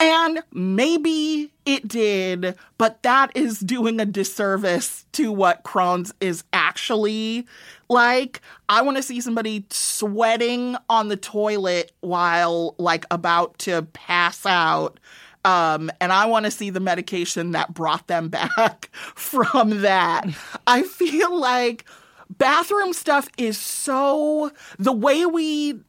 And 0.00 0.42
maybe 0.52 1.52
it 1.64 1.86
did, 1.86 2.56
but 2.78 3.02
that 3.04 3.30
is 3.36 3.60
doing 3.60 4.00
a 4.00 4.04
disservice 4.04 5.06
to 5.12 5.30
what 5.30 5.62
Crohn's 5.62 6.12
is 6.20 6.42
actually 6.52 7.46
like. 7.88 8.40
I 8.68 8.82
want 8.82 8.96
to 8.96 9.02
see 9.04 9.20
somebody 9.20 9.64
sweating 9.70 10.76
on 10.90 11.08
the 11.08 11.16
toilet 11.16 11.92
while, 12.00 12.74
like, 12.76 13.06
about 13.10 13.56
to 13.60 13.82
pass 13.92 14.44
out 14.44 14.98
um, 15.44 15.90
and 16.00 16.12
I 16.12 16.26
want 16.26 16.46
to 16.46 16.50
see 16.50 16.70
the 16.70 16.80
medication 16.80 17.52
that 17.52 17.74
brought 17.74 18.06
them 18.06 18.28
back 18.56 18.90
from 19.14 19.82
that. 19.82 20.26
I 20.66 20.82
feel 20.82 21.38
like 21.38 21.84
bathroom 22.30 22.92
stuff 22.92 23.28
is 23.38 23.58
so 23.58 24.50
the 24.78 24.92
way 24.92 25.26
we 25.26 25.80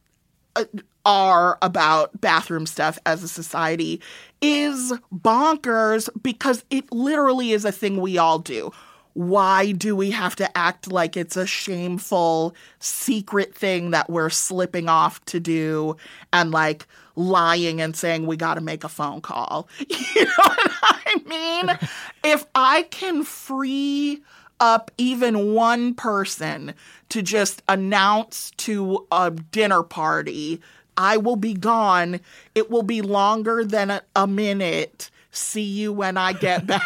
uh, 0.54 0.64
are 1.04 1.58
about 1.62 2.20
bathroom 2.20 2.66
stuff 2.66 2.98
as 3.06 3.22
a 3.22 3.28
society 3.28 4.00
is 4.42 4.92
bonkers 5.14 6.08
because 6.22 6.64
it 6.70 6.90
literally 6.92 7.52
is 7.52 7.64
a 7.64 7.72
thing 7.72 8.00
we 8.00 8.18
all 8.18 8.38
do. 8.38 8.70
Why 9.14 9.72
do 9.72 9.96
we 9.96 10.10
have 10.10 10.36
to 10.36 10.58
act 10.58 10.92
like 10.92 11.16
it's 11.16 11.38
a 11.38 11.46
shameful 11.46 12.54
secret 12.80 13.54
thing 13.54 13.92
that 13.92 14.10
we're 14.10 14.28
slipping 14.28 14.90
off 14.90 15.24
to 15.26 15.40
do 15.40 15.96
and 16.34 16.50
like 16.50 16.86
lying 17.16 17.80
and 17.80 17.96
saying 17.96 18.26
we 18.26 18.36
got 18.36 18.54
to 18.54 18.60
make 18.60 18.84
a 18.84 18.88
phone 18.88 19.20
call. 19.20 19.68
You 20.14 20.24
know 20.24 20.32
what 20.36 20.72
I 20.82 21.14
mean? 21.26 21.78
if 22.24 22.46
I 22.54 22.82
can 22.84 23.22
free 23.22 24.22
up 24.60 24.90
even 24.96 25.52
one 25.52 25.94
person 25.94 26.74
to 27.10 27.22
just 27.22 27.62
announce 27.68 28.50
to 28.58 29.06
a 29.12 29.30
dinner 29.30 29.82
party, 29.82 30.60
I 30.96 31.18
will 31.18 31.36
be 31.36 31.52
gone. 31.52 32.20
It 32.54 32.70
will 32.70 32.82
be 32.82 33.02
longer 33.02 33.64
than 33.64 33.90
a, 33.90 34.02
a 34.14 34.26
minute. 34.26 35.10
See 35.30 35.62
you 35.62 35.92
when 35.92 36.16
I 36.16 36.32
get 36.32 36.66
back. 36.66 36.82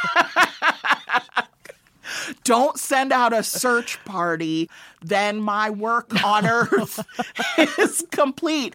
Don't 2.43 2.79
send 2.79 3.13
out 3.13 3.33
a 3.33 3.43
search 3.45 4.05
party, 4.05 4.69
then 5.01 5.41
my 5.41 5.71
work 5.71 6.25
on 6.25 6.45
earth 6.49 7.05
is 7.79 8.05
complete. 8.11 8.75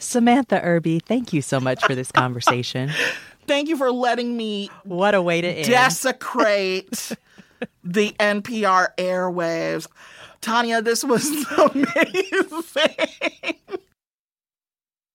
Samantha 0.00 0.60
Irby, 0.62 0.98
thank 1.00 1.32
you 1.32 1.42
so 1.42 1.60
much 1.60 1.84
for 1.84 1.94
this 1.94 2.10
conversation. 2.22 2.90
thank 3.46 3.68
you 3.68 3.76
for 3.76 3.92
letting 3.92 4.36
me 4.36 4.70
What 4.84 5.14
a 5.14 5.22
way 5.22 5.40
to 5.40 5.48
end. 5.48 5.66
desecrate 5.68 7.12
the 7.84 8.12
NPR 8.18 8.88
airwaves. 8.96 9.86
Tonya, 10.42 10.82
this 10.82 11.04
was 11.04 11.28
amazing. 11.58 13.56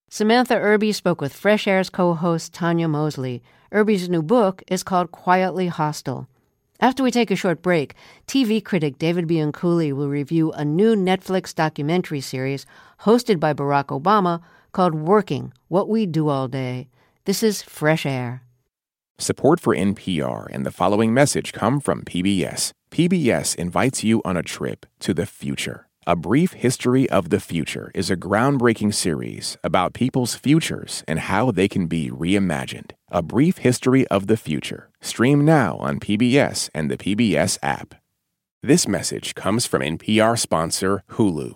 Samantha 0.09 0.55
Irby 0.55 0.91
spoke 0.91 1.19
with 1.19 1.33
Fresh 1.33 1.67
Air's 1.67 1.89
co 1.89 2.13
host 2.13 2.53
Tonya 2.53 2.89
Mosley. 2.89 3.41
Irby's 3.71 4.07
new 4.07 4.21
book 4.21 4.63
is 4.67 4.83
called 4.83 5.11
Quietly 5.11 5.67
Hostile. 5.67 6.27
After 6.79 7.03
we 7.03 7.09
take 7.11 7.31
a 7.31 7.35
short 7.35 7.61
break, 7.61 7.95
TV 8.27 8.63
critic 8.63 8.97
David 8.99 9.27
Bianculli 9.27 9.91
will 9.93 10.09
review 10.09 10.51
a 10.51 10.63
new 10.63 10.95
Netflix 10.95 11.55
documentary 11.55 12.21
series 12.21 12.65
hosted 13.01 13.39
by 13.39 13.53
Barack 13.53 13.85
Obama 13.85 14.41
called 14.75 14.93
Working 14.93 15.53
What 15.69 15.87
We 15.87 16.05
Do 16.05 16.27
All 16.27 16.49
Day. 16.49 16.89
This 17.23 17.41
is 17.41 17.61
Fresh 17.61 18.05
Air. 18.05 18.43
Support 19.17 19.61
for 19.61 19.73
NPR 19.73 20.47
and 20.51 20.65
the 20.65 20.77
following 20.79 21.13
message 21.13 21.53
come 21.53 21.79
from 21.79 22.03
PBS. 22.03 22.73
PBS 22.91 23.55
invites 23.55 24.03
you 24.03 24.21
on 24.25 24.35
a 24.35 24.43
trip 24.43 24.85
to 24.99 25.13
the 25.13 25.25
future. 25.25 25.87
A 26.05 26.17
Brief 26.17 26.51
History 26.51 27.09
of 27.09 27.29
the 27.29 27.39
Future 27.39 27.89
is 27.95 28.11
a 28.11 28.17
groundbreaking 28.17 28.93
series 28.93 29.55
about 29.63 29.93
people's 29.93 30.35
futures 30.35 31.05
and 31.07 31.19
how 31.19 31.51
they 31.51 31.69
can 31.69 31.87
be 31.87 32.11
reimagined. 32.11 32.91
A 33.09 33.21
Brief 33.21 33.59
History 33.59 34.05
of 34.07 34.27
the 34.27 34.35
Future. 34.35 34.89
Stream 34.99 35.45
now 35.45 35.77
on 35.77 36.01
PBS 36.01 36.69
and 36.75 36.91
the 36.91 36.97
PBS 36.97 37.57
app. 37.63 37.95
This 38.61 38.89
message 38.89 39.35
comes 39.35 39.65
from 39.65 39.81
NPR 39.81 40.37
sponsor 40.37 41.03
Hulu. 41.11 41.55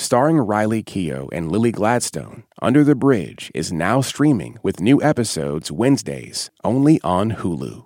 Starring 0.00 0.38
Riley 0.38 0.82
Keough 0.82 1.28
and 1.30 1.52
Lily 1.52 1.70
Gladstone, 1.70 2.44
Under 2.62 2.82
the 2.82 2.94
Bridge 2.94 3.52
is 3.54 3.70
now 3.70 4.00
streaming 4.00 4.56
with 4.62 4.80
new 4.80 5.02
episodes 5.02 5.70
Wednesdays 5.70 6.50
only 6.64 6.98
on 7.02 7.32
Hulu. 7.32 7.84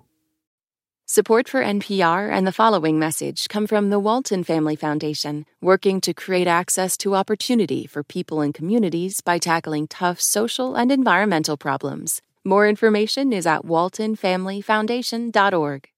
Support 1.06 1.48
for 1.48 1.60
NPR 1.60 2.30
and 2.30 2.46
the 2.46 2.52
following 2.52 3.00
message 3.00 3.48
come 3.48 3.66
from 3.66 3.90
the 3.90 3.98
Walton 3.98 4.44
Family 4.44 4.76
Foundation, 4.76 5.44
working 5.60 6.00
to 6.02 6.14
create 6.14 6.46
access 6.46 6.96
to 6.98 7.16
opportunity 7.16 7.84
for 7.84 8.04
people 8.04 8.40
and 8.40 8.54
communities 8.54 9.20
by 9.20 9.38
tackling 9.38 9.88
tough 9.88 10.20
social 10.20 10.76
and 10.76 10.92
environmental 10.92 11.56
problems. 11.56 12.22
More 12.44 12.68
information 12.68 13.32
is 13.32 13.44
at 13.44 13.62
waltonfamilyfoundation.org. 13.62 15.88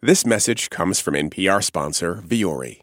This 0.00 0.24
message 0.24 0.70
comes 0.70 1.00
from 1.00 1.14
NPR 1.14 1.64
sponsor 1.64 2.22
Vuori. 2.24 2.82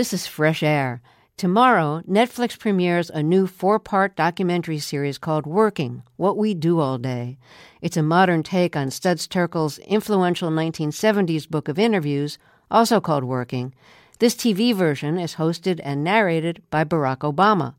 This 0.00 0.14
is 0.14 0.26
Fresh 0.26 0.62
Air. 0.62 1.02
Tomorrow, 1.36 2.00
Netflix 2.08 2.58
premieres 2.58 3.10
a 3.10 3.22
new 3.22 3.46
four 3.46 3.78
part 3.78 4.16
documentary 4.16 4.78
series 4.78 5.18
called 5.18 5.44
Working 5.44 6.04
What 6.16 6.38
We 6.38 6.54
Do 6.54 6.80
All 6.80 6.96
Day. 6.96 7.36
It's 7.82 7.98
a 7.98 8.02
modern 8.02 8.42
take 8.42 8.76
on 8.76 8.90
Studs 8.90 9.28
Terkel's 9.28 9.76
influential 9.80 10.50
1970s 10.50 11.46
book 11.46 11.68
of 11.68 11.78
interviews, 11.78 12.38
also 12.70 12.98
called 12.98 13.24
Working. 13.24 13.74
This 14.20 14.34
TV 14.34 14.74
version 14.74 15.18
is 15.18 15.34
hosted 15.34 15.80
and 15.84 16.02
narrated 16.02 16.62
by 16.70 16.82
Barack 16.82 17.18
Obama. 17.18 17.74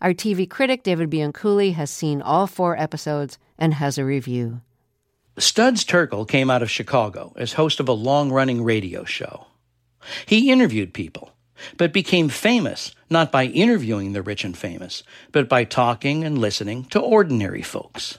Our 0.00 0.14
TV 0.14 0.48
critic, 0.48 0.84
David 0.84 1.10
Bianculli, 1.10 1.74
has 1.74 1.90
seen 1.90 2.22
all 2.22 2.46
four 2.46 2.78
episodes 2.78 3.36
and 3.58 3.74
has 3.74 3.98
a 3.98 4.04
review. 4.04 4.60
Studs 5.38 5.84
Terkel 5.84 6.28
came 6.28 6.50
out 6.50 6.62
of 6.62 6.70
Chicago 6.70 7.32
as 7.36 7.54
host 7.54 7.80
of 7.80 7.88
a 7.88 7.92
long 7.92 8.30
running 8.30 8.62
radio 8.62 9.02
show. 9.02 9.48
He 10.26 10.52
interviewed 10.52 10.94
people 10.94 11.33
but 11.76 11.92
became 11.92 12.28
famous 12.28 12.94
not 13.10 13.30
by 13.30 13.44
interviewing 13.44 14.12
the 14.12 14.22
rich 14.22 14.44
and 14.44 14.56
famous, 14.56 15.02
but 15.32 15.48
by 15.48 15.64
talking 15.64 16.24
and 16.24 16.38
listening 16.38 16.84
to 16.86 17.00
ordinary 17.00 17.62
folks. 17.62 18.18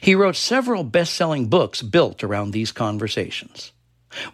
He 0.00 0.14
wrote 0.14 0.36
several 0.36 0.84
best 0.84 1.14
selling 1.14 1.48
books 1.48 1.82
built 1.82 2.22
around 2.24 2.50
these 2.50 2.72
conversations. 2.72 3.72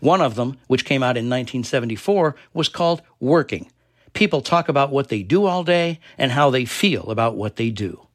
One 0.01 0.21
of 0.21 0.37
them, 0.37 0.59
which 0.67 0.85
came 0.85 1.03
out 1.03 1.17
in 1.17 1.27
1974, 1.27 2.37
was 2.53 2.69
called 2.69 3.03
Working. 3.21 3.71
People 4.13 4.41
talk 4.41 4.69
about 4.69 4.91
what 4.91 5.09
they 5.09 5.23
do 5.23 5.45
all 5.47 5.65
day 5.65 6.01
and 6.17 6.33
how 6.33 6.51
they 6.51 6.65
feel 6.65 7.11
about 7.11 7.37
what 7.37 7.57
they 7.57 7.71
do. 7.71 8.07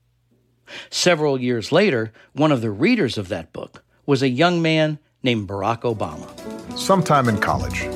Several 0.89 1.39
years 1.39 1.71
later, 1.71 2.13
one 2.33 2.51
of 2.51 2.61
the 2.61 2.71
readers 2.71 3.17
of 3.17 3.27
that 3.29 3.51
book 3.51 3.83
was 4.05 4.21
a 4.21 4.29
young 4.29 4.61
man 4.61 4.99
named 5.23 5.47
Barack 5.47 5.81
Obama. 5.81 6.27
Sometime 6.77 7.27
in 7.27 7.39
college, 7.39 7.87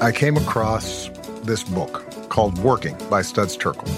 I 0.00 0.12
came 0.12 0.36
across 0.36 1.10
this 1.48 1.64
book 1.64 2.04
called 2.28 2.58
Working 2.58 2.94
by 3.08 3.22
Studs 3.22 3.56
Terkel. 3.56 3.88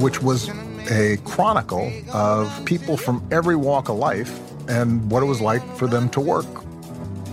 Which 0.00 0.20
was 0.20 0.50
a 0.90 1.16
chronicle 1.18 1.92
of 2.12 2.64
people 2.64 2.96
from 2.96 3.26
every 3.30 3.54
walk 3.54 3.88
of 3.88 3.96
life 3.96 4.40
and 4.68 5.08
what 5.08 5.22
it 5.22 5.26
was 5.26 5.40
like 5.40 5.62
for 5.76 5.86
them 5.86 6.08
to 6.10 6.20
work. 6.20 6.46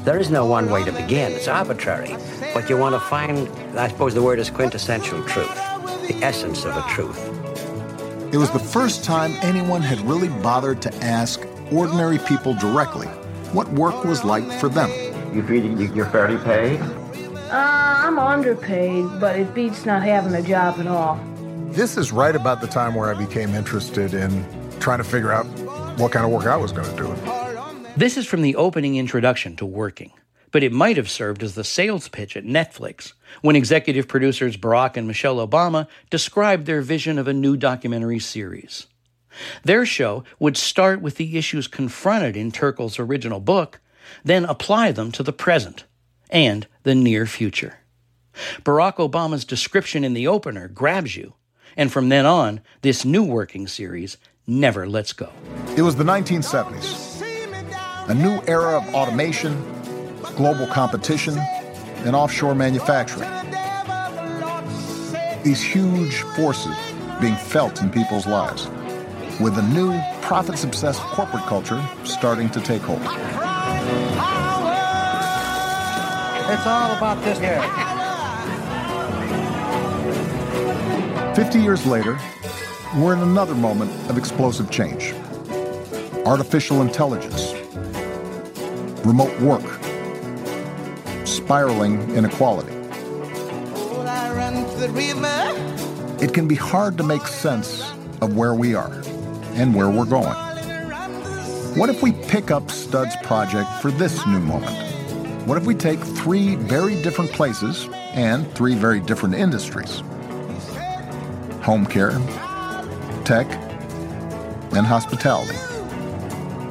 There 0.06 0.20
is 0.20 0.30
no 0.30 0.46
one 0.46 0.70
way 0.70 0.86
to 0.86 0.92
begin, 0.92 1.32
it's 1.32 1.48
arbitrary. 1.48 2.16
But 2.54 2.70
you 2.70 2.78
want 2.78 2.94
to 2.94 3.00
find, 3.00 3.50
I 3.78 3.88
suppose 3.88 4.14
the 4.14 4.22
word 4.22 4.38
is 4.38 4.52
quintessential 4.52 5.24
truth, 5.24 5.56
the 6.08 6.20
essence 6.22 6.66
of 6.66 6.78
a 6.78 6.84
truth. 6.88 7.20
It 8.32 8.38
was 8.38 8.52
the 8.52 8.60
first 8.60 9.04
time 9.04 9.34
anyone 9.42 9.82
had 9.82 10.00
really 10.02 10.30
bothered 10.30 10.84
to 10.84 10.94
ask 11.04 11.42
ordinary 11.72 12.20
people 12.20 12.54
directly 12.54 13.08
what 13.54 13.68
work 13.70 14.04
was 14.04 14.24
like 14.24 14.50
for 14.60 14.70
them. 14.70 14.92
You 15.38 15.44
feel 15.44 15.96
you're 15.96 16.08
fairly 16.08 16.44
paid? 16.44 16.82
Uh, 16.82 17.52
I'm 17.52 18.18
underpaid, 18.18 19.06
but 19.20 19.40
it 19.40 19.54
beats 19.54 19.86
not 19.86 20.02
having 20.02 20.34
a 20.34 20.42
job 20.42 20.80
at 20.80 20.88
all. 20.88 21.24
This 21.70 21.96
is 21.96 22.12
right 22.12 22.36
about 22.36 22.60
the 22.60 22.66
time 22.66 22.96
where 22.96 23.14
I 23.14 23.14
became 23.14 23.54
interested 23.54 24.16
in 24.16 24.44
trying 24.80 24.98
to 24.98 25.04
figure 25.04 25.32
out 25.32 25.46
what 26.00 26.12
kind 26.12 26.26
of 26.26 26.32
work 26.32 26.48
I 26.48 26.58
was 26.58 26.72
going 26.72 26.90
to 26.90 27.04
do. 27.04 27.92
This 27.96 28.18
is 28.18 28.26
from 28.26 28.42
the 28.42 28.56
opening 28.56 28.96
introduction 28.96 29.56
to 29.58 29.66
Working, 29.68 30.12
but 30.50 30.64
it 30.64 30.72
might 30.72 30.98
have 30.98 31.08
served 31.08 31.44
as 31.44 31.54
the 31.54 31.64
sales 31.64 32.08
pitch 32.08 32.36
at 32.36 32.44
Netflix 32.44 33.14
when 33.44 33.56
executive 33.56 34.08
producers 34.08 34.58
Barack 34.58 34.98
and 34.98 35.06
Michelle 35.06 35.48
Obama 35.48 35.88
described 36.10 36.66
their 36.66 36.82
vision 36.82 37.20
of 37.20 37.28
a 37.28 37.34
new 37.34 37.56
documentary 37.56 38.18
series. 38.18 38.88
Their 39.64 39.86
show 39.86 40.24
would 40.40 40.58
start 40.58 41.00
with 41.00 41.18
the 41.18 41.38
issues 41.38 41.68
confronted 41.68 42.36
in 42.36 42.52
Terkel's 42.52 42.98
original 42.98 43.40
book 43.40 43.82
then 44.24 44.45
apply 44.45 44.91
them 44.91 45.11
to 45.13 45.24
the 45.24 45.34
present 45.34 45.86
and 46.30 46.68
the 46.84 46.95
near 46.95 47.26
future. 47.26 47.80
Barack 48.63 48.95
Obama's 48.95 49.45
description 49.45 50.03
in 50.03 50.13
the 50.13 50.28
opener 50.28 50.68
grabs 50.68 51.15
you, 51.15 51.34
and 51.76 51.91
from 51.91 52.09
then 52.09 52.26
on, 52.26 52.61
this 52.82 53.03
new 53.05 53.24
working 53.24 53.68
series 53.68 54.18
never 54.45 54.88
lets 54.88 55.13
go. 55.13 55.30
It 55.76 55.82
was 55.82 55.95
the 55.95 56.03
1970s, 56.03 57.22
a 58.09 58.13
new 58.13 58.41
era 58.47 58.78
of 58.78 58.95
automation, 58.95 59.61
global 60.36 60.68
competition, 60.68 61.38
and 62.05 62.15
offshore 62.15 62.55
manufacturing. 62.55 63.30
These 65.43 65.61
huge 65.61 66.22
forces 66.36 66.76
being 67.20 67.36
felt 67.36 67.82
in 67.82 67.89
people's 67.89 68.28
lives, 68.28 68.68
with 69.39 69.57
a 69.57 69.63
new 69.74 69.99
profits 70.22 70.63
obsessed 70.63 71.01
corporate 71.01 71.43
culture 71.43 71.84
starting 72.03 72.49
to 72.51 72.61
take 72.61 72.82
hold. 72.82 73.47
It's 76.50 76.66
all 76.66 76.96
about 76.96 77.24
this 77.24 77.38
here. 77.40 77.62
50 81.36 81.60
years 81.60 81.86
later, 81.86 82.18
we're 82.96 83.14
in 83.14 83.20
another 83.20 83.54
moment 83.54 83.92
of 84.10 84.18
explosive 84.18 84.72
change. 84.72 85.14
Artificial 86.26 86.82
intelligence, 86.82 87.54
remote 89.06 89.40
work, 89.40 89.66
spiraling 91.28 92.10
inequality. 92.16 92.74
It 96.24 96.34
can 96.34 96.48
be 96.48 96.56
hard 96.56 96.98
to 96.98 97.04
make 97.04 97.28
sense 97.28 97.92
of 98.22 98.36
where 98.36 98.56
we 98.56 98.74
are 98.74 98.92
and 99.54 99.76
where 99.76 99.90
we're 99.90 100.06
going. 100.06 100.47
What 101.78 101.91
if 101.91 102.01
we 102.01 102.11
pick 102.11 102.49
up 102.49 102.71
Stud's 102.71 103.15
project 103.17 103.69
for 103.84 103.91
this 103.91 104.25
new 104.25 104.39
moment? 104.39 104.75
What 105.47 105.59
if 105.59 105.67
we 105.67 105.75
take 105.75 105.99
three 105.99 106.55
very 106.55 106.99
different 107.03 107.32
places 107.32 107.88
and 108.13 108.51
three 108.55 108.73
very 108.73 108.99
different 108.99 109.36
industries? 109.36 109.99
Home 111.61 111.86
care, 111.86 112.13
tech, 113.25 113.45
and 114.73 114.88
hospitality. 114.88 115.53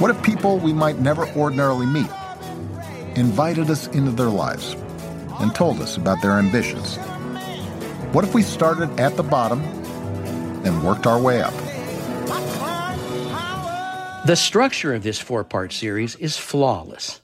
What 0.00 0.11
if 0.11 0.20
people 0.24 0.59
we 0.59 0.72
might 0.72 0.98
never 0.98 1.28
ordinarily 1.36 1.86
meet 1.86 2.11
invited 3.14 3.70
us 3.70 3.86
into 3.86 4.11
their 4.11 4.26
lives 4.26 4.74
and 5.38 5.54
told 5.54 5.80
us 5.80 5.96
about 5.96 6.20
their 6.20 6.32
ambitions? 6.32 6.96
What 8.12 8.24
if 8.24 8.34
we 8.34 8.42
started 8.42 8.98
at 8.98 9.16
the 9.16 9.22
bottom 9.22 9.61
and 10.64 10.82
worked 10.82 11.07
our 11.07 11.20
way 11.22 11.42
up? 11.42 11.54
The 14.27 14.35
structure 14.35 14.93
of 14.93 15.05
this 15.05 15.20
four 15.20 15.45
part 15.45 15.72
series 15.72 16.16
is 16.16 16.37
flawless. 16.37 17.20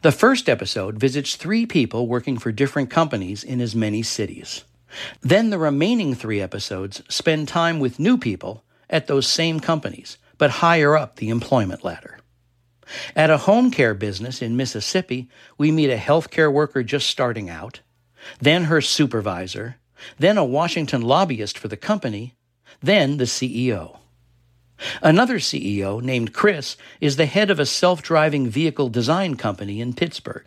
The 0.00 0.10
first 0.10 0.48
episode 0.48 0.98
visits 0.98 1.36
three 1.36 1.66
people 1.66 2.08
working 2.08 2.38
for 2.38 2.50
different 2.50 2.88
companies 2.88 3.44
in 3.44 3.60
as 3.60 3.76
many 3.76 4.02
cities. 4.02 4.64
Then 5.20 5.50
the 5.50 5.58
remaining 5.58 6.14
three 6.14 6.40
episodes 6.40 7.02
spend 7.10 7.46
time 7.46 7.78
with 7.78 7.98
new 7.98 8.16
people 8.16 8.64
at 8.88 9.06
those 9.06 9.26
same 9.26 9.60
companies, 9.60 10.16
but 10.38 10.62
higher 10.64 10.96
up 10.96 11.16
the 11.16 11.28
employment 11.28 11.84
ladder. 11.84 12.20
At 13.14 13.28
a 13.28 13.36
home 13.36 13.70
care 13.70 13.92
business 13.92 14.40
in 14.40 14.56
Mississippi, 14.56 15.28
we 15.58 15.70
meet 15.70 15.90
a 15.90 15.98
healthcare 15.98 16.50
worker 16.50 16.82
just 16.82 17.10
starting 17.10 17.50
out, 17.50 17.80
then 18.40 18.64
her 18.64 18.80
supervisor, 18.80 19.76
then 20.18 20.38
a 20.38 20.44
Washington 20.44 21.02
lobbyist 21.02 21.58
for 21.58 21.68
the 21.68 21.76
company, 21.76 22.32
then 22.80 23.18
the 23.18 23.24
CEO. 23.24 23.98
Another 25.02 25.38
CEO, 25.38 26.02
named 26.02 26.32
Chris, 26.32 26.76
is 27.00 27.16
the 27.16 27.26
head 27.26 27.50
of 27.50 27.58
a 27.58 27.66
self 27.66 28.02
driving 28.02 28.48
vehicle 28.48 28.88
design 28.88 29.36
company 29.36 29.80
in 29.80 29.94
Pittsburgh. 29.94 30.44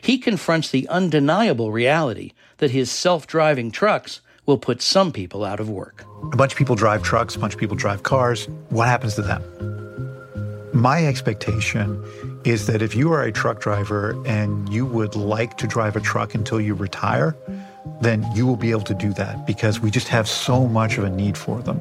He 0.00 0.18
confronts 0.18 0.70
the 0.70 0.88
undeniable 0.88 1.72
reality 1.72 2.32
that 2.58 2.70
his 2.70 2.90
self 2.90 3.26
driving 3.26 3.70
trucks 3.70 4.20
will 4.46 4.58
put 4.58 4.80
some 4.80 5.12
people 5.12 5.44
out 5.44 5.60
of 5.60 5.68
work. 5.68 6.04
A 6.32 6.36
bunch 6.36 6.52
of 6.52 6.58
people 6.58 6.76
drive 6.76 7.02
trucks, 7.02 7.34
a 7.34 7.38
bunch 7.38 7.54
of 7.54 7.60
people 7.60 7.76
drive 7.76 8.02
cars. 8.04 8.46
What 8.70 8.88
happens 8.88 9.14
to 9.16 9.22
them? 9.22 9.42
My 10.72 11.06
expectation 11.06 12.02
is 12.44 12.66
that 12.66 12.82
if 12.82 12.94
you 12.94 13.12
are 13.12 13.22
a 13.22 13.32
truck 13.32 13.60
driver 13.60 14.22
and 14.26 14.68
you 14.72 14.86
would 14.86 15.16
like 15.16 15.56
to 15.58 15.66
drive 15.66 15.96
a 15.96 16.00
truck 16.00 16.34
until 16.34 16.60
you 16.60 16.74
retire, 16.74 17.36
then 18.00 18.24
you 18.34 18.46
will 18.46 18.56
be 18.56 18.70
able 18.70 18.82
to 18.82 18.94
do 18.94 19.12
that 19.14 19.46
because 19.46 19.80
we 19.80 19.90
just 19.90 20.08
have 20.08 20.28
so 20.28 20.68
much 20.68 20.98
of 20.98 21.04
a 21.04 21.10
need 21.10 21.36
for 21.36 21.62
them. 21.62 21.80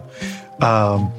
Um, 0.62 1.12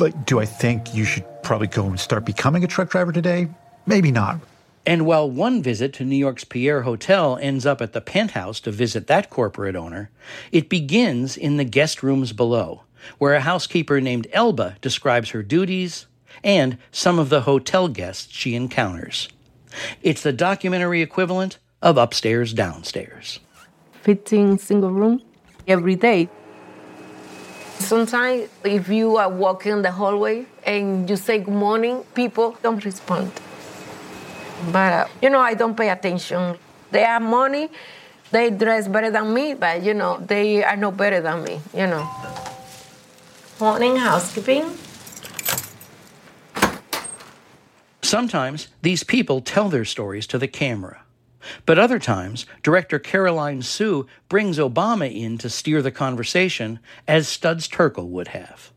like, 0.00 0.26
do 0.26 0.40
I 0.40 0.44
think 0.44 0.94
you 0.94 1.04
should 1.04 1.24
probably 1.42 1.66
go 1.66 1.86
and 1.86 1.98
start 1.98 2.24
becoming 2.24 2.64
a 2.64 2.66
truck 2.66 2.90
driver 2.90 3.12
today? 3.12 3.48
Maybe 3.86 4.10
not. 4.10 4.40
And 4.84 5.06
while 5.06 5.30
one 5.30 5.62
visit 5.62 5.92
to 5.94 6.04
New 6.04 6.16
York's 6.16 6.44
Pierre 6.44 6.82
Hotel 6.82 7.38
ends 7.40 7.64
up 7.64 7.80
at 7.80 7.92
the 7.92 8.00
penthouse 8.00 8.58
to 8.60 8.70
visit 8.70 9.06
that 9.06 9.30
corporate 9.30 9.76
owner, 9.76 10.10
it 10.50 10.68
begins 10.68 11.36
in 11.36 11.56
the 11.56 11.64
guest 11.64 12.02
rooms 12.02 12.32
below, 12.32 12.82
where 13.18 13.34
a 13.34 13.40
housekeeper 13.40 14.00
named 14.00 14.26
Elba 14.32 14.76
describes 14.80 15.30
her 15.30 15.42
duties 15.42 16.06
and 16.42 16.78
some 16.90 17.18
of 17.18 17.28
the 17.28 17.42
hotel 17.42 17.86
guests 17.88 18.34
she 18.34 18.56
encounters. 18.56 19.28
It's 20.02 20.22
the 20.22 20.32
documentary 20.32 21.00
equivalent 21.00 21.58
of 21.80 21.96
upstairs 21.96 22.52
downstairs. 22.52 23.38
15 24.02 24.58
single 24.58 24.90
room 24.90 25.22
every 25.68 25.94
day. 25.94 26.28
Sometimes, 27.82 28.48
if 28.64 28.88
you 28.88 29.16
are 29.16 29.28
walking 29.28 29.82
the 29.82 29.90
hallway 29.90 30.46
and 30.64 31.10
you 31.10 31.16
say 31.16 31.38
good 31.38 31.52
morning, 31.52 32.04
people 32.14 32.56
don't 32.62 32.82
respond. 32.84 33.30
But, 34.70 34.92
uh, 34.92 35.08
you 35.20 35.28
know, 35.28 35.40
I 35.40 35.54
don't 35.54 35.76
pay 35.76 35.90
attention. 35.90 36.56
They 36.90 37.02
have 37.02 37.22
money, 37.22 37.68
they 38.30 38.50
dress 38.50 38.88
better 38.88 39.10
than 39.10 39.34
me, 39.34 39.54
but, 39.54 39.82
you 39.82 39.94
know, 39.94 40.18
they 40.24 40.62
are 40.62 40.76
no 40.76 40.90
better 40.90 41.20
than 41.20 41.42
me, 41.42 41.60
you 41.74 41.86
know. 41.86 42.08
Morning 43.60 43.96
housekeeping. 43.96 44.78
Sometimes 48.02 48.68
these 48.82 49.04
people 49.04 49.40
tell 49.40 49.68
their 49.68 49.84
stories 49.84 50.26
to 50.28 50.38
the 50.38 50.48
camera. 50.48 51.01
But 51.66 51.78
other 51.78 51.98
times, 51.98 52.46
director 52.62 52.98
Caroline 52.98 53.62
Suh 53.62 54.04
brings 54.28 54.58
Obama 54.58 55.12
in 55.14 55.38
to 55.38 55.50
steer 55.50 55.82
the 55.82 55.90
conversation 55.90 56.78
as 57.06 57.28
Studs 57.28 57.68
Terkel 57.68 58.08
would 58.08 58.28
have. 58.28 58.72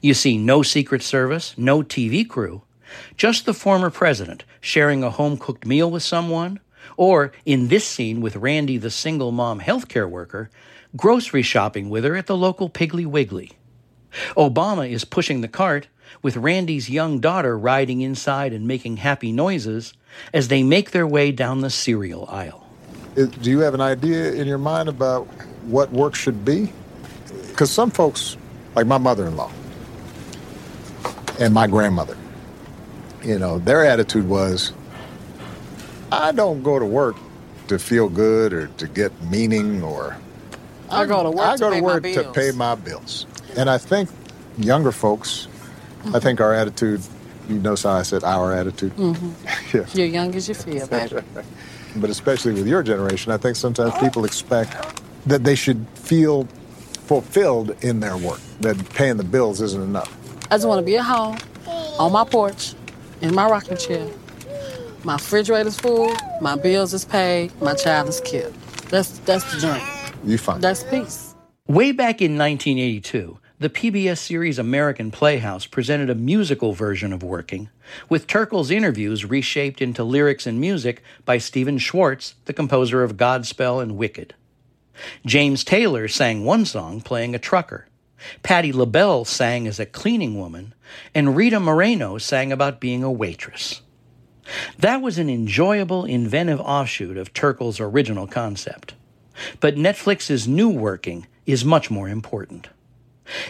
You 0.00 0.14
see 0.14 0.38
no 0.38 0.62
Secret 0.62 1.02
Service, 1.02 1.54
no 1.56 1.82
TV 1.82 2.28
crew, 2.28 2.62
just 3.16 3.46
the 3.46 3.54
former 3.54 3.90
president 3.90 4.44
sharing 4.60 5.02
a 5.02 5.10
home 5.10 5.36
cooked 5.36 5.66
meal 5.66 5.90
with 5.90 6.02
someone, 6.02 6.60
or 6.96 7.32
in 7.46 7.68
this 7.68 7.86
scene 7.86 8.20
with 8.20 8.36
Randy, 8.36 8.76
the 8.76 8.90
single 8.90 9.32
mom 9.32 9.60
healthcare 9.60 10.08
worker, 10.08 10.50
grocery 10.96 11.42
shopping 11.42 11.88
with 11.88 12.04
her 12.04 12.16
at 12.16 12.26
the 12.26 12.36
local 12.36 12.68
Piggly 12.68 13.06
Wiggly. 13.06 13.52
Obama 14.36 14.90
is 14.90 15.04
pushing 15.04 15.40
the 15.40 15.48
cart, 15.48 15.88
with 16.22 16.36
Randy's 16.36 16.90
young 16.90 17.20
daughter 17.20 17.56
riding 17.58 18.00
inside 18.00 18.52
and 18.52 18.66
making 18.66 18.98
happy 18.98 19.32
noises 19.32 19.94
as 20.32 20.48
they 20.48 20.62
make 20.62 20.90
their 20.90 21.06
way 21.06 21.32
down 21.32 21.60
the 21.60 21.70
cereal 21.70 22.26
aisle. 22.28 22.66
Do 23.14 23.50
you 23.50 23.60
have 23.60 23.74
an 23.74 23.80
idea 23.80 24.32
in 24.32 24.46
your 24.46 24.58
mind 24.58 24.88
about 24.88 25.26
what 25.64 25.90
work 25.92 26.14
should 26.14 26.44
be? 26.44 26.72
Because 27.48 27.70
some 27.70 27.90
folks, 27.90 28.36
like 28.74 28.86
my 28.86 28.98
mother 28.98 29.26
in 29.26 29.36
law 29.36 29.50
and 31.38 31.52
my 31.52 31.66
grandmother, 31.66 32.16
you 33.22 33.38
know, 33.38 33.58
their 33.58 33.84
attitude 33.84 34.28
was 34.28 34.72
I 36.12 36.32
don't 36.32 36.62
go 36.62 36.78
to 36.78 36.86
work 36.86 37.16
to 37.68 37.78
feel 37.78 38.08
good 38.08 38.52
or 38.52 38.66
to 38.66 38.88
get 38.88 39.12
meaning 39.22 39.82
or 39.82 40.16
I 40.90 41.06
go 41.06 41.22
to 41.22 41.30
work, 41.30 41.46
I 41.46 41.56
go 41.56 41.70
to, 41.70 41.76
to, 41.76 41.82
work 41.82 42.02
my 42.02 42.12
to 42.14 42.32
pay 42.32 42.50
my 42.52 42.74
bills. 42.74 43.26
And 43.56 43.70
I 43.70 43.78
think 43.78 44.08
younger 44.58 44.92
folks, 44.92 45.46
I 46.14 46.18
think 46.18 46.40
our 46.40 46.54
attitude, 46.54 47.00
you 47.48 47.58
notice 47.58 47.82
how 47.84 47.90
I 47.90 48.02
said 48.02 48.24
our 48.24 48.52
attitude? 48.52 48.94
Mhm. 48.96 49.32
yeah. 49.74 49.86
You're 49.94 50.06
young 50.06 50.34
as 50.34 50.48
you 50.48 50.54
feel, 50.54 50.86
baby. 50.86 51.16
But 51.96 52.10
especially 52.10 52.52
with 52.54 52.66
your 52.66 52.82
generation, 52.82 53.32
I 53.32 53.36
think 53.36 53.56
sometimes 53.56 53.92
people 53.98 54.24
expect 54.24 54.74
that 55.26 55.44
they 55.44 55.54
should 55.54 55.86
feel 55.94 56.44
fulfilled 57.06 57.76
in 57.82 58.00
their 58.00 58.16
work, 58.16 58.40
that 58.60 58.76
paying 58.90 59.16
the 59.16 59.24
bills 59.24 59.60
isn't 59.60 59.82
enough. 59.82 60.16
I 60.50 60.54
just 60.56 60.66
want 60.68 60.78
to 60.78 60.84
be 60.84 60.96
at 60.96 61.04
home, 61.04 61.38
on 61.98 62.12
my 62.12 62.24
porch, 62.24 62.74
in 63.20 63.34
my 63.34 63.46
rocking 63.48 63.76
chair. 63.76 64.06
My 65.02 65.14
refrigerator's 65.14 65.78
full, 65.78 66.14
my 66.40 66.56
bills 66.56 66.92
is 66.94 67.04
paid, 67.04 67.52
my 67.60 67.74
child 67.74 68.08
is 68.08 68.20
killed. 68.20 68.54
That's 68.90 69.18
that's 69.20 69.44
the 69.52 69.60
dream. 69.60 69.82
You 70.24 70.36
find 70.38 70.62
That's 70.62 70.84
peace. 70.84 71.34
Way 71.66 71.92
back 71.92 72.20
in 72.20 72.36
1982, 72.36 73.38
the 73.60 73.68
PBS 73.68 74.16
series 74.16 74.58
American 74.58 75.10
Playhouse 75.10 75.66
presented 75.66 76.08
a 76.08 76.14
musical 76.14 76.72
version 76.72 77.12
of 77.12 77.22
Working, 77.22 77.68
with 78.08 78.26
Terkel's 78.26 78.70
interviews 78.70 79.26
reshaped 79.26 79.82
into 79.82 80.02
lyrics 80.02 80.46
and 80.46 80.58
music 80.58 81.02
by 81.26 81.36
Stephen 81.36 81.76
Schwartz, 81.76 82.36
the 82.46 82.54
composer 82.54 83.02
of 83.02 83.18
Godspell 83.18 83.82
and 83.82 83.98
Wicked. 83.98 84.32
James 85.26 85.62
Taylor 85.62 86.08
sang 86.08 86.42
one 86.42 86.64
song 86.64 87.02
playing 87.02 87.34
a 87.34 87.38
trucker. 87.38 87.86
Patti 88.42 88.72
LaBelle 88.72 89.26
sang 89.26 89.66
as 89.66 89.78
a 89.78 89.84
cleaning 89.84 90.38
woman, 90.38 90.72
and 91.14 91.36
Rita 91.36 91.60
Moreno 91.60 92.16
sang 92.16 92.52
about 92.52 92.80
being 92.80 93.02
a 93.02 93.12
waitress. 93.12 93.82
That 94.78 95.02
was 95.02 95.18
an 95.18 95.28
enjoyable, 95.28 96.06
inventive 96.06 96.60
offshoot 96.60 97.18
of 97.18 97.34
Terkel's 97.34 97.78
original 97.78 98.26
concept. 98.26 98.94
But 99.60 99.76
Netflix's 99.76 100.48
new 100.48 100.70
working 100.70 101.26
is 101.44 101.62
much 101.62 101.90
more 101.90 102.08
important. 102.08 102.70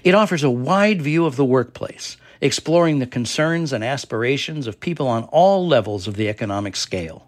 It 0.04 0.14
offers 0.14 0.42
a 0.42 0.50
wide 0.50 1.02
view 1.02 1.26
of 1.26 1.36
the 1.36 1.44
workplace, 1.44 2.16
exploring 2.40 2.98
the 2.98 3.06
concerns 3.06 3.72
and 3.72 3.84
aspirations 3.84 4.66
of 4.66 4.80
people 4.80 5.06
on 5.06 5.24
all 5.24 5.66
levels 5.66 6.06
of 6.06 6.16
the 6.16 6.28
economic 6.28 6.76
scale. 6.76 7.26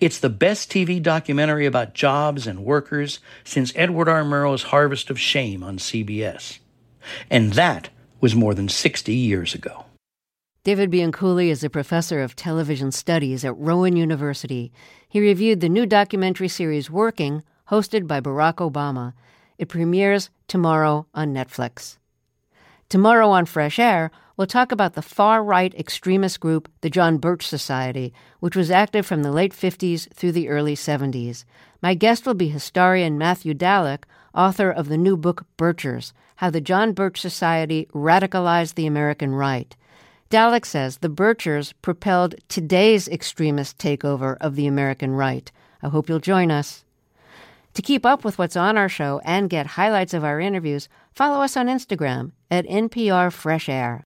It's 0.00 0.18
the 0.18 0.30
best 0.30 0.70
TV 0.70 1.02
documentary 1.02 1.66
about 1.66 1.94
jobs 1.94 2.46
and 2.46 2.64
workers 2.64 3.20
since 3.44 3.72
Edward 3.76 4.08
R. 4.08 4.24
Murrow's 4.24 4.64
Harvest 4.64 5.10
of 5.10 5.20
Shame 5.20 5.62
on 5.62 5.78
CBS. 5.78 6.58
And 7.30 7.52
that 7.52 7.90
was 8.20 8.34
more 8.34 8.54
than 8.54 8.68
60 8.68 9.14
years 9.14 9.54
ago. 9.54 9.84
David 10.64 10.90
Bianculli 10.90 11.48
is 11.48 11.64
a 11.64 11.70
professor 11.70 12.20
of 12.20 12.36
television 12.36 12.92
studies 12.92 13.44
at 13.44 13.56
Rowan 13.56 13.96
University. 13.96 14.72
He 15.08 15.20
reviewed 15.20 15.60
the 15.60 15.68
new 15.68 15.86
documentary 15.86 16.48
series 16.48 16.90
Working, 16.90 17.42
hosted 17.70 18.06
by 18.06 18.20
Barack 18.20 18.56
Obama. 18.56 19.14
It 19.58 19.68
premieres 19.68 20.30
tomorrow 20.46 21.06
on 21.14 21.34
Netflix. 21.34 21.98
Tomorrow 22.88 23.28
on 23.28 23.44
Fresh 23.44 23.78
Air, 23.78 24.10
we'll 24.36 24.46
talk 24.46 24.72
about 24.72 24.94
the 24.94 25.02
far 25.02 25.42
right 25.42 25.74
extremist 25.74 26.40
group, 26.40 26.70
the 26.80 26.88
John 26.88 27.18
Birch 27.18 27.46
Society, 27.46 28.14
which 28.40 28.56
was 28.56 28.70
active 28.70 29.04
from 29.04 29.22
the 29.22 29.32
late 29.32 29.52
50s 29.52 30.10
through 30.14 30.32
the 30.32 30.48
early 30.48 30.74
70s. 30.74 31.44
My 31.82 31.94
guest 31.94 32.24
will 32.24 32.34
be 32.34 32.48
historian 32.48 33.18
Matthew 33.18 33.52
Dallek, 33.52 34.04
author 34.34 34.70
of 34.70 34.88
the 34.88 34.96
new 34.96 35.16
book 35.16 35.44
Birchers 35.58 36.12
How 36.36 36.50
the 36.50 36.60
John 36.60 36.92
Birch 36.92 37.20
Society 37.20 37.88
Radicalized 37.92 38.74
the 38.74 38.86
American 38.86 39.34
Right. 39.34 39.76
Dallek 40.30 40.64
says 40.64 40.98
the 40.98 41.10
Birchers 41.10 41.72
propelled 41.82 42.36
today's 42.48 43.08
extremist 43.08 43.78
takeover 43.78 44.36
of 44.40 44.54
the 44.54 44.66
American 44.66 45.12
right. 45.12 45.50
I 45.82 45.88
hope 45.88 46.08
you'll 46.08 46.20
join 46.20 46.50
us. 46.50 46.84
To 47.78 47.82
keep 47.82 48.04
up 48.04 48.24
with 48.24 48.38
what's 48.38 48.56
on 48.56 48.76
our 48.76 48.88
show 48.88 49.20
and 49.24 49.48
get 49.48 49.64
highlights 49.78 50.12
of 50.12 50.24
our 50.24 50.40
interviews, 50.40 50.88
follow 51.14 51.44
us 51.44 51.56
on 51.56 51.68
Instagram 51.68 52.32
at 52.50 52.66
NPR 52.66 53.32
Fresh 53.32 53.68
Air. 53.68 54.02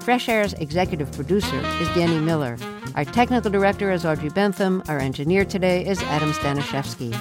Fresh 0.00 0.30
Air's 0.30 0.54
executive 0.54 1.12
producer 1.12 1.60
is 1.82 1.88
Danny 1.88 2.18
Miller. 2.18 2.56
Our 2.96 3.04
technical 3.04 3.50
director 3.50 3.92
is 3.92 4.06
Audrey 4.06 4.30
Bentham. 4.30 4.82
Our 4.88 4.98
engineer 4.98 5.44
today 5.44 5.86
is 5.86 6.02
Adam 6.04 6.32
Staniszewski. 6.32 7.14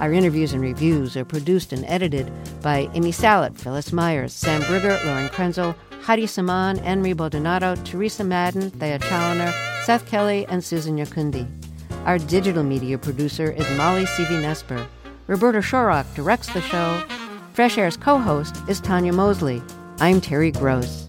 Our 0.00 0.14
interviews 0.14 0.54
and 0.54 0.62
reviews 0.62 1.14
are 1.14 1.26
produced 1.26 1.74
and 1.74 1.84
edited 1.84 2.32
by 2.62 2.88
Amy 2.94 3.12
Salit, 3.12 3.54
Phyllis 3.58 3.92
Myers, 3.92 4.32
Sam 4.32 4.62
Briger, 4.62 4.98
Lauren 5.04 5.28
Krenzel, 5.28 5.76
Heidi 6.00 6.26
Saman, 6.26 6.78
Henry 6.78 7.12
Baldonado, 7.12 7.76
Teresa 7.84 8.24
Madden, 8.24 8.70
Thea 8.70 8.98
Chaloner, 8.98 9.52
Seth 9.84 10.06
Kelly, 10.06 10.46
and 10.48 10.64
Susan 10.64 10.96
Nyakundi. 10.96 11.46
Our 12.06 12.16
digital 12.16 12.62
media 12.62 12.96
producer 12.96 13.52
is 13.52 13.70
Molly 13.76 14.06
Seavy 14.06 14.40
Nesper. 14.40 14.86
Roberta 15.26 15.58
Shorrock 15.58 16.06
directs 16.14 16.50
the 16.54 16.62
show. 16.62 17.04
Fresh 17.52 17.76
Air's 17.76 17.98
co 17.98 18.16
host 18.16 18.56
is 18.68 18.80
Tonya 18.80 19.12
Mosley. 19.12 19.62
I'm 19.98 20.22
Terry 20.22 20.50
Gross. 20.50 21.08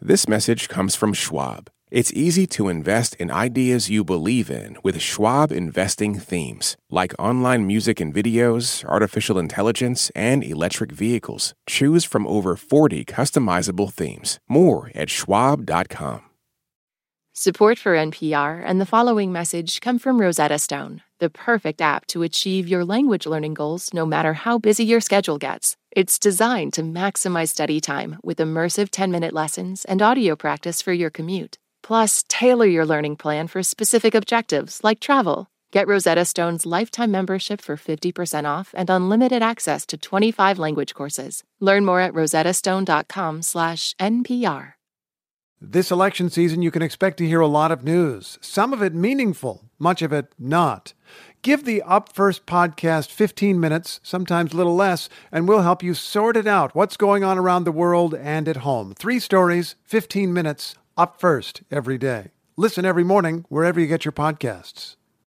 This 0.00 0.26
message 0.26 0.68
comes 0.68 0.96
from 0.96 1.12
Schwab. 1.12 1.70
It's 1.92 2.10
easy 2.14 2.46
to 2.56 2.70
invest 2.70 3.16
in 3.16 3.30
ideas 3.30 3.90
you 3.90 4.02
believe 4.02 4.50
in 4.50 4.78
with 4.82 4.98
Schwab 4.98 5.52
investing 5.52 6.18
themes, 6.18 6.78
like 6.88 7.12
online 7.18 7.66
music 7.66 8.00
and 8.00 8.14
videos, 8.14 8.82
artificial 8.86 9.38
intelligence, 9.38 10.10
and 10.14 10.42
electric 10.42 10.90
vehicles. 10.90 11.52
Choose 11.68 12.06
from 12.06 12.26
over 12.26 12.56
40 12.56 13.04
customizable 13.04 13.92
themes. 13.92 14.40
More 14.48 14.90
at 14.94 15.10
schwab.com. 15.10 16.22
Support 17.34 17.78
for 17.78 17.94
NPR 17.94 18.62
and 18.64 18.80
the 18.80 18.86
following 18.86 19.30
message 19.30 19.82
come 19.82 19.98
from 19.98 20.18
Rosetta 20.18 20.58
Stone, 20.58 21.02
the 21.20 21.28
perfect 21.28 21.82
app 21.82 22.06
to 22.06 22.22
achieve 22.22 22.68
your 22.68 22.86
language 22.86 23.26
learning 23.26 23.52
goals 23.52 23.92
no 23.92 24.06
matter 24.06 24.32
how 24.32 24.56
busy 24.56 24.86
your 24.86 25.02
schedule 25.02 25.36
gets. 25.36 25.76
It's 25.90 26.18
designed 26.18 26.72
to 26.72 26.82
maximize 26.82 27.50
study 27.50 27.82
time 27.82 28.16
with 28.22 28.38
immersive 28.38 28.88
10 28.90 29.10
minute 29.10 29.34
lessons 29.34 29.84
and 29.84 30.00
audio 30.00 30.36
practice 30.36 30.80
for 30.80 30.94
your 30.94 31.10
commute. 31.10 31.58
Plus, 31.82 32.24
tailor 32.28 32.66
your 32.66 32.86
learning 32.86 33.16
plan 33.16 33.48
for 33.48 33.62
specific 33.62 34.14
objectives 34.14 34.80
like 34.82 35.00
travel. 35.00 35.48
Get 35.72 35.88
Rosetta 35.88 36.24
Stone's 36.24 36.64
lifetime 36.66 37.10
membership 37.10 37.60
for 37.60 37.76
50% 37.76 38.44
off 38.44 38.72
and 38.76 38.88
unlimited 38.90 39.42
access 39.42 39.86
to 39.86 39.96
25 39.96 40.58
language 40.58 40.94
courses. 40.94 41.44
Learn 41.60 41.84
more 41.84 42.00
at 42.00 42.12
rosettastone.com/npr. 42.12 44.74
This 45.64 45.92
election 45.92 46.28
season, 46.28 46.60
you 46.60 46.72
can 46.72 46.82
expect 46.82 47.18
to 47.18 47.26
hear 47.26 47.38
a 47.38 47.46
lot 47.46 47.70
of 47.70 47.84
news, 47.84 48.36
some 48.40 48.72
of 48.72 48.82
it 48.82 48.96
meaningful, 48.96 49.70
much 49.78 50.02
of 50.02 50.12
it 50.12 50.32
not. 50.36 50.92
Give 51.40 51.64
the 51.64 51.82
Up 51.82 52.12
First 52.12 52.46
podcast 52.46 53.12
15 53.12 53.60
minutes, 53.60 54.00
sometimes 54.02 54.52
a 54.52 54.56
little 54.56 54.74
less, 54.74 55.08
and 55.30 55.46
we'll 55.46 55.62
help 55.62 55.80
you 55.80 55.94
sort 55.94 56.36
it 56.36 56.48
out 56.48 56.74
what's 56.74 56.96
going 56.96 57.22
on 57.22 57.38
around 57.38 57.62
the 57.62 57.70
world 57.70 58.12
and 58.12 58.48
at 58.48 58.58
home. 58.58 58.92
Three 58.98 59.20
stories, 59.20 59.76
15 59.84 60.32
minutes 60.32 60.74
up 60.96 61.20
first 61.20 61.62
every 61.70 61.98
day. 61.98 62.32
Listen 62.56 62.84
every 62.84 63.04
morning 63.04 63.44
wherever 63.48 63.80
you 63.80 63.86
get 63.86 64.04
your 64.04 64.12
podcasts. 64.12 64.96